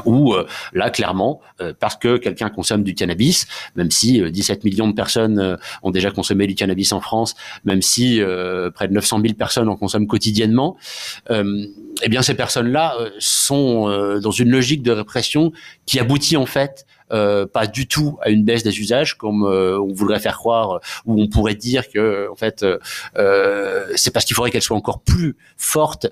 où 0.04 0.34
là 0.72 0.90
clairement 0.90 1.40
parce 1.78 1.96
que 1.96 2.16
quelqu'un 2.16 2.48
consomme 2.48 2.82
du 2.82 2.94
cannabis 2.94 3.46
même 3.76 3.90
si 3.90 4.20
17 4.30 4.64
millions 4.64 4.88
de 4.88 4.94
personnes 4.94 5.58
ont 5.82 5.90
déjà 5.90 6.10
consommé 6.10 6.46
du 6.46 6.54
cannabis 6.54 6.92
en 6.92 7.00
France 7.00 7.34
même 7.64 7.82
si 7.82 8.20
près 8.74 8.88
de 8.88 8.92
900 8.92 9.20
000 9.22 9.34
personnes 9.34 9.68
en 9.68 9.76
consomment 9.76 10.06
quotidiennement 10.06 10.76
eh 12.02 12.08
bien 12.08 12.22
ces 12.22 12.34
personnes-là 12.34 12.94
euh, 12.98 13.10
sont 13.18 13.88
euh, 13.88 14.20
dans 14.20 14.30
une 14.30 14.50
logique 14.50 14.82
de 14.82 14.92
répression 14.92 15.52
qui 15.86 15.98
aboutit 15.98 16.36
en 16.36 16.46
fait 16.46 16.86
euh, 17.12 17.46
pas 17.46 17.66
du 17.66 17.86
tout 17.86 18.18
à 18.22 18.30
une 18.30 18.44
baisse 18.44 18.62
des 18.62 18.78
usages 18.80 19.16
comme 19.16 19.44
on 19.44 19.92
voudrait 19.92 20.20
faire 20.20 20.36
croire 20.36 20.80
ou 21.06 21.20
on 21.20 21.28
pourrait 21.28 21.54
dire 21.54 21.88
que 21.88 22.28
en 22.30 22.36
fait 22.36 22.64
c'est 23.96 24.12
parce 24.12 24.24
qu'il 24.24 24.36
faudrait 24.36 24.50
qu'elle 24.50 24.62
soit 24.62 24.76
encore 24.76 25.00
plus 25.00 25.36
forte 25.56 26.06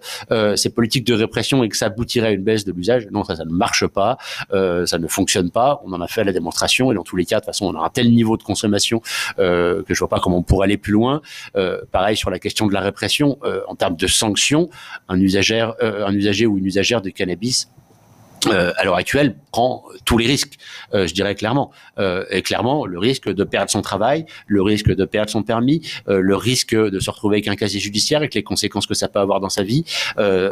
ces 0.57 0.71
politiques 0.71 1.05
de 1.05 1.15
répression 1.15 1.63
et 1.63 1.69
que 1.69 1.77
ça 1.77 1.87
aboutirait 1.87 2.29
à 2.29 2.31
une 2.31 2.43
baisse 2.43 2.65
de 2.65 2.73
l'usage. 2.73 3.07
Non 3.11 3.25
ça 3.25 3.37
ça 3.37 3.45
ne 3.45 3.53
marche 3.53 3.87
pas 3.87 4.19
ça 4.51 4.99
ne 4.99 5.07
fonctionne 5.09 5.51
pas. 5.51 5.81
On 5.85 5.93
en 5.93 6.01
a 6.01 6.09
fait 6.09 6.25
la 6.25 6.33
démonstration 6.33 6.93
et 6.93 6.95
dans 6.95 7.05
tous 7.05 7.17
les 7.17 7.25
cas 7.25 7.37
de 7.37 7.41
toute 7.41 7.47
façon 7.47 7.67
on 7.67 7.81
a 7.81 7.85
un 7.85 7.91
tel 7.91 8.13
niveau 8.13 8.37
de 8.37 8.43
consommation 8.43 9.01
que 9.37 9.85
je 9.87 9.99
vois 9.99 10.09
pas 10.09 10.21
comment 10.21 10.39
on 10.39 10.43
pourrait 10.43 10.67
aller 10.67 10.79
plus 10.79 10.93
loin. 10.93 11.23
Pareil 11.93 12.17
sur 12.17 12.31
la 12.31 12.39
question 12.39 12.67
de 12.67 12.75
la 12.75 12.81
répression 12.81 13.39
en 13.69 13.75
termes 13.75 13.97
de 13.97 14.07
sanctions 14.07 14.69
un 15.09 15.21
usagère 15.21 15.75
euh, 15.83 16.07
un 16.07 16.15
usager 16.15 16.47
ou 16.47 16.59
une 16.59 16.67
usagère 16.67 17.03
de 17.03 17.11
cannabis 17.11 17.69
euh, 18.47 18.73
à 18.77 18.85
l'heure 18.85 18.97
actuelle 18.97 19.37
prend 19.53 19.85
tous 20.05 20.19
les 20.19 20.27
risques, 20.27 20.59
euh, 20.95 21.07
je 21.07 21.15
dirais 21.15 21.35
clairement. 21.35 21.71
et 22.31 22.43
clairement, 22.43 22.87
le 22.87 22.99
risque 22.99 23.29
de 23.29 23.45
perdre 23.45 23.71
son 23.71 23.83
travail, 23.83 24.25
le 24.47 24.63
risque 24.63 24.89
de 24.89 25.05
perdre 25.05 25.31
son 25.31 25.43
permis, 25.43 25.83
le 26.07 26.37
risque 26.37 26.75
de 26.75 27.01
se 27.01 27.11
retrouver 27.11 27.37
avec 27.37 27.49
un 27.49 27.57
casier 27.57 27.81
judiciaire 27.81 28.19
avec 28.19 28.35
les 28.35 28.43
conséquences 28.43 28.87
que 28.87 28.95
ça 28.95 29.09
peut 29.09 29.19
avoir 29.19 29.41
dans 29.41 29.49
sa 29.49 29.63
vie, 29.63 29.85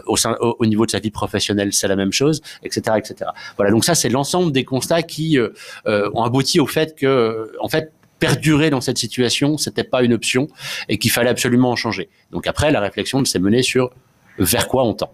au, 0.06 0.16
sein, 0.16 0.36
au, 0.40 0.66
niveau 0.66 0.86
de 0.86 0.90
sa 0.90 0.98
vie 0.98 1.10
professionnelle, 1.10 1.72
c'est 1.72 1.88
la 1.88 1.96
même 1.96 2.12
chose, 2.12 2.42
etc., 2.62 2.96
etc. 2.98 3.30
Voilà. 3.56 3.70
Donc 3.70 3.84
ça, 3.84 3.94
c'est 3.94 4.08
l'ensemble 4.08 4.52
des 4.52 4.64
constats 4.64 5.02
qui 5.02 5.38
ont 5.86 6.24
abouti 6.24 6.58
au 6.58 6.66
fait 6.66 6.96
que, 6.96 7.52
en 7.60 7.68
fait, 7.68 7.92
perdurer 8.18 8.70
dans 8.70 8.80
cette 8.80 8.98
situation, 8.98 9.58
c'était 9.58 9.84
pas 9.84 10.02
une 10.02 10.12
option 10.12 10.48
et 10.88 10.98
qu'il 10.98 11.10
fallait 11.10 11.30
absolument 11.30 11.70
en 11.70 11.76
changer. 11.76 12.08
Donc 12.30 12.46
après, 12.46 12.70
la 12.70 12.80
réflexion 12.80 13.24
s'est 13.24 13.38
menée 13.38 13.62
sur 13.62 13.90
vers 14.38 14.68
quoi 14.68 14.84
on 14.84 14.94
tend. 14.94 15.12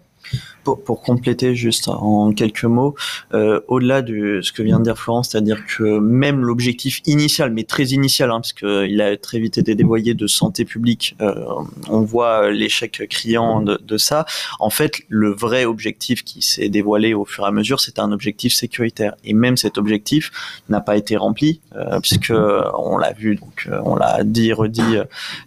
Pour, 0.63 0.81
pour, 0.81 1.01
compléter 1.01 1.55
juste 1.55 1.89
en 1.89 2.31
quelques 2.31 2.63
mots, 2.63 2.95
euh, 3.33 3.59
au-delà 3.67 4.01
de 4.01 4.39
ce 4.41 4.53
que 4.53 4.63
vient 4.63 4.79
de 4.79 4.85
dire 4.85 4.97
Florence, 4.97 5.31
c'est-à-dire 5.31 5.65
que 5.65 5.99
même 5.99 6.39
l'objectif 6.39 7.01
initial, 7.05 7.51
mais 7.51 7.65
très 7.65 7.87
initial, 7.87 8.31
hein, 8.31 8.39
parce 8.39 8.53
qu'il 8.53 9.01
a 9.01 9.17
très 9.17 9.39
vite 9.39 9.57
été 9.57 9.75
dévoyé 9.75 10.13
de 10.13 10.25
santé 10.25 10.63
publique, 10.63 11.17
euh, 11.21 11.43
on 11.89 12.01
voit 12.01 12.49
l'échec 12.49 13.05
criant 13.09 13.61
de, 13.61 13.77
de, 13.83 13.97
ça. 13.97 14.25
En 14.61 14.69
fait, 14.69 15.01
le 15.09 15.33
vrai 15.33 15.65
objectif 15.65 16.23
qui 16.23 16.41
s'est 16.41 16.69
dévoilé 16.69 17.13
au 17.13 17.25
fur 17.25 17.43
et 17.43 17.47
à 17.47 17.51
mesure, 17.51 17.81
c'est 17.81 17.99
un 17.99 18.13
objectif 18.13 18.53
sécuritaire. 18.53 19.15
Et 19.25 19.33
même 19.33 19.57
cet 19.57 19.77
objectif 19.77 20.31
n'a 20.69 20.79
pas 20.79 20.95
été 20.95 21.17
rempli, 21.17 21.59
euh, 21.75 21.99
puisque 21.99 22.31
on 22.31 22.97
l'a 22.97 23.11
vu, 23.11 23.35
donc 23.35 23.67
euh, 23.67 23.81
on 23.83 23.97
l'a 23.97 24.23
dit, 24.23 24.53
redit, 24.53 24.99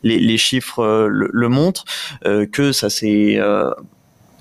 les, 0.02 0.18
les 0.18 0.36
chiffres 0.36 1.06
le, 1.08 1.30
le 1.32 1.48
montrent, 1.48 1.84
que 2.52 2.72
ça 2.72 2.90
s'est 2.90 3.38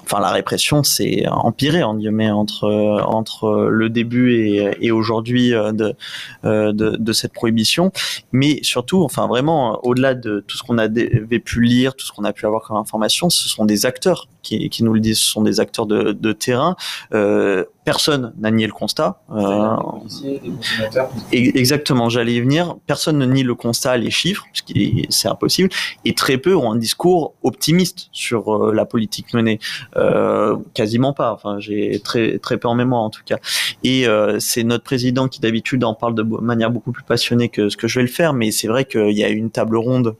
enfin 0.05 0.19
la 0.19 0.31
répression 0.31 0.83
s'est 0.83 1.25
empirée 1.27 1.83
en 1.83 1.95
guillemets 1.95 2.31
entre 2.31 2.67
entre 3.05 3.67
le 3.69 3.89
début 3.89 4.33
et, 4.33 4.77
et 4.81 4.91
aujourd'hui 4.91 5.53
euh, 5.53 5.71
de, 5.71 5.93
euh, 6.45 6.71
de, 6.71 6.95
de 6.97 7.13
cette 7.13 7.33
prohibition, 7.33 7.91
mais 8.31 8.59
surtout, 8.63 9.03
enfin 9.03 9.27
vraiment 9.27 9.83
au-delà 9.85 10.13
de 10.13 10.43
tout 10.47 10.57
ce 10.57 10.63
qu'on 10.63 10.77
avait 10.77 11.39
pu 11.39 11.61
lire, 11.61 11.95
tout 11.95 12.05
ce 12.05 12.11
qu'on 12.11 12.23
a 12.23 12.33
pu 12.33 12.45
avoir 12.45 12.61
comme 12.61 12.77
information, 12.77 13.29
ce 13.29 13.49
sont 13.49 13.65
des 13.65 13.85
acteurs 13.85 14.27
qui, 14.41 14.69
qui 14.69 14.83
nous 14.83 14.93
le 14.93 14.99
disent, 14.99 15.19
ce 15.19 15.29
sont 15.31 15.41
des 15.41 15.59
acteurs 15.59 15.85
de, 15.85 16.11
de 16.11 16.31
terrain. 16.31 16.75
Euh, 17.13 17.65
personne 17.85 18.33
n'a 18.39 18.51
nié 18.51 18.65
le 18.65 18.73
constat. 18.73 19.21
Euh, 19.31 19.77
exactement, 21.31 22.09
j'allais 22.09 22.33
y 22.33 22.41
venir. 22.41 22.75
Personne 22.87 23.19
ne 23.19 23.25
nie 23.25 23.43
le 23.43 23.53
constat, 23.55 23.97
les 23.97 24.09
chiffres, 24.09 24.45
ce 24.53 24.63
qui 24.63 25.05
c'est 25.09 25.27
impossible, 25.27 25.69
et 26.03 26.13
très 26.13 26.37
peu 26.37 26.55
ont 26.55 26.71
un 26.71 26.75
discours 26.75 27.35
optimiste 27.43 28.09
sur 28.11 28.53
euh, 28.53 28.73
la 28.73 28.85
politique 28.85 29.33
menée. 29.33 29.59
Euh, 29.95 30.57
quasiment 30.73 31.13
pas. 31.13 31.31
Enfin, 31.31 31.59
j'ai 31.59 32.01
très 32.03 32.39
très 32.39 32.57
peu 32.57 32.67
en 32.67 32.75
mémoire 32.75 33.01
en 33.01 33.11
tout 33.11 33.23
cas. 33.23 33.37
Et 33.83 34.07
euh, 34.07 34.39
c'est 34.39 34.63
notre 34.63 34.83
président 34.83 35.27
qui 35.27 35.39
d'habitude 35.39 35.83
en 35.83 35.93
parle 35.93 36.15
de 36.15 36.23
manière 36.23 36.71
beaucoup 36.71 36.91
plus 36.91 37.03
passionnée 37.03 37.49
que 37.49 37.69
ce 37.69 37.77
que 37.77 37.87
je 37.87 37.99
vais 37.99 38.05
le 38.05 38.11
faire, 38.11 38.33
mais 38.33 38.49
c'est 38.49 38.67
vrai 38.67 38.85
qu'il 38.85 39.11
y 39.11 39.23
a 39.23 39.29
une 39.29 39.51
table 39.51 39.77
ronde 39.77 40.15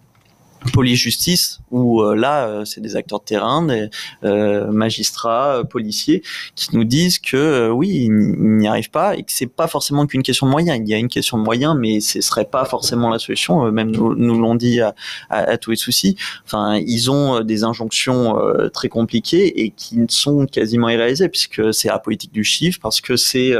police-justice, 0.72 1.60
où 1.72 2.02
euh, 2.02 2.16
là, 2.16 2.48
euh, 2.48 2.66
c'est 2.66 2.82
des 2.82 2.96
acteurs 2.96 3.20
de 3.20 3.26
terrain, 3.26 3.66
des 3.66 3.90
euh, 4.24 4.72
magistrats, 4.72 5.64
policiers, 5.70 6.24
qui 6.56 6.76
nous 6.76 6.84
disent 6.84 7.20
que 7.20 7.70
oui, 7.70 7.90
ils 8.06 8.12
n'y 8.12 8.68
arrivent 8.68 8.92
pas 8.92 9.16
et 9.16 9.24
que 9.24 9.32
c'est 9.32 9.48
pas 9.48 9.68
forcément 9.68 10.06
qu'une 10.06 10.24
question 10.24 10.48
de 10.48 10.52
moyens. 10.52 10.80
Il 10.82 10.90
y 10.90 10.94
a 10.94 10.98
une 10.98 11.10
question 11.10 11.38
de 11.38 11.44
moyens, 11.44 11.76
mais 11.78 12.00
ce 12.00 12.22
serait 12.22 12.46
pas 12.46 12.66
forcément 12.66 13.10
la 13.10 13.20
solution. 13.20 13.72
même 13.72 13.92
nous, 13.92 14.16
nous 14.16 14.40
l'ont 14.40 14.56
dit 14.56 14.82
à, 14.82 14.96
à, 15.30 15.58
tous 15.58 15.72
les 15.72 15.78
soucis. 15.78 16.16
Enfin, 16.46 16.78
ils 16.78 17.12
ont 17.12 17.42
des 17.42 17.64
injonctions 17.64 18.36
très 18.74 18.90
compliquées 18.90 19.64
et 19.64 19.72
qui 19.72 20.00
sont 20.10 20.46
quasiment 20.46 20.90
irréalisées 20.90 21.30
puisque 21.30 21.74
c'est 21.74 21.88
la 21.88 22.00
politique 22.00 22.32
du 22.32 22.44
chiffre, 22.44 22.80
parce 22.82 23.02
que 23.02 23.16
c'est, 23.16 23.54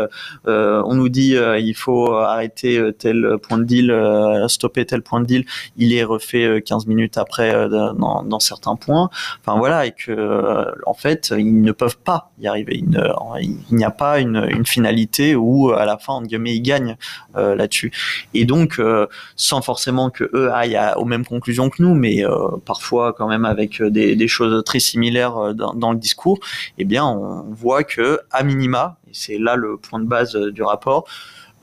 on 0.46 0.94
nous 0.94 1.10
dit 1.10 1.36
il 1.60 1.76
faut 1.76 2.14
arrêter 2.14 2.82
tel 2.98 3.38
point 3.42 3.58
de 3.58 3.64
deal, 3.64 4.46
stopper 4.48 4.86
tel 4.86 5.02
point 5.02 5.22
de 5.22 5.26
deal, 5.26 5.46
il 5.78 5.94
est 5.94 6.04
refait 6.04 6.62
15 6.62 6.88
minutes 6.88 6.95
minutes 6.96 7.18
après 7.18 7.54
euh, 7.54 7.68
dans, 7.94 8.40
certains 8.40 8.76
points. 8.76 9.10
Enfin 9.42 9.58
voilà, 9.58 9.86
et 9.86 9.92
que 9.92 10.12
euh, 10.12 10.72
en 10.86 10.94
fait 10.94 11.34
ils 11.38 11.62
ne 11.62 11.72
peuvent 11.72 11.98
pas 11.98 12.32
y 12.40 12.48
arriver. 12.48 12.84
Il 12.84 13.76
n'y 13.76 13.84
a 13.84 13.92
pas 13.92 14.20
une, 14.20 14.66
finalité 14.66 15.36
où 15.36 15.72
à 15.72 15.86
la 15.86 15.98
fin 15.98 16.14
en 16.14 16.22
guillemets 16.22 16.56
ils 16.56 16.62
gagnent 16.62 16.98
euh, 17.36 17.56
là-dessus. 17.56 17.92
Et 18.34 18.46
donc 18.46 18.82
sans 19.36 19.62
forcément 19.62 20.10
que 20.10 20.30
eux 20.34 20.52
aillent 20.54 20.80
aux 20.96 21.06
mêmes 21.06 21.26
conclusions 21.26 21.70
que 21.70 21.82
nous, 21.82 21.94
mais 21.94 22.24
parfois 22.66 23.14
quand 23.14 23.28
même 23.28 23.46
avec 23.46 23.82
des, 23.82 24.28
choses 24.28 24.64
très 24.64 24.80
similaires 24.80 25.54
dans, 25.54 25.74
dans, 25.74 25.92
le 25.92 26.00
discours, 26.00 26.40
eh 26.78 26.86
bien 26.86 27.06
on 27.06 27.44
voit 27.52 27.84
que 27.84 28.20
à 28.32 28.44
minima, 28.44 28.98
et 29.08 29.12
c'est 29.14 29.38
là 29.38 29.56
le 29.56 29.78
point 29.78 30.00
de 30.00 30.06
base 30.06 30.36
du 30.36 30.64
rapport, 30.64 31.06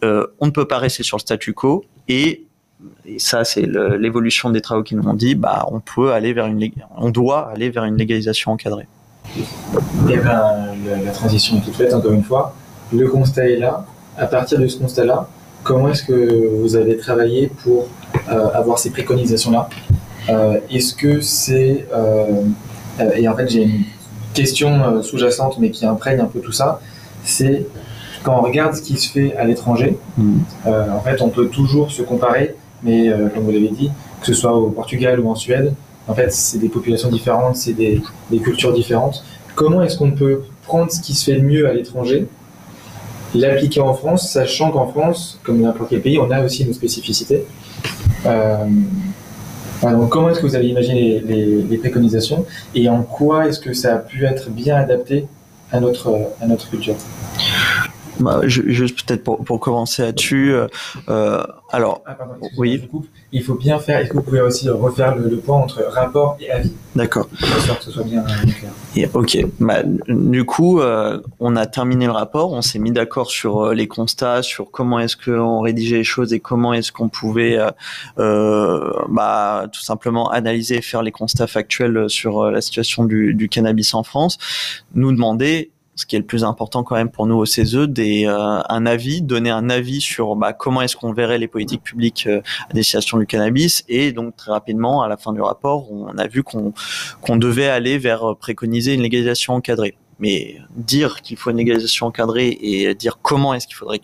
on 0.03 0.47
ne 0.47 0.51
peut 0.51 0.67
pas 0.67 0.79
rester 0.79 1.03
sur 1.03 1.17
le 1.17 1.23
statu 1.23 1.55
quo 1.55 1.85
et 2.09 2.47
et 3.07 3.19
ça 3.19 3.45
c'est 3.45 3.67
l'évolution 3.67 4.51
des 4.51 4.61
travaux 4.61 4.83
qui 4.83 4.95
nous 4.95 5.07
ont 5.09 5.15
dit, 5.15 5.35
bah, 5.35 5.67
on 5.71 5.81
peut 5.81 6.13
aller 6.13 6.33
vers 6.33 6.47
une, 6.47 6.71
on 6.97 7.11
doit 7.11 7.51
aller 7.51 7.71
vers 7.71 7.85
une 7.85 7.97
légalisation 7.97 8.53
encadrée. 8.53 8.87
Et 9.37 10.17
ben, 10.17 10.25
la, 10.25 11.03
la, 11.05 11.11
transition 11.11 11.57
est 11.57 11.61
toute 11.61 11.77
faite, 11.77 11.95
encore 11.95 12.13
une 12.13 12.25
fois. 12.25 12.55
Le 12.93 13.09
constat 13.09 13.49
est 13.49 13.57
là. 13.57 13.87
À 14.19 14.27
partir 14.27 14.59
de 14.59 14.67
ce 14.67 14.79
constat-là, 14.79 15.29
comment 15.63 15.89
est-ce 15.89 16.03
que 16.03 16.61
vous 16.61 16.77
avez 16.77 16.97
travaillé 16.97 17.51
pour 17.63 17.89
euh, 18.31 18.51
avoir 18.53 18.79
ces 18.79 18.91
préconisations-là? 18.91 19.69
Euh, 20.29 20.59
Est-ce 20.71 20.95
que 20.95 21.21
c'est... 21.21 21.87
Euh, 21.95 22.43
et 23.17 23.27
en 23.27 23.37
fait, 23.37 23.49
j'ai 23.49 23.63
une 23.63 23.85
question 24.35 25.03
sous-jacente, 25.03 25.59
mais 25.59 25.71
qui 25.71 25.87
imprègne 25.87 26.21
un 26.21 26.27
peu 26.27 26.41
tout 26.41 26.53
ça, 26.53 26.81
c'est 27.25 27.67
quand 28.23 28.39
on 28.39 28.43
regarde 28.43 28.75
ce 28.75 28.83
qui 28.83 28.97
se 28.97 29.11
fait 29.11 29.35
à 29.37 29.45
l'étranger, 29.45 29.99
mmh. 30.17 30.39
en 30.67 31.01
fait, 31.01 31.21
on 31.23 31.29
peut 31.31 31.49
toujours 31.49 31.91
se 31.91 32.03
comparer 32.03 32.55
mais 32.83 33.09
euh, 33.09 33.29
comme 33.29 33.45
vous 33.45 33.51
l'avez 33.51 33.69
dit, 33.69 33.91
que 34.21 34.27
ce 34.27 34.35
soit 34.35 34.55
au 34.55 34.71
Portugal 34.71 35.21
ou 35.21 35.29
en 35.31 35.35
Suède, 35.35 35.75
en 36.09 36.15
fait, 36.15 36.33
c'est 36.33 36.59
des 36.59 36.69
populations 36.69 37.11
différentes, 37.11 37.57
c'est 37.57 37.73
des, 37.73 38.03
cultures 38.43 38.73
différentes. 38.73 39.25
Comment 39.55 39.83
est-ce 39.83 39.99
qu'on 39.99 40.13
peut 40.13 40.43
prendre 40.65 40.91
ce 40.91 41.01
qui 41.01 41.15
se 41.15 41.25
fait 41.25 41.39
le 41.39 41.43
mieux 41.43 41.69
à 41.69 41.73
l'étranger, 41.73 42.27
l'appliquer 43.35 43.81
en 43.81 43.95
France, 43.95 44.31
sachant 44.31 44.71
qu'en 44.71 44.89
France, 44.89 45.39
comme 45.43 45.61
n'importe 45.61 45.91
quel 45.91 46.01
pays, 46.01 46.19
on 46.19 46.31
a 46.31 46.43
aussi 46.43 46.65
nos 46.65 46.73
spécificités. 46.73 47.45
Euh, 48.27 48.57
comment 50.11 50.31
est-ce 50.31 50.41
que 50.41 50.47
vous 50.47 50.55
avez 50.55 50.69
imaginé 50.69 51.21
les, 51.21 51.21
les, 51.21 51.63
les 51.63 51.79
préconisations 51.79 52.47
et 52.75 52.89
en 52.89 53.03
quoi 53.03 53.49
est-ce 53.49 53.59
que 53.59 53.73
ça 53.73 53.95
a 53.95 53.99
pu 53.99 54.25
être 54.25 54.51
bien 54.51 54.77
adapté 54.77 55.27
à 55.73 55.81
notre, 55.81 56.31
à 56.41 56.47
notre 56.47 56.69
culture? 56.71 56.97
Bah, 58.21 58.41
juste 58.45 59.07
peut-être 59.07 59.25
pour, 59.25 59.45
pour 59.45 59.61
commencer 59.61 60.03
là-dessus. 60.03 60.55
Euh, 61.09 61.43
alors, 61.73 62.03
ah, 62.05 62.19
oui. 62.59 62.87
il 63.33 63.43
faut 63.43 63.55
bien 63.55 63.79
faire. 63.79 63.99
Est-ce 64.01 64.11
que 64.11 64.17
vous 64.19 64.23
pouvez 64.23 64.43
aussi 64.43 64.69
refaire 64.69 65.17
le, 65.17 65.39
point 65.39 65.57
entre 65.57 65.83
rapport 65.83 66.37
et 66.39 66.51
avis? 66.51 66.71
D'accord. 66.95 67.31
Que 67.31 67.47
ce 67.81 67.91
soit 67.91 68.05
bien 68.05 68.23
clair. 68.93 69.09
ok. 69.15 69.39
Bah, 69.59 69.79
du 70.07 70.45
coup, 70.45 70.81
euh, 70.81 71.19
on 71.41 71.57
a 71.57 71.65
terminé 71.65 72.05
le 72.05 72.13
rapport. 72.13 72.53
On 72.53 72.61
s'est 72.61 72.79
mis 72.79 72.93
d'accord 72.93 73.31
sur 73.31 73.63
euh, 73.63 73.75
les 73.75 73.89
constats, 73.89 74.43
sur 74.43 74.71
comment 74.71 75.01
est-ce 75.01 75.17
qu'on 75.17 75.61
rédigeait 75.61 75.97
les 75.97 76.05
choses 76.05 76.35
et 76.35 76.41
comment 76.41 76.75
est-ce 76.75 76.93
qu'on 76.93 77.09
pouvait, 77.09 77.59
euh, 78.19 78.93
bah, 79.09 79.65
tout 79.73 79.81
simplement 79.81 80.31
analyser 80.31 80.77
et 80.77 80.83
faire 80.83 81.03
les 81.03 81.13
constats 81.13 81.47
factuels 81.47 82.11
sur 82.11 82.51
la 82.51 82.61
situation 82.61 83.05
du, 83.05 83.33
du 83.33 83.49
cannabis 83.49 83.95
en 83.95 84.03
France. 84.03 84.37
Nous 84.95 85.11
demander 85.11 85.72
ce 85.95 86.07
qui 86.07 86.17
est 86.17 86.19
le 86.19 86.25
plus 86.25 86.45
important 86.45 86.83
quand 86.83 86.97
même 86.97 87.11
pour 87.11 87.27
nous 87.27 87.37
au 87.37 87.45
CESE, 87.45 87.89
des, 87.89 88.27
euh, 88.27 88.61
un 88.69 88.87
avis, 88.87 89.21
donner 89.21 89.51
un 89.51 89.69
avis 89.69 90.01
sur 90.01 90.37
bah, 90.37 90.53
comment 90.53 90.81
est-ce 90.83 90.97
qu'on 90.97 91.13
verrait 91.13 91.39
les 91.39 91.49
politiques 91.49 91.83
publiques 91.83 92.27
euh, 92.27 92.41
à 92.71 92.73
destination 92.73 93.19
du 93.19 93.27
cannabis. 93.27 93.85
Et 93.89 94.13
donc 94.13 94.37
très 94.37 94.53
rapidement, 94.53 95.03
à 95.03 95.09
la 95.09 95.17
fin 95.17 95.33
du 95.33 95.41
rapport, 95.41 95.93
on 95.93 96.17
a 96.17 96.27
vu 96.27 96.43
qu'on 96.43 96.73
qu'on 97.21 97.37
devait 97.37 97.69
aller 97.69 97.99
vers 97.99 98.31
euh, 98.31 98.35
préconiser 98.35 98.95
une 98.95 99.03
légalisation 99.03 99.55
encadrée. 99.55 99.97
Mais 100.19 100.59
dire 100.77 101.21
qu'il 101.21 101.37
faut 101.37 101.51
une 101.51 101.57
légalisation 101.57 102.07
encadrée 102.07 102.57
et 102.61 102.95
dire 102.95 103.19
comment 103.23 103.55
est-ce 103.55 103.67
qu'il 103.67 103.75
faudrait 103.75 104.01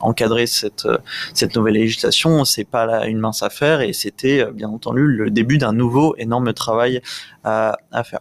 encadrer 0.00 0.46
cette 0.46 0.86
cette 1.32 1.56
nouvelle 1.56 1.74
législation, 1.74 2.44
c'est 2.44 2.64
pas 2.64 2.84
là 2.84 3.06
une 3.06 3.18
mince 3.18 3.42
affaire 3.42 3.80
et 3.80 3.94
c'était 3.94 4.44
bien 4.52 4.68
entendu 4.68 5.06
le 5.06 5.30
début 5.30 5.56
d'un 5.56 5.72
nouveau 5.72 6.16
énorme 6.18 6.52
travail 6.52 7.00
à 7.44 7.78
faire 8.04 8.20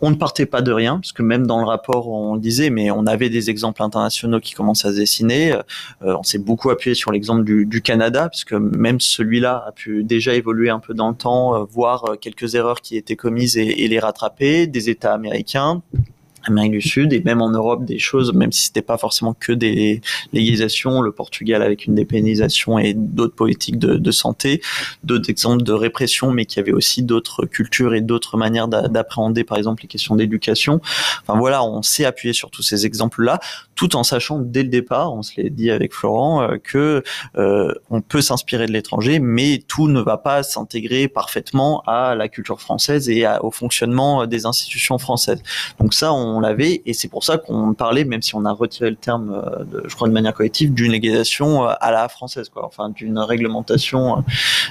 on 0.00 0.10
ne 0.10 0.16
partait 0.16 0.46
pas 0.46 0.60
de 0.60 0.72
rien, 0.72 0.96
parce 0.96 1.12
que 1.12 1.22
même 1.22 1.46
dans 1.46 1.58
le 1.58 1.66
rapport, 1.66 2.08
on 2.08 2.36
disait, 2.36 2.70
mais 2.70 2.90
on 2.90 3.06
avait 3.06 3.30
des 3.30 3.48
exemples 3.48 3.82
internationaux 3.82 4.40
qui 4.40 4.52
commençaient 4.52 4.88
à 4.88 4.92
se 4.92 4.96
dessiner. 4.96 5.54
Euh, 5.54 6.16
on 6.18 6.22
s'est 6.22 6.38
beaucoup 6.38 6.70
appuyé 6.70 6.94
sur 6.94 7.12
l'exemple 7.12 7.44
du, 7.44 7.82
Canada, 7.82 8.28
puisque 8.28 8.52
même 8.52 9.00
celui-là 9.00 9.64
a 9.66 9.72
pu 9.72 10.04
déjà 10.04 10.34
évoluer 10.34 10.70
un 10.70 10.80
peu 10.80 10.92
dans 10.92 11.08
le 11.08 11.14
temps, 11.14 11.54
euh, 11.54 11.64
voir 11.64 12.04
euh, 12.10 12.16
quelques 12.16 12.54
erreurs 12.54 12.80
qui 12.80 12.96
étaient 12.96 13.16
commises 13.16 13.56
et 13.56 13.88
les 13.88 13.98
rattraper, 13.98 14.66
des 14.66 14.90
États 14.90 15.14
américains, 15.14 15.82
Amérique 16.46 16.72
du 16.72 16.80
Sud 16.80 17.12
et 17.12 17.20
même 17.20 17.42
en 17.42 17.50
Europe 17.50 17.84
des 17.84 17.98
choses, 17.98 18.32
même 18.32 18.52
si 18.52 18.66
c'était 18.66 18.82
pas 18.82 18.98
forcément 18.98 19.34
que 19.34 19.52
des 19.52 20.00
légalisations, 20.32 21.00
le 21.00 21.12
Portugal 21.12 21.62
avec 21.62 21.86
une 21.86 21.94
dépénalisation 21.94 22.78
et 22.78 22.94
d'autres 22.94 23.34
politiques 23.34 23.78
de, 23.78 23.96
de 23.96 24.10
santé, 24.10 24.60
d'autres 25.04 25.30
exemples 25.30 25.62
de 25.62 25.72
répression, 25.72 26.30
mais 26.30 26.46
qui 26.46 26.58
avait 26.60 26.72
aussi 26.72 27.02
d'autres 27.02 27.46
cultures 27.46 27.94
et 27.94 28.00
d'autres 28.00 28.36
manières 28.36 28.68
d'appréhender, 28.68 29.44
par 29.44 29.58
exemple, 29.58 29.82
les 29.82 29.88
questions 29.88 30.16
d'éducation. 30.16 30.80
Enfin 31.22 31.38
voilà, 31.38 31.64
on 31.64 31.82
s'est 31.82 32.04
appuyé 32.04 32.32
sur 32.32 32.50
tous 32.50 32.62
ces 32.62 32.86
exemples-là, 32.86 33.40
tout 33.74 33.96
en 33.96 34.02
sachant 34.04 34.38
dès 34.38 34.62
le 34.62 34.68
départ, 34.68 35.14
on 35.14 35.22
se 35.22 35.40
l'est 35.40 35.50
dit 35.50 35.70
avec 35.70 35.94
Florent, 35.94 36.42
euh, 36.42 36.56
que 36.62 37.02
euh, 37.36 37.72
on 37.90 38.00
peut 38.00 38.20
s'inspirer 38.20 38.66
de 38.66 38.72
l'étranger, 38.72 39.18
mais 39.18 39.62
tout 39.66 39.88
ne 39.88 40.00
va 40.00 40.16
pas 40.16 40.42
s'intégrer 40.42 41.08
parfaitement 41.08 41.82
à 41.86 42.14
la 42.14 42.28
culture 42.28 42.60
française 42.60 43.08
et 43.08 43.26
au 43.40 43.50
fonctionnement 43.50 44.26
des 44.26 44.46
institutions 44.46 44.98
françaises. 44.98 45.42
Donc 45.78 45.94
ça, 45.94 46.12
on 46.12 46.35
on 46.36 46.40
l'avait, 46.40 46.82
et 46.84 46.92
c'est 46.92 47.08
pour 47.08 47.24
ça 47.24 47.38
qu'on 47.38 47.72
parlait, 47.74 48.04
même 48.04 48.22
si 48.22 48.34
on 48.34 48.44
a 48.44 48.52
retiré 48.52 48.90
le 48.90 48.96
terme, 48.96 49.32
euh, 49.32 49.64
de, 49.64 49.88
je 49.88 49.94
crois 49.94 50.06
de 50.08 50.12
manière 50.12 50.34
collective, 50.34 50.72
d'une 50.74 50.92
légalisation 50.92 51.64
euh, 51.64 51.72
à 51.80 51.90
la 51.90 52.08
française, 52.08 52.48
quoi, 52.48 52.66
enfin 52.66 52.90
d'une 52.90 53.18
réglementation 53.18 54.22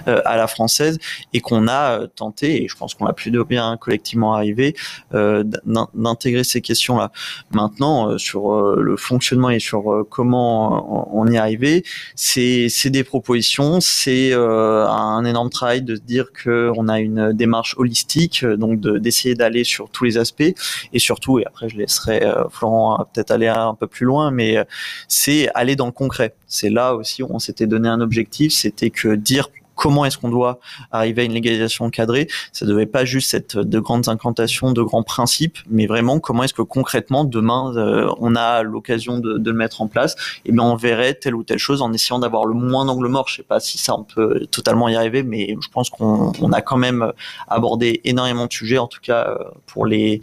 euh, 0.07 0.21
à 0.25 0.37
la 0.37 0.47
française, 0.47 0.99
et 1.33 1.41
qu'on 1.41 1.67
a 1.67 2.07
tenté, 2.07 2.63
et 2.63 2.67
je 2.67 2.75
pense 2.75 2.93
qu'on 2.93 3.07
a 3.07 3.13
plutôt 3.13 3.45
bien 3.45 3.77
collectivement 3.77 4.33
arrivé, 4.35 4.75
d'intégrer 5.11 6.43
ces 6.43 6.61
questions-là. 6.61 7.11
Maintenant, 7.51 8.17
sur 8.17 8.75
le 8.75 8.97
fonctionnement 8.97 9.49
et 9.49 9.59
sur 9.59 10.05
comment 10.09 11.09
on 11.15 11.27
y 11.27 11.37
arrivé, 11.37 11.83
c'est 12.15 12.69
des 12.89 13.03
propositions, 13.03 13.79
c'est 13.81 14.33
un 14.33 15.25
énorme 15.25 15.49
travail 15.49 15.81
de 15.81 15.95
se 15.95 16.01
dire 16.01 16.27
qu'on 16.43 16.87
a 16.87 16.99
une 16.99 17.33
démarche 17.33 17.75
holistique, 17.77 18.45
donc 18.45 18.79
d'essayer 18.79 19.35
d'aller 19.35 19.63
sur 19.63 19.89
tous 19.89 20.03
les 20.03 20.17
aspects, 20.17 20.53
et 20.93 20.99
surtout, 20.99 21.39
après 21.55 21.69
je 21.69 21.77
laisserai 21.77 22.23
euh, 22.23 22.49
Florent 22.49 23.07
peut-être 23.13 23.31
aller 23.31 23.47
un 23.47 23.73
peu 23.75 23.87
plus 23.87 24.05
loin, 24.05 24.29
mais 24.29 24.57
euh, 24.57 24.63
c'est 25.07 25.49
aller 25.55 25.77
dans 25.77 25.85
le 25.85 25.93
concret. 25.93 26.35
C'est 26.47 26.69
là 26.69 26.95
aussi 26.95 27.23
où 27.23 27.27
on 27.29 27.39
s'était 27.39 27.65
donné 27.65 27.87
un 27.87 28.01
objectif, 28.01 28.51
c'était 28.51 28.89
que 28.89 29.15
dire 29.15 29.47
comment 29.75 30.05
est-ce 30.05 30.17
qu'on 30.17 30.29
doit 30.29 30.59
arriver 30.91 31.23
à 31.23 31.25
une 31.25 31.33
légalisation 31.33 31.85
encadrée. 31.85 32.27
Ça 32.51 32.65
devait 32.65 32.85
pas 32.85 33.05
juste 33.05 33.33
être 33.33 33.63
de 33.63 33.79
grandes 33.79 34.07
incantations, 34.07 34.71
de 34.71 34.81
grands 34.81 35.03
principes, 35.03 35.57
mais 35.69 35.85
vraiment 35.85 36.19
comment 36.19 36.43
est-ce 36.43 36.53
que 36.53 36.61
concrètement 36.61 37.23
demain 37.23 37.75
euh, 37.75 38.09
on 38.19 38.35
a 38.35 38.63
l'occasion 38.63 39.19
de, 39.19 39.37
de, 39.37 39.51
le 39.51 39.57
mettre 39.57 39.81
en 39.81 39.87
place? 39.87 40.15
Et 40.45 40.51
bien 40.51 40.63
on 40.63 40.75
verrait 40.75 41.13
telle 41.13 41.35
ou 41.35 41.43
telle 41.43 41.59
chose 41.59 41.81
en 41.81 41.93
essayant 41.93 42.19
d'avoir 42.19 42.45
le 42.45 42.53
moins 42.53 42.85
d'angle 42.85 43.07
mort. 43.07 43.27
Je 43.27 43.37
sais 43.37 43.43
pas 43.43 43.59
si 43.59 43.77
ça 43.77 43.95
on 43.95 44.03
peut 44.03 44.45
totalement 44.51 44.89
y 44.89 44.95
arriver, 44.95 45.23
mais 45.23 45.55
je 45.61 45.69
pense 45.69 45.89
qu'on 45.89 46.31
on 46.41 46.51
a 46.51 46.61
quand 46.61 46.77
même 46.77 47.11
abordé 47.47 48.01
énormément 48.03 48.47
de 48.47 48.53
sujets. 48.53 48.77
En 48.77 48.87
tout 48.87 49.01
cas 49.01 49.27
euh, 49.29 49.37
pour 49.65 49.85
les 49.85 50.21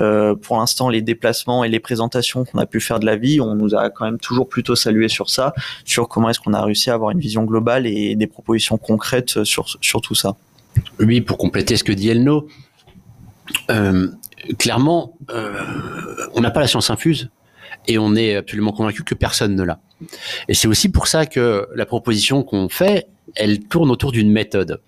euh, 0.00 0.34
pour 0.34 0.58
l'instant 0.58 0.88
les 0.88 1.02
déplacements 1.02 1.64
et 1.64 1.68
les 1.68 1.80
présentations 1.80 2.44
qu'on 2.44 2.58
a 2.58 2.66
pu 2.66 2.80
faire 2.80 3.00
de 3.00 3.06
la 3.06 3.16
vie, 3.16 3.40
on 3.40 3.54
nous 3.54 3.74
a 3.74 3.90
quand 3.90 4.04
même 4.04 4.18
toujours 4.18 4.48
plutôt 4.48 4.76
salué 4.76 5.08
sur 5.08 5.30
ça, 5.30 5.54
sur 5.84 6.08
comment 6.08 6.30
est-ce 6.30 6.40
qu'on 6.40 6.54
a 6.54 6.62
réussi 6.62 6.90
à 6.90 6.94
avoir 6.94 7.10
une 7.10 7.18
vision 7.18 7.44
globale 7.44 7.86
et 7.86 8.14
des 8.14 8.26
propositions 8.26 8.78
concrète 8.84 9.44
sur, 9.44 9.66
sur 9.80 10.00
tout 10.00 10.14
ça. 10.14 10.36
Oui, 11.00 11.20
pour 11.20 11.38
compléter 11.38 11.76
ce 11.76 11.84
que 11.84 11.92
dit 11.92 12.08
Elno, 12.08 12.48
euh, 13.70 14.08
clairement, 14.58 15.16
euh, 15.30 15.52
on 16.34 16.40
n'a 16.40 16.50
pas 16.50 16.60
la 16.60 16.66
science 16.66 16.90
infuse 16.90 17.30
et 17.86 17.98
on 17.98 18.14
est 18.14 18.36
absolument 18.36 18.72
convaincu 18.72 19.04
que 19.04 19.14
personne 19.14 19.54
ne 19.54 19.62
l'a. 19.62 19.80
Et 20.48 20.54
c'est 20.54 20.68
aussi 20.68 20.88
pour 20.88 21.06
ça 21.06 21.26
que 21.26 21.68
la 21.74 21.86
proposition 21.86 22.42
qu'on 22.42 22.68
fait, 22.68 23.06
elle 23.36 23.60
tourne 23.60 23.90
autour 23.90 24.12
d'une 24.12 24.30
méthode, 24.30 24.80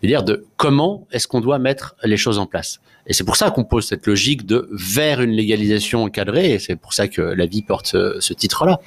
c'est-à-dire 0.00 0.22
de 0.22 0.46
comment 0.56 1.06
est-ce 1.12 1.28
qu'on 1.28 1.40
doit 1.40 1.58
mettre 1.58 1.96
les 2.02 2.16
choses 2.16 2.38
en 2.38 2.46
place. 2.46 2.80
Et 3.06 3.12
c'est 3.12 3.24
pour 3.24 3.36
ça 3.36 3.50
qu'on 3.50 3.64
pose 3.64 3.86
cette 3.86 4.06
logique 4.06 4.46
de 4.46 4.68
vers 4.72 5.20
une 5.20 5.32
légalisation 5.32 6.04
encadrée, 6.04 6.52
et 6.52 6.58
c'est 6.58 6.76
pour 6.76 6.94
ça 6.94 7.08
que 7.08 7.20
la 7.20 7.46
vie 7.46 7.62
porte 7.62 7.86
ce, 7.86 8.32
titre-là. 8.32 8.80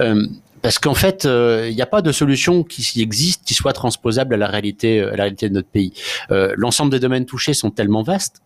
Euh, 0.00 0.26
parce 0.62 0.78
qu'en 0.78 0.94
fait, 0.94 1.24
il 1.24 1.30
euh, 1.30 1.72
n'y 1.72 1.80
a 1.80 1.86
pas 1.86 2.02
de 2.02 2.12
solution 2.12 2.64
qui 2.64 3.00
existe 3.00 3.44
qui 3.44 3.54
soit 3.54 3.72
transposable 3.72 4.34
à 4.34 4.36
la 4.36 4.46
réalité, 4.46 5.00
à 5.00 5.16
la 5.16 5.22
réalité 5.24 5.48
de 5.48 5.54
notre 5.54 5.68
pays. 5.68 5.92
Euh, 6.30 6.52
L'ensemble 6.56 6.90
des 6.90 7.00
domaines 7.00 7.26
touchés 7.26 7.54
sont 7.54 7.70
tellement 7.70 8.02
vastes 8.02 8.42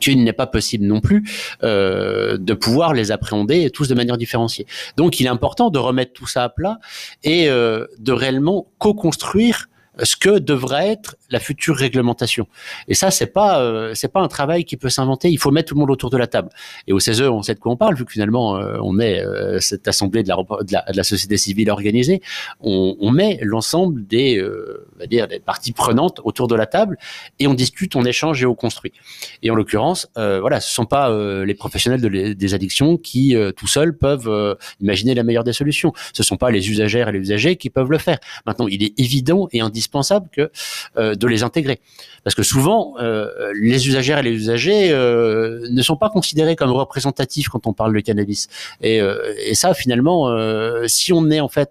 qu'il 0.00 0.22
n'est 0.24 0.32
pas 0.32 0.46
possible 0.46 0.84
non 0.84 1.00
plus 1.00 1.28
euh, 1.62 2.38
de 2.38 2.54
pouvoir 2.54 2.94
les 2.94 3.12
appréhender 3.12 3.70
tous 3.70 3.88
de 3.88 3.94
manière 3.94 4.16
différenciée. 4.16 4.66
Donc, 4.96 5.20
il 5.20 5.26
est 5.26 5.30
important 5.30 5.70
de 5.70 5.78
remettre 5.78 6.12
tout 6.12 6.26
ça 6.26 6.44
à 6.44 6.48
plat 6.48 6.78
et 7.22 7.48
euh, 7.48 7.86
de 7.98 8.12
réellement 8.12 8.66
co-construire 8.78 9.68
ce 10.02 10.16
que 10.16 10.38
devrait 10.38 10.88
être 10.88 11.16
la 11.30 11.40
future 11.40 11.76
réglementation. 11.76 12.46
Et 12.88 12.94
ça, 12.94 13.10
c'est 13.10 13.26
pas 13.26 13.60
euh, 13.60 13.92
c'est 13.94 14.12
pas 14.12 14.20
un 14.20 14.28
travail 14.28 14.64
qui 14.64 14.76
peut 14.76 14.88
s'inventer. 14.88 15.30
Il 15.30 15.38
faut 15.38 15.50
mettre 15.50 15.68
tout 15.68 15.74
le 15.74 15.80
monde 15.80 15.90
autour 15.90 16.10
de 16.10 16.16
la 16.16 16.26
table. 16.26 16.50
Et 16.86 16.92
au 16.92 17.00
CESE, 17.00 17.22
on 17.22 17.42
sait 17.42 17.54
de 17.54 17.60
quoi 17.60 17.72
on 17.72 17.76
parle, 17.76 17.94
vu 17.96 18.04
que 18.04 18.12
finalement 18.12 18.56
euh, 18.56 18.78
on 18.82 18.98
est 18.98 19.24
euh, 19.24 19.58
cette 19.60 19.88
assemblée 19.88 20.22
de 20.22 20.28
la, 20.28 20.36
de 20.36 20.72
la, 20.72 20.84
de 20.90 20.96
la 20.96 21.04
société 21.04 21.36
civile 21.36 21.70
organisée. 21.70 22.20
On, 22.60 22.96
on 23.00 23.10
met 23.10 23.38
l'ensemble 23.42 24.06
des 24.06 24.42
on 24.42 24.98
va 24.98 25.06
dire 25.06 25.28
des 25.28 25.40
parties 25.40 25.72
prenantes 25.72 26.20
autour 26.24 26.48
de 26.48 26.54
la 26.54 26.66
table 26.66 26.98
et 27.38 27.46
on 27.46 27.54
discute, 27.54 27.96
on 27.96 28.04
échange 28.04 28.42
et 28.42 28.46
on 28.46 28.54
construit. 28.54 28.92
Et 29.42 29.50
en 29.50 29.54
l'occurrence, 29.54 30.08
voilà, 30.14 30.60
ce 30.60 30.72
sont 30.72 30.86
pas 30.86 31.10
les 31.44 31.54
professionnels 31.54 32.00
de 32.00 32.32
des 32.32 32.54
addictions 32.54 32.96
qui 32.96 33.34
tout 33.56 33.66
seuls 33.66 33.96
peuvent 33.96 34.56
imaginer 34.80 35.14
la 35.14 35.22
meilleure 35.22 35.44
des 35.44 35.52
solutions. 35.52 35.92
Ce 36.12 36.22
sont 36.22 36.36
pas 36.36 36.50
les 36.50 36.70
usagères 36.70 37.08
et 37.08 37.12
les 37.12 37.20
usagers 37.20 37.56
qui 37.56 37.70
peuvent 37.70 37.90
le 37.90 37.98
faire. 37.98 38.18
Maintenant, 38.46 38.68
il 38.68 38.82
est 38.82 38.98
évident 38.98 39.48
et 39.52 39.60
indispensable 39.60 40.28
que 40.30 40.50
de 41.16 41.26
les 41.26 41.42
intégrer. 41.42 41.80
Parce 42.24 42.34
que 42.34 42.42
souvent, 42.42 42.94
euh, 42.98 43.52
les 43.54 43.88
usagères 43.88 44.18
et 44.18 44.22
les 44.22 44.32
usagers 44.32 44.90
euh, 44.90 45.66
ne 45.70 45.82
sont 45.82 45.96
pas 45.96 46.10
considérés 46.10 46.56
comme 46.56 46.70
représentatifs 46.70 47.48
quand 47.48 47.66
on 47.66 47.72
parle 47.72 47.94
de 47.94 48.00
cannabis. 48.00 48.48
Et, 48.80 49.00
euh, 49.00 49.32
et 49.44 49.54
ça, 49.54 49.74
finalement, 49.74 50.34
si 50.86 51.12
on 51.12 51.30
est 51.30 51.40
en 51.40 51.48
fait, 51.48 51.70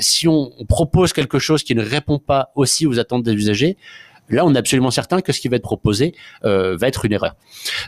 si 0.00 0.28
on, 0.28 0.50
propose 0.68 1.12
quelque 1.12 1.38
chose 1.38 1.62
qui 1.62 1.74
ne 1.74 1.82
répond 1.82 2.18
pas 2.18 2.52
aussi 2.54 2.86
aux 2.86 2.98
attentes 2.98 3.22
des 3.22 3.32
usagers, 3.32 3.76
là, 4.30 4.46
on 4.46 4.54
est 4.54 4.58
absolument 4.58 4.90
certain 4.90 5.20
que 5.20 5.32
ce 5.32 5.40
qui 5.40 5.48
va 5.48 5.56
être 5.56 5.62
proposé 5.62 6.14
va 6.42 6.88
être 6.88 7.04
une 7.04 7.12
erreur. 7.12 7.34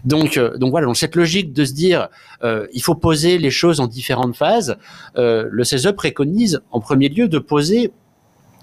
Donc, 0.05 0.39
donc 0.39 0.71
voilà, 0.71 0.87
dans 0.87 0.95
cette 0.95 1.17
logique 1.17 1.53
de 1.53 1.65
se 1.65 1.73
dire, 1.73 2.09
il 2.43 2.83
faut 2.83 2.95
poser 2.95 3.39
les 3.39 3.51
choses 3.51 3.81
en 3.81 3.87
différentes 3.87 4.37
phases. 4.37 4.77
le 5.17 5.65
CESE 5.65 5.93
préconise, 5.97 6.61
en 6.71 6.81
premier 6.81 7.09
lieu, 7.09 7.29
de 7.29 7.39
poser 7.39 7.93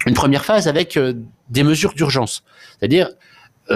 une 0.05 0.13
première 0.13 0.45
phase 0.45 0.67
avec 0.67 0.97
des 1.52 1.64
mesures 1.64 1.93
d'urgence. 1.93 2.43
C'est-à-dire, 2.80 3.10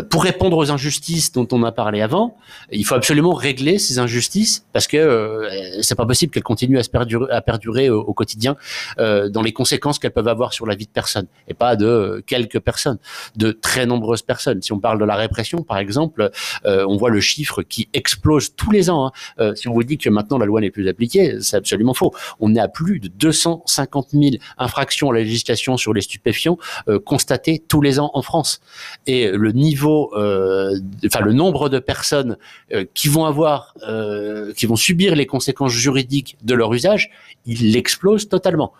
pour 0.09 0.23
répondre 0.23 0.57
aux 0.57 0.71
injustices 0.71 1.31
dont 1.31 1.47
on 1.51 1.63
a 1.63 1.71
parlé 1.71 2.01
avant, 2.01 2.37
il 2.71 2.85
faut 2.85 2.95
absolument 2.95 3.33
régler 3.33 3.77
ces 3.77 3.99
injustices 3.99 4.65
parce 4.73 4.87
que 4.87 4.97
euh, 4.97 5.81
c'est 5.81 5.95
pas 5.95 6.05
possible 6.05 6.33
qu'elles 6.33 6.43
continuent 6.43 6.79
à 6.79 6.83
se 6.83 6.89
perdurer, 6.89 7.31
à 7.31 7.41
perdurer 7.41 7.89
au, 7.89 8.13
quotidien 8.13 8.55
euh, 8.97 9.29
dans 9.29 9.41
les 9.41 9.53
conséquences 9.53 9.99
qu'elles 9.99 10.11
peuvent 10.11 10.27
avoir 10.27 10.53
sur 10.53 10.65
la 10.65 10.75
vie 10.75 10.85
de 10.85 10.91
personnes 10.91 11.27
et 11.47 11.53
pas 11.53 11.75
de 11.75 12.23
quelques 12.25 12.59
personnes, 12.59 12.97
de 13.35 13.51
très 13.51 13.85
nombreuses 13.85 14.21
personnes. 14.21 14.61
Si 14.61 14.73
on 14.73 14.79
parle 14.79 14.99
de 14.99 15.05
la 15.05 15.15
répression, 15.15 15.61
par 15.63 15.77
exemple, 15.77 16.31
euh, 16.65 16.85
on 16.87 16.97
voit 16.97 17.09
le 17.09 17.21
chiffre 17.21 17.61
qui 17.61 17.87
explose 17.93 18.55
tous 18.55 18.71
les 18.71 18.89
ans. 18.89 19.07
Hein. 19.07 19.11
Euh, 19.39 19.55
si 19.55 19.67
on 19.67 19.73
vous 19.73 19.83
dit 19.83 19.97
que 19.97 20.09
maintenant 20.09 20.37
la 20.37 20.45
loi 20.45 20.61
n'est 20.61 20.71
plus 20.71 20.87
appliquée, 20.89 21.37
c'est 21.41 21.57
absolument 21.57 21.93
faux. 21.93 22.13
On 22.39 22.55
est 22.55 22.59
à 22.59 22.67
plus 22.67 22.99
de 22.99 23.07
250 23.07 24.09
000 24.11 24.23
infractions 24.57 25.11
à 25.11 25.13
la 25.13 25.19
législation 25.19 25.77
sur 25.77 25.93
les 25.93 26.01
stupéfiants 26.01 26.57
constatées 27.05 27.63
tous 27.67 27.81
les 27.81 27.99
ans 27.99 28.11
en 28.13 28.21
France 28.21 28.59
et 29.07 29.29
le 29.29 29.51
niveau 29.51 29.74
euh, 29.83 30.77
enfin 31.05 31.21
le 31.21 31.33
nombre 31.33 31.69
de 31.69 31.79
personnes 31.79 32.37
euh, 32.73 32.85
qui 32.93 33.07
vont 33.07 33.25
avoir, 33.25 33.73
euh, 33.87 34.53
qui 34.53 34.65
vont 34.65 34.75
subir 34.75 35.15
les 35.15 35.25
conséquences 35.25 35.71
juridiques 35.71 36.37
de 36.43 36.53
leur 36.53 36.73
usage, 36.73 37.11
il 37.45 37.75
explose 37.75 38.27
totalement. 38.27 38.73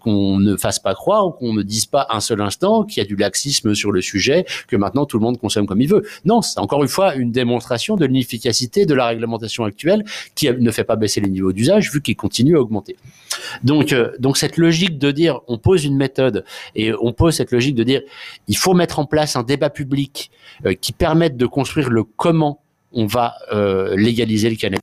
qu'on 0.00 0.38
ne 0.38 0.56
fasse 0.56 0.78
pas 0.78 0.94
croire 0.94 1.26
ou 1.26 1.30
qu'on 1.30 1.52
ne 1.52 1.62
dise 1.62 1.84
pas 1.84 2.06
un 2.08 2.20
seul 2.20 2.40
instant 2.40 2.84
qu'il 2.84 3.02
y 3.02 3.04
a 3.04 3.08
du 3.08 3.16
laxisme 3.16 3.74
sur 3.74 3.92
le 3.92 4.00
sujet, 4.00 4.46
que 4.66 4.76
maintenant 4.76 5.04
tout 5.04 5.18
le 5.18 5.22
monde 5.22 5.38
consomme 5.38 5.66
comme 5.66 5.82
il 5.82 5.88
veut. 5.88 6.04
Non, 6.24 6.40
c'est 6.40 6.58
encore 6.58 6.82
une 6.82 6.88
fois 6.88 7.14
une 7.14 7.32
démonstration 7.32 7.96
de 7.96 8.06
l'inefficacité 8.06 8.86
de 8.86 8.94
la 8.94 9.06
réglementation 9.06 9.64
actuelle 9.64 10.04
qui 10.34 10.50
ne 10.50 10.70
fait 10.70 10.84
pas 10.84 10.96
baisser 10.96 11.20
les 11.20 11.28
niveaux 11.28 11.52
d'usage 11.52 11.92
vu 11.92 12.00
qu'il 12.00 12.16
continue 12.16 12.56
à 12.56 12.60
augmenter. 12.60 12.96
Donc, 13.62 13.94
donc 14.18 14.36
cette 14.36 14.56
logique 14.56 14.98
de 14.98 15.10
dire 15.10 15.40
on 15.48 15.58
pose 15.58 15.84
une 15.84 15.96
méthode 15.96 16.44
et 16.74 16.92
on 17.00 17.12
pose 17.12 17.34
cette 17.34 17.52
logique 17.52 17.74
de 17.74 17.84
dire 17.84 18.02
il 18.46 18.56
faut 18.56 18.74
mettre 18.74 18.98
en 18.98 19.04
place 19.04 19.36
un 19.36 19.42
débat 19.42 19.70
public 19.70 20.30
euh, 20.66 20.74
qui 20.74 20.92
permettent 20.92 21.36
de 21.36 21.46
construire 21.46 21.90
le 21.90 22.04
comment 22.04 22.62
on 22.92 23.06
va 23.06 23.34
euh, 23.52 23.96
légaliser 23.96 24.50
le 24.50 24.56
cannabis 24.56 24.80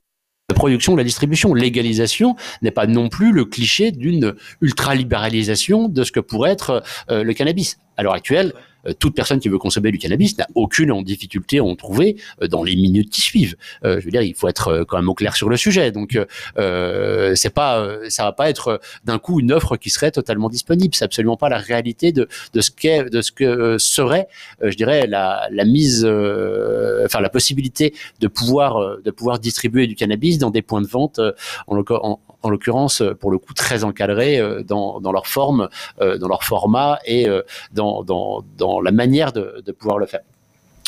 la 0.48 0.54
production, 0.54 0.94
la 0.94 1.02
distribution. 1.02 1.54
Légalisation 1.54 2.36
n'est 2.62 2.70
pas 2.70 2.86
non 2.86 3.08
plus 3.08 3.32
le 3.32 3.44
cliché 3.44 3.90
d'une 3.90 4.36
ultra-libéralisation 4.60 5.88
de 5.88 6.04
ce 6.04 6.12
que 6.12 6.20
pourrait 6.20 6.52
être 6.52 6.84
euh, 7.10 7.24
le 7.24 7.34
cannabis. 7.34 7.78
À 7.96 8.04
l'heure 8.04 8.12
actuelle, 8.12 8.52
euh, 8.54 8.60
toute 8.94 9.14
personne 9.14 9.40
qui 9.40 9.48
veut 9.48 9.58
consommer 9.58 9.90
du 9.90 9.98
cannabis 9.98 10.38
n'a 10.38 10.46
aucune 10.54 10.92
en 10.92 11.02
difficulté 11.02 11.58
à 11.58 11.64
en 11.64 11.76
trouver 11.76 12.16
euh, 12.42 12.48
dans 12.48 12.62
les 12.62 12.76
minutes 12.76 13.10
qui 13.10 13.20
suivent. 13.20 13.56
Euh, 13.84 14.00
je 14.00 14.04
veux 14.04 14.10
dire, 14.10 14.22
il 14.22 14.34
faut 14.34 14.48
être 14.48 14.84
quand 14.88 14.96
même 14.96 15.08
au 15.08 15.14
clair 15.14 15.36
sur 15.36 15.48
le 15.48 15.56
sujet. 15.56 15.92
Donc, 15.92 16.18
euh, 16.58 17.32
c'est 17.34 17.50
pas, 17.50 17.86
ça 18.08 18.24
va 18.24 18.32
pas 18.32 18.50
être 18.50 18.80
d'un 19.04 19.18
coup 19.18 19.40
une 19.40 19.52
offre 19.52 19.76
qui 19.76 19.90
serait 19.90 20.10
totalement 20.10 20.48
disponible. 20.48 20.94
C'est 20.94 21.04
absolument 21.04 21.36
pas 21.36 21.48
la 21.48 21.58
réalité 21.58 22.12
de, 22.12 22.28
ce 22.58 22.70
qu'est, 22.70 23.04
de 23.04 23.20
ce 23.22 23.32
que 23.32 23.78
serait, 23.78 24.28
je 24.62 24.74
dirais, 24.76 25.06
la, 25.06 25.48
mise, 25.64 26.04
enfin 26.04 27.20
la 27.20 27.28
possibilité 27.30 27.94
de 28.20 28.28
pouvoir, 28.28 28.98
de 29.02 29.10
pouvoir 29.10 29.38
distribuer 29.38 29.86
du 29.86 29.94
cannabis 29.94 30.38
dans 30.38 30.50
des 30.50 30.62
points 30.62 30.82
de 30.82 30.86
vente, 30.86 31.20
en, 31.66 31.78
en, 31.78 32.20
en 32.42 32.50
l'occurrence 32.50 33.02
pour 33.20 33.30
le 33.30 33.38
coup 33.38 33.54
très 33.54 33.84
encadrés 33.84 34.40
dans, 34.64 35.00
dans 35.00 35.12
leur 35.12 35.26
forme, 35.26 35.68
dans 36.00 36.28
leur 36.28 36.44
format 36.44 36.98
et 37.04 37.26
dans, 37.72 38.04
dans, 38.04 38.44
dans 38.56 38.75
la 38.80 38.92
manière 38.92 39.32
de, 39.32 39.72
pouvoir 39.72 39.98
le 39.98 40.06
faire. 40.06 40.22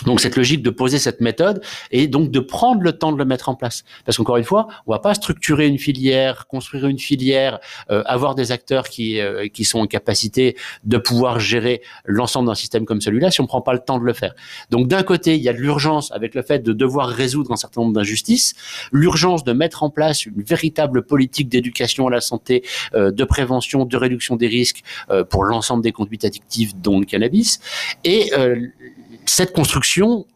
Donc 0.04 0.20
cette 0.20 0.36
logique 0.36 0.62
de 0.62 0.70
poser 0.70 0.98
cette 0.98 1.20
méthode 1.20 1.62
et 1.90 2.06
donc 2.06 2.30
de 2.30 2.40
prendre 2.40 2.82
le 2.82 2.92
temps 2.92 3.12
de 3.12 3.18
le 3.18 3.24
mettre 3.24 3.48
en 3.48 3.54
place. 3.54 3.84
Parce 4.04 4.16
qu'encore 4.16 4.36
une 4.36 4.44
fois, 4.44 4.68
on 4.86 4.92
va 4.92 4.98
pas 4.98 5.14
structurer 5.14 5.66
une 5.66 5.78
filière, 5.78 6.46
construire 6.46 6.86
une 6.86 6.98
filière, 6.98 7.58
euh, 7.90 8.02
avoir 8.06 8.34
des 8.34 8.52
acteurs 8.52 8.88
qui 8.88 9.20
euh, 9.20 9.48
qui 9.48 9.64
sont 9.64 9.80
en 9.80 9.86
capacité 9.86 10.56
de 10.84 10.98
pouvoir 10.98 11.40
gérer 11.40 11.82
l'ensemble 12.04 12.48
d'un 12.48 12.54
système 12.54 12.84
comme 12.84 13.00
celui-là 13.00 13.30
si 13.30 13.40
on 13.40 13.46
prend 13.46 13.60
pas 13.60 13.72
le 13.72 13.80
temps 13.80 13.98
de 13.98 14.04
le 14.04 14.12
faire. 14.12 14.34
Donc 14.70 14.88
d'un 14.88 15.02
côté, 15.02 15.36
il 15.36 15.42
y 15.42 15.48
a 15.48 15.52
de 15.52 15.58
l'urgence 15.58 16.12
avec 16.12 16.34
le 16.34 16.42
fait 16.42 16.60
de 16.60 16.72
devoir 16.72 17.08
résoudre 17.08 17.52
un 17.52 17.56
certain 17.56 17.80
nombre 17.82 17.94
d'injustices, 17.94 18.54
l'urgence 18.92 19.44
de 19.44 19.52
mettre 19.52 19.82
en 19.82 19.90
place 19.90 20.26
une 20.26 20.42
véritable 20.42 21.02
politique 21.02 21.48
d'éducation 21.48 22.06
à 22.06 22.10
la 22.10 22.20
santé, 22.20 22.62
euh, 22.94 23.10
de 23.10 23.24
prévention, 23.24 23.84
de 23.84 23.96
réduction 23.96 24.36
des 24.36 24.48
risques 24.48 24.82
pour 25.30 25.44
l'ensemble 25.44 25.82
des 25.82 25.92
conduites 25.92 26.24
addictives 26.24 26.72
dont 26.80 27.00
le 27.00 27.06
cannabis 27.06 27.60
et 28.04 28.30
cette 29.28 29.52
construction 29.52 30.26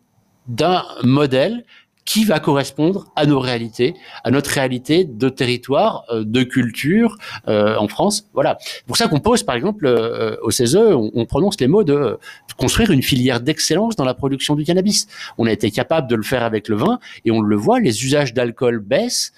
d'un 0.46 0.84
modèle 1.02 1.64
qui 2.04 2.24
va 2.24 2.40
correspondre 2.40 3.06
à 3.14 3.26
nos 3.26 3.38
réalités, 3.38 3.94
à 4.24 4.32
notre 4.32 4.50
réalité 4.50 5.04
de 5.04 5.28
territoire, 5.28 6.04
euh, 6.10 6.24
de 6.24 6.42
culture 6.42 7.16
euh, 7.46 7.76
en 7.76 7.86
France. 7.86 8.28
Voilà. 8.34 8.58
C'est 8.60 8.84
pour 8.86 8.96
ça 8.96 9.06
qu'on 9.06 9.20
pose, 9.20 9.44
par 9.44 9.54
exemple, 9.54 9.86
euh, 9.86 10.36
au 10.42 10.50
CESE, 10.50 10.76
on, 10.76 11.24
prononce 11.26 11.60
les 11.60 11.68
mots 11.68 11.84
de 11.84 12.18
construire 12.56 12.90
une 12.90 13.02
filière 13.02 13.40
d'excellence 13.40 13.94
dans 13.94 14.04
la 14.04 14.14
production 14.14 14.56
du 14.56 14.64
cannabis. 14.64 15.06
On 15.38 15.46
a 15.46 15.52
été 15.52 15.70
capable 15.70 16.08
de 16.08 16.16
le 16.16 16.24
faire 16.24 16.42
avec 16.42 16.68
le 16.68 16.76
vin 16.76 16.98
et 17.24 17.30
on 17.30 17.40
le 17.40 17.56
voit, 17.56 17.78
les 17.78 18.04
usages 18.04 18.34
d'alcool 18.34 18.80
baissent 18.80 19.32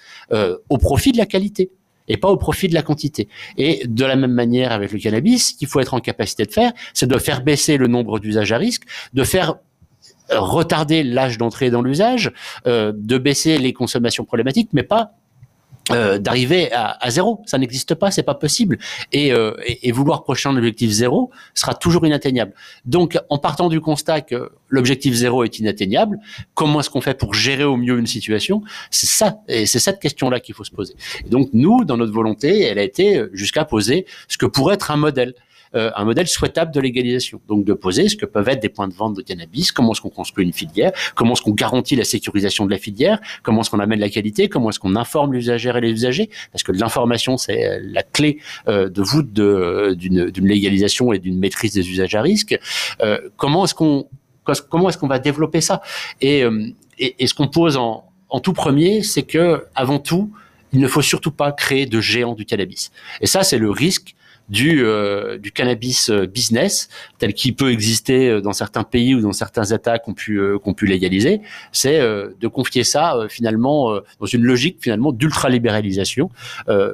au 0.69 0.77
profit 0.77 1.11
de 1.11 1.17
la 1.17 1.25
qualité 1.25 1.69
et 2.07 2.17
pas 2.17 2.29
au 2.29 2.37
profit 2.37 2.67
de 2.67 2.73
la 2.73 2.81
quantité. 2.81 3.27
Et 3.57 3.85
de 3.87 4.05
la 4.05 4.15
même 4.15 4.33
manière 4.33 4.71
avec 4.71 4.91
le 4.91 4.99
cannabis, 4.99 5.49
ce 5.49 5.53
qu'il 5.55 5.67
faut 5.67 5.79
être 5.79 5.93
en 5.93 5.99
capacité 5.99 6.45
de 6.45 6.51
faire, 6.51 6.71
c'est 6.93 7.07
de 7.07 7.17
faire 7.17 7.41
baisser 7.41 7.77
le 7.77 7.87
nombre 7.87 8.19
d'usages 8.19 8.51
à 8.51 8.57
risque, 8.57 8.83
de 9.13 9.23
faire 9.23 9.55
retarder 10.29 11.03
l'âge 11.03 11.37
d'entrée 11.37 11.69
dans 11.69 11.81
l'usage, 11.81 12.31
euh, 12.67 12.91
de 12.95 13.17
baisser 13.17 13.57
les 13.57 13.73
consommations 13.73 14.25
problématiques, 14.25 14.69
mais 14.73 14.83
pas 14.83 15.11
euh, 15.91 16.17
d'arriver 16.17 16.71
à, 16.71 16.97
zéro. 17.09 17.43
Ça 17.45 17.59
n'existe 17.59 17.93
pas, 17.93 18.09
c'est 18.09 18.23
pas 18.23 18.33
possible. 18.33 18.79
Et, 19.11 19.31
euh, 19.31 19.53
et, 19.65 19.91
vouloir 19.91 20.23
projeter 20.23 20.49
un 20.49 20.57
objectif 20.57 20.89
zéro 20.89 21.29
sera 21.53 21.75
toujours 21.75 22.07
inatteignable. 22.07 22.53
Donc, 22.85 23.19
en 23.29 23.37
partant 23.37 23.69
du 23.69 23.79
constat 23.81 24.21
que 24.21 24.51
l'objectif 24.69 25.13
zéro 25.13 25.43
est 25.43 25.59
inatteignable, 25.59 26.17
comment 26.55 26.79
est-ce 26.79 26.89
qu'on 26.89 27.01
fait 27.01 27.13
pour 27.13 27.35
gérer 27.35 27.63
au 27.63 27.77
mieux 27.77 27.99
une 27.99 28.07
situation? 28.07 28.63
C'est 28.89 29.07
ça, 29.07 29.37
et 29.47 29.67
c'est 29.67 29.79
cette 29.79 29.99
question-là 29.99 30.39
qu'il 30.39 30.55
faut 30.55 30.63
se 30.63 30.71
poser. 30.71 30.95
Et 31.23 31.29
donc, 31.29 31.49
nous, 31.53 31.85
dans 31.85 31.97
notre 31.97 32.13
volonté, 32.13 32.61
elle 32.61 32.79
a 32.79 32.83
été 32.83 33.21
jusqu'à 33.33 33.63
poser 33.63 34.07
ce 34.27 34.37
que 34.39 34.47
pourrait 34.47 34.73
être 34.73 34.89
un 34.89 34.97
modèle. 34.97 35.35
Euh, 35.73 35.91
un 35.95 36.05
modèle 36.05 36.27
souhaitable 36.27 36.73
de 36.73 36.79
légalisation. 36.79 37.41
Donc 37.47 37.65
de 37.65 37.73
poser 37.73 38.07
ce 38.07 38.15
que 38.15 38.25
peuvent 38.25 38.47
être 38.49 38.61
des 38.61 38.69
points 38.69 38.87
de 38.87 38.93
vente 38.93 39.15
de 39.15 39.21
cannabis, 39.21 39.71
comment 39.71 39.93
est-ce 39.93 40.01
qu'on 40.01 40.09
construit 40.09 40.45
une 40.45 40.53
filière, 40.53 40.91
comment 41.15 41.33
est-ce 41.33 41.41
qu'on 41.41 41.51
garantit 41.51 41.95
la 41.95 42.03
sécurisation 42.03 42.65
de 42.65 42.71
la 42.71 42.77
filière, 42.77 43.19
comment 43.43 43.61
est-ce 43.61 43.69
qu'on 43.69 43.79
amène 43.79 43.99
la 43.99 44.09
qualité, 44.09 44.47
comment 44.47 44.69
est-ce 44.69 44.79
qu'on 44.79 44.95
informe 44.95 45.33
l'usager 45.33 45.71
et 45.75 45.81
les 45.81 45.91
usagers, 45.91 46.29
parce 46.51 46.63
que 46.63 46.71
l'information 46.71 47.37
c'est 47.37 47.65
euh, 47.65 47.79
la 47.83 48.03
clé 48.03 48.39
euh, 48.67 48.89
de 48.89 49.01
voûte 49.01 49.33
d'une 49.33 50.47
légalisation 50.47 51.11
et 51.13 51.19
d'une 51.19 51.39
maîtrise 51.39 51.73
des 51.73 51.89
usages 51.89 52.15
à 52.15 52.21
risque. 52.21 52.57
comment 53.37 53.65
est-ce 53.65 53.73
qu'on 53.73 54.07
comment 54.69 54.89
est-ce 54.89 54.97
qu'on 54.97 55.07
va 55.07 55.19
développer 55.19 55.59
ça? 55.61 55.81
Et, 56.21 56.43
et, 56.99 57.27
ce 57.27 57.33
qu'on 57.33 57.47
pose 57.47 57.77
en, 57.77 58.05
en 58.29 58.39
tout 58.39 58.53
premier, 58.53 59.01
c'est 59.01 59.23
que 59.23 59.65
avant 59.73 59.97
tout, 59.97 60.31
il 60.71 60.79
ne 60.79 60.87
faut 60.87 61.01
surtout 61.01 61.31
pas 61.31 61.51
créer 61.51 61.85
de 61.85 61.99
géants 61.99 62.35
du 62.35 62.45
cannabis. 62.45 62.91
Et 63.21 63.27
ça, 63.27 63.43
c'est 63.43 63.57
le 63.57 63.71
risque 63.71 64.14
du, 64.49 64.83
euh, 64.83 65.37
du 65.37 65.51
cannabis 65.51 66.09
euh, 66.09 66.27
business 66.27 66.89
tel 67.17 67.33
qu'il 67.33 67.55
peut 67.55 67.71
exister 67.71 68.29
euh, 68.29 68.41
dans 68.41 68.53
certains 68.53 68.83
pays 68.83 69.15
ou 69.15 69.21
dans 69.21 69.33
certains 69.33 69.65
États 69.65 69.99
qu'on 69.99 70.13
pu 70.13 70.39
qu'on 70.63 70.73
pu 70.73 70.85
légaliser, 70.85 71.41
c'est 71.71 71.99
de 71.99 72.47
confier 72.47 72.83
ça 72.83 73.15
finalement 73.29 73.99
dans 74.19 74.25
une 74.25 74.43
logique 74.43 74.77
finalement 74.81 75.11
d'ultra 75.11 75.49
libéralisation. 75.49 76.29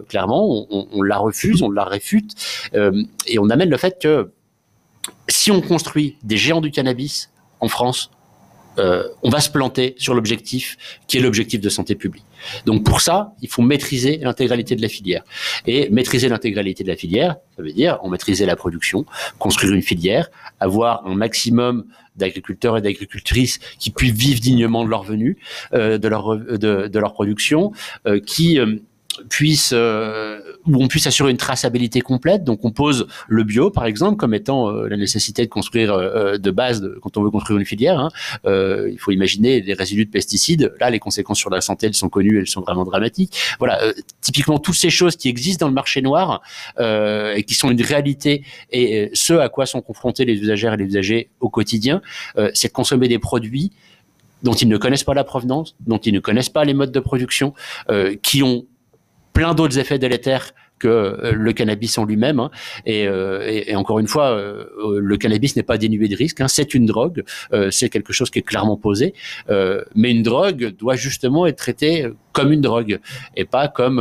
clairement, 0.07 0.67
on, 0.69 0.87
on, 0.91 1.01
la 1.01 1.17
refuse, 1.17 1.61
on 1.61 1.69
la 1.69 1.83
réfute 1.83 2.35
et 2.73 3.39
on 3.39 3.49
amène 3.49 3.69
le 3.69 3.77
fait 3.77 3.97
que 4.01 4.31
si 5.27 5.51
on 5.51 5.61
construit 5.61 6.17
des 6.23 6.37
géants 6.37 6.61
du 6.61 6.71
cannabis 6.71 7.31
en 7.59 7.67
France, 7.67 8.11
euh, 8.79 9.07
on 9.21 9.29
va 9.29 9.39
se 9.39 9.49
planter 9.49 9.95
sur 9.97 10.13
l'objectif 10.13 10.77
qui 11.07 11.17
est 11.17 11.21
l'objectif 11.21 11.59
de 11.59 11.69
santé 11.69 11.95
publique. 11.95 12.25
Donc 12.65 12.83
pour 12.83 13.01
ça, 13.01 13.33
il 13.41 13.49
faut 13.49 13.61
maîtriser 13.61 14.17
l'intégralité 14.17 14.75
de 14.75 14.81
la 14.81 14.87
filière. 14.87 15.23
Et 15.67 15.89
maîtriser 15.89 16.29
l'intégralité 16.29 16.83
de 16.83 16.89
la 16.89 16.95
filière, 16.95 17.35
ça 17.55 17.63
veut 17.63 17.71
dire 17.71 17.99
on 18.03 18.09
maîtriser 18.09 18.45
la 18.45 18.55
production, 18.55 19.05
construire 19.39 19.73
une 19.73 19.81
filière, 19.81 20.29
avoir 20.59 21.05
un 21.05 21.15
maximum 21.15 21.85
d'agriculteurs 22.15 22.77
et 22.77 22.81
d'agricultrices 22.81 23.59
qui 23.79 23.89
puissent 23.91 24.13
vivre 24.13 24.39
dignement 24.39 24.85
de 24.85 24.91
euh, 25.73 25.97
de 25.97 26.07
leur 26.07 26.37
de, 26.37 26.99
leur 26.99 27.13
production, 27.13 27.71
euh, 28.05 28.19
qui 28.19 28.59
puisse 29.29 29.71
euh, 29.73 30.39
où 30.65 30.81
on 30.81 30.87
puisse 30.87 31.07
assurer 31.07 31.31
une 31.31 31.37
traçabilité 31.37 32.01
complète. 32.01 32.43
Donc 32.43 32.63
on 32.63 32.71
pose 32.71 33.07
le 33.27 33.43
bio 33.43 33.69
par 33.69 33.85
exemple 33.85 34.17
comme 34.17 34.33
étant 34.33 34.69
euh, 34.69 34.87
la 34.87 34.97
nécessité 34.97 35.43
de 35.43 35.49
construire 35.49 35.93
euh, 35.93 36.37
de 36.37 36.51
base 36.51 36.87
quand 37.01 37.17
on 37.17 37.23
veut 37.23 37.29
construire 37.29 37.59
une 37.59 37.65
filière. 37.65 37.99
Hein. 37.99 38.09
il 38.45 38.97
faut 38.99 39.11
imaginer 39.11 39.61
les 39.61 39.73
résidus 39.73 40.05
de 40.05 40.11
pesticides. 40.11 40.73
Là 40.79 40.89
les 40.89 40.99
conséquences 40.99 41.39
sur 41.39 41.49
la 41.49 41.61
santé 41.61 41.87
elles 41.87 41.93
sont 41.93 42.09
connues, 42.09 42.39
elles 42.39 42.47
sont 42.47 42.61
vraiment 42.61 42.85
dramatiques. 42.85 43.37
Voilà 43.59 43.81
typiquement 44.21 44.59
toutes 44.59 44.75
ces 44.75 44.89
choses 44.89 45.15
qui 45.15 45.29
existent 45.29 45.65
dans 45.65 45.69
le 45.69 45.75
marché 45.75 46.01
noir 46.01 46.41
et 46.79 47.43
qui 47.43 47.53
sont 47.53 47.69
une 47.69 47.81
réalité 47.81 48.43
et 48.71 49.09
ce 49.13 49.33
à 49.33 49.49
quoi 49.49 49.65
sont 49.65 49.81
confrontés 49.81 50.25
les 50.25 50.35
usagères 50.35 50.73
et 50.73 50.77
les 50.77 50.85
usagers 50.85 51.29
au 51.39 51.49
quotidien, 51.49 52.01
c'est 52.53 52.69
de 52.69 52.73
consommer 52.73 53.07
des 53.07 53.19
produits 53.19 53.71
dont 54.43 54.53
ils 54.53 54.67
ne 54.67 54.77
connaissent 54.77 55.03
pas 55.03 55.13
la 55.13 55.23
provenance, 55.23 55.75
dont 55.81 55.99
ils 55.99 56.13
ne 56.13 56.19
connaissent 56.19 56.49
pas 56.49 56.65
les 56.65 56.73
modes 56.73 56.91
de 56.91 56.99
production, 56.99 57.53
qui 58.21 58.43
ont 58.43 58.65
plein 59.33 59.53
d'autres 59.53 59.79
effets 59.79 59.99
délétères 59.99 60.53
que 60.79 61.31
le 61.31 61.53
cannabis 61.53 61.97
en 61.99 62.05
lui-même. 62.05 62.39
Hein. 62.39 62.49
Et, 62.87 63.03
et, 63.03 63.75
encore 63.75 63.99
une 63.99 64.07
fois, 64.07 64.35
le 64.83 65.17
cannabis 65.17 65.55
n'est 65.55 65.61
pas 65.61 65.77
dénué 65.77 66.07
de 66.07 66.15
risques. 66.15 66.41
Hein. 66.41 66.47
C'est 66.47 66.73
une 66.73 66.87
drogue, 66.87 67.23
c'est 67.69 67.89
quelque 67.89 68.13
chose 68.13 68.31
qui 68.31 68.39
est 68.39 68.41
clairement 68.41 68.77
posé. 68.77 69.13
mais 69.47 70.11
une 70.11 70.23
drogue 70.23 70.75
doit 70.79 70.95
justement 70.95 71.45
être 71.45 71.57
traitée 71.57 72.07
comme 72.33 72.51
une 72.51 72.61
drogue 72.61 72.99
et 73.35 73.45
pas 73.45 73.67
comme 73.67 73.99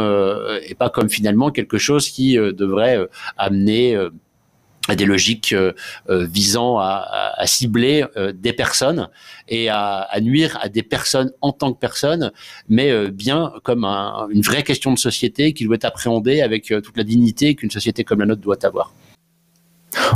et 0.67 0.75
pas 0.75 0.89
comme 0.89 1.11
finalement 1.11 1.51
quelque 1.51 1.77
chose 1.77 2.09
qui 2.09 2.37
devrait 2.37 3.07
amener 3.37 3.99
à 4.89 4.97
des 4.97 5.05
logiques 5.05 5.53
euh, 5.53 5.73
euh, 6.09 6.27
visant 6.27 6.79
à, 6.79 7.35
cibler 7.45 8.05
euh, 8.17 8.33
des 8.33 8.53
personnes 8.53 9.09
et 9.49 9.69
à, 9.69 10.09
nuire 10.21 10.59
à 10.61 10.69
des 10.69 10.83
personnes 10.83 11.33
en 11.41 11.53
tant 11.53 11.73
que 11.73 11.79
personnes, 11.79 12.33
mais 12.69 13.09
bien 13.11 13.53
comme 13.63 13.85
une 13.85 14.43
vraie 14.43 14.63
question 14.63 14.93
de 14.93 14.99
société 14.99 15.53
qui 15.53 15.65
doit 15.65 15.77
être 15.77 15.85
appréhendée 15.85 16.43
avec 16.43 16.67
toute 16.67 16.97
la 16.97 17.05
dignité 17.05 17.55
qu'une 17.55 17.71
société 17.71 18.05
comme 18.05 18.21
la 18.21 18.27
nôtre 18.27 18.41
doit 18.41 18.65
avoir. 18.65 18.93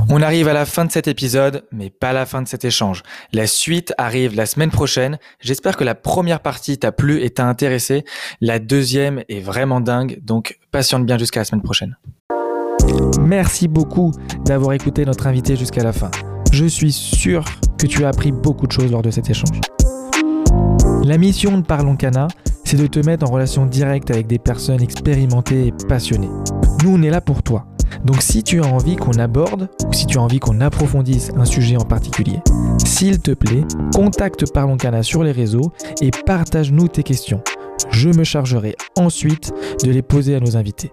On 0.08 0.22
arrive 0.22 0.48
à 0.48 0.52
la 0.52 0.66
fin 0.66 0.84
de 0.84 0.92
cet 0.92 1.08
épisode, 1.08 1.64
mais 1.72 1.90
pas 1.90 2.10
à 2.10 2.12
la 2.12 2.26
fin 2.26 2.42
de 2.42 2.48
cet 2.48 2.64
échange. 2.64 3.02
La 3.32 3.46
suite 3.46 3.92
arrive 3.98 4.36
la 4.36 4.46
semaine 4.46 4.70
prochaine. 4.70 5.18
J'espère 5.40 5.76
que 5.76 5.84
la 5.84 5.94
première 5.94 6.40
partie 6.40 6.78
t'a 6.78 6.92
plu 6.92 7.22
et 7.22 7.30
t'a 7.30 7.46
intéressé. 7.46 8.04
La 8.40 8.58
deuxième 8.58 9.24
est 9.28 9.40
vraiment 9.40 9.80
dingue, 9.80 10.20
donc 10.22 10.58
patiente 10.70 11.06
bien 11.06 11.18
jusqu'à 11.18 11.40
la 11.40 11.44
semaine 11.44 11.62
prochaine. 11.62 11.96
Merci 13.20 13.68
beaucoup 13.68 14.12
d'avoir 14.44 14.72
écouté 14.72 15.04
notre 15.04 15.26
invité 15.26 15.56
jusqu'à 15.56 15.82
la 15.82 15.92
fin. 15.92 16.10
Je 16.52 16.66
suis 16.66 16.92
sûr 16.92 17.44
que 17.78 17.86
tu 17.86 18.04
as 18.04 18.08
appris 18.08 18.32
beaucoup 18.32 18.66
de 18.66 18.72
choses 18.72 18.90
lors 18.90 19.02
de 19.02 19.10
cet 19.10 19.30
échange. 19.30 19.60
La 21.04 21.18
mission 21.18 21.58
de 21.58 21.62
Parlons 21.62 21.96
Cana, 21.96 22.28
c'est 22.64 22.76
de 22.76 22.86
te 22.86 23.04
mettre 23.04 23.28
en 23.28 23.32
relation 23.32 23.66
directe 23.66 24.10
avec 24.10 24.26
des 24.26 24.38
personnes 24.38 24.82
expérimentées 24.82 25.66
et 25.66 25.74
passionnées. 25.88 26.30
Nous, 26.82 26.94
on 26.94 27.02
est 27.02 27.10
là 27.10 27.20
pour 27.20 27.42
toi. 27.42 27.66
Donc 28.04 28.22
si 28.22 28.42
tu 28.42 28.60
as 28.60 28.66
envie 28.66 28.96
qu'on 28.96 29.12
aborde 29.12 29.68
ou 29.88 29.92
si 29.92 30.06
tu 30.06 30.18
as 30.18 30.22
envie 30.22 30.38
qu'on 30.38 30.60
approfondisse 30.60 31.30
un 31.36 31.44
sujet 31.44 31.76
en 31.76 31.84
particulier, 31.84 32.40
s'il 32.84 33.20
te 33.20 33.32
plaît, 33.32 33.64
contacte 33.94 34.52
Parlons 34.52 34.76
Cana 34.76 35.02
sur 35.02 35.24
les 35.24 35.32
réseaux 35.32 35.72
et 36.00 36.10
partage-nous 36.26 36.88
tes 36.88 37.02
questions. 37.02 37.42
Je 37.90 38.10
me 38.10 38.24
chargerai 38.24 38.76
ensuite 38.96 39.52
de 39.84 39.90
les 39.90 40.02
poser 40.02 40.34
à 40.34 40.40
nos 40.40 40.56
invités. 40.56 40.92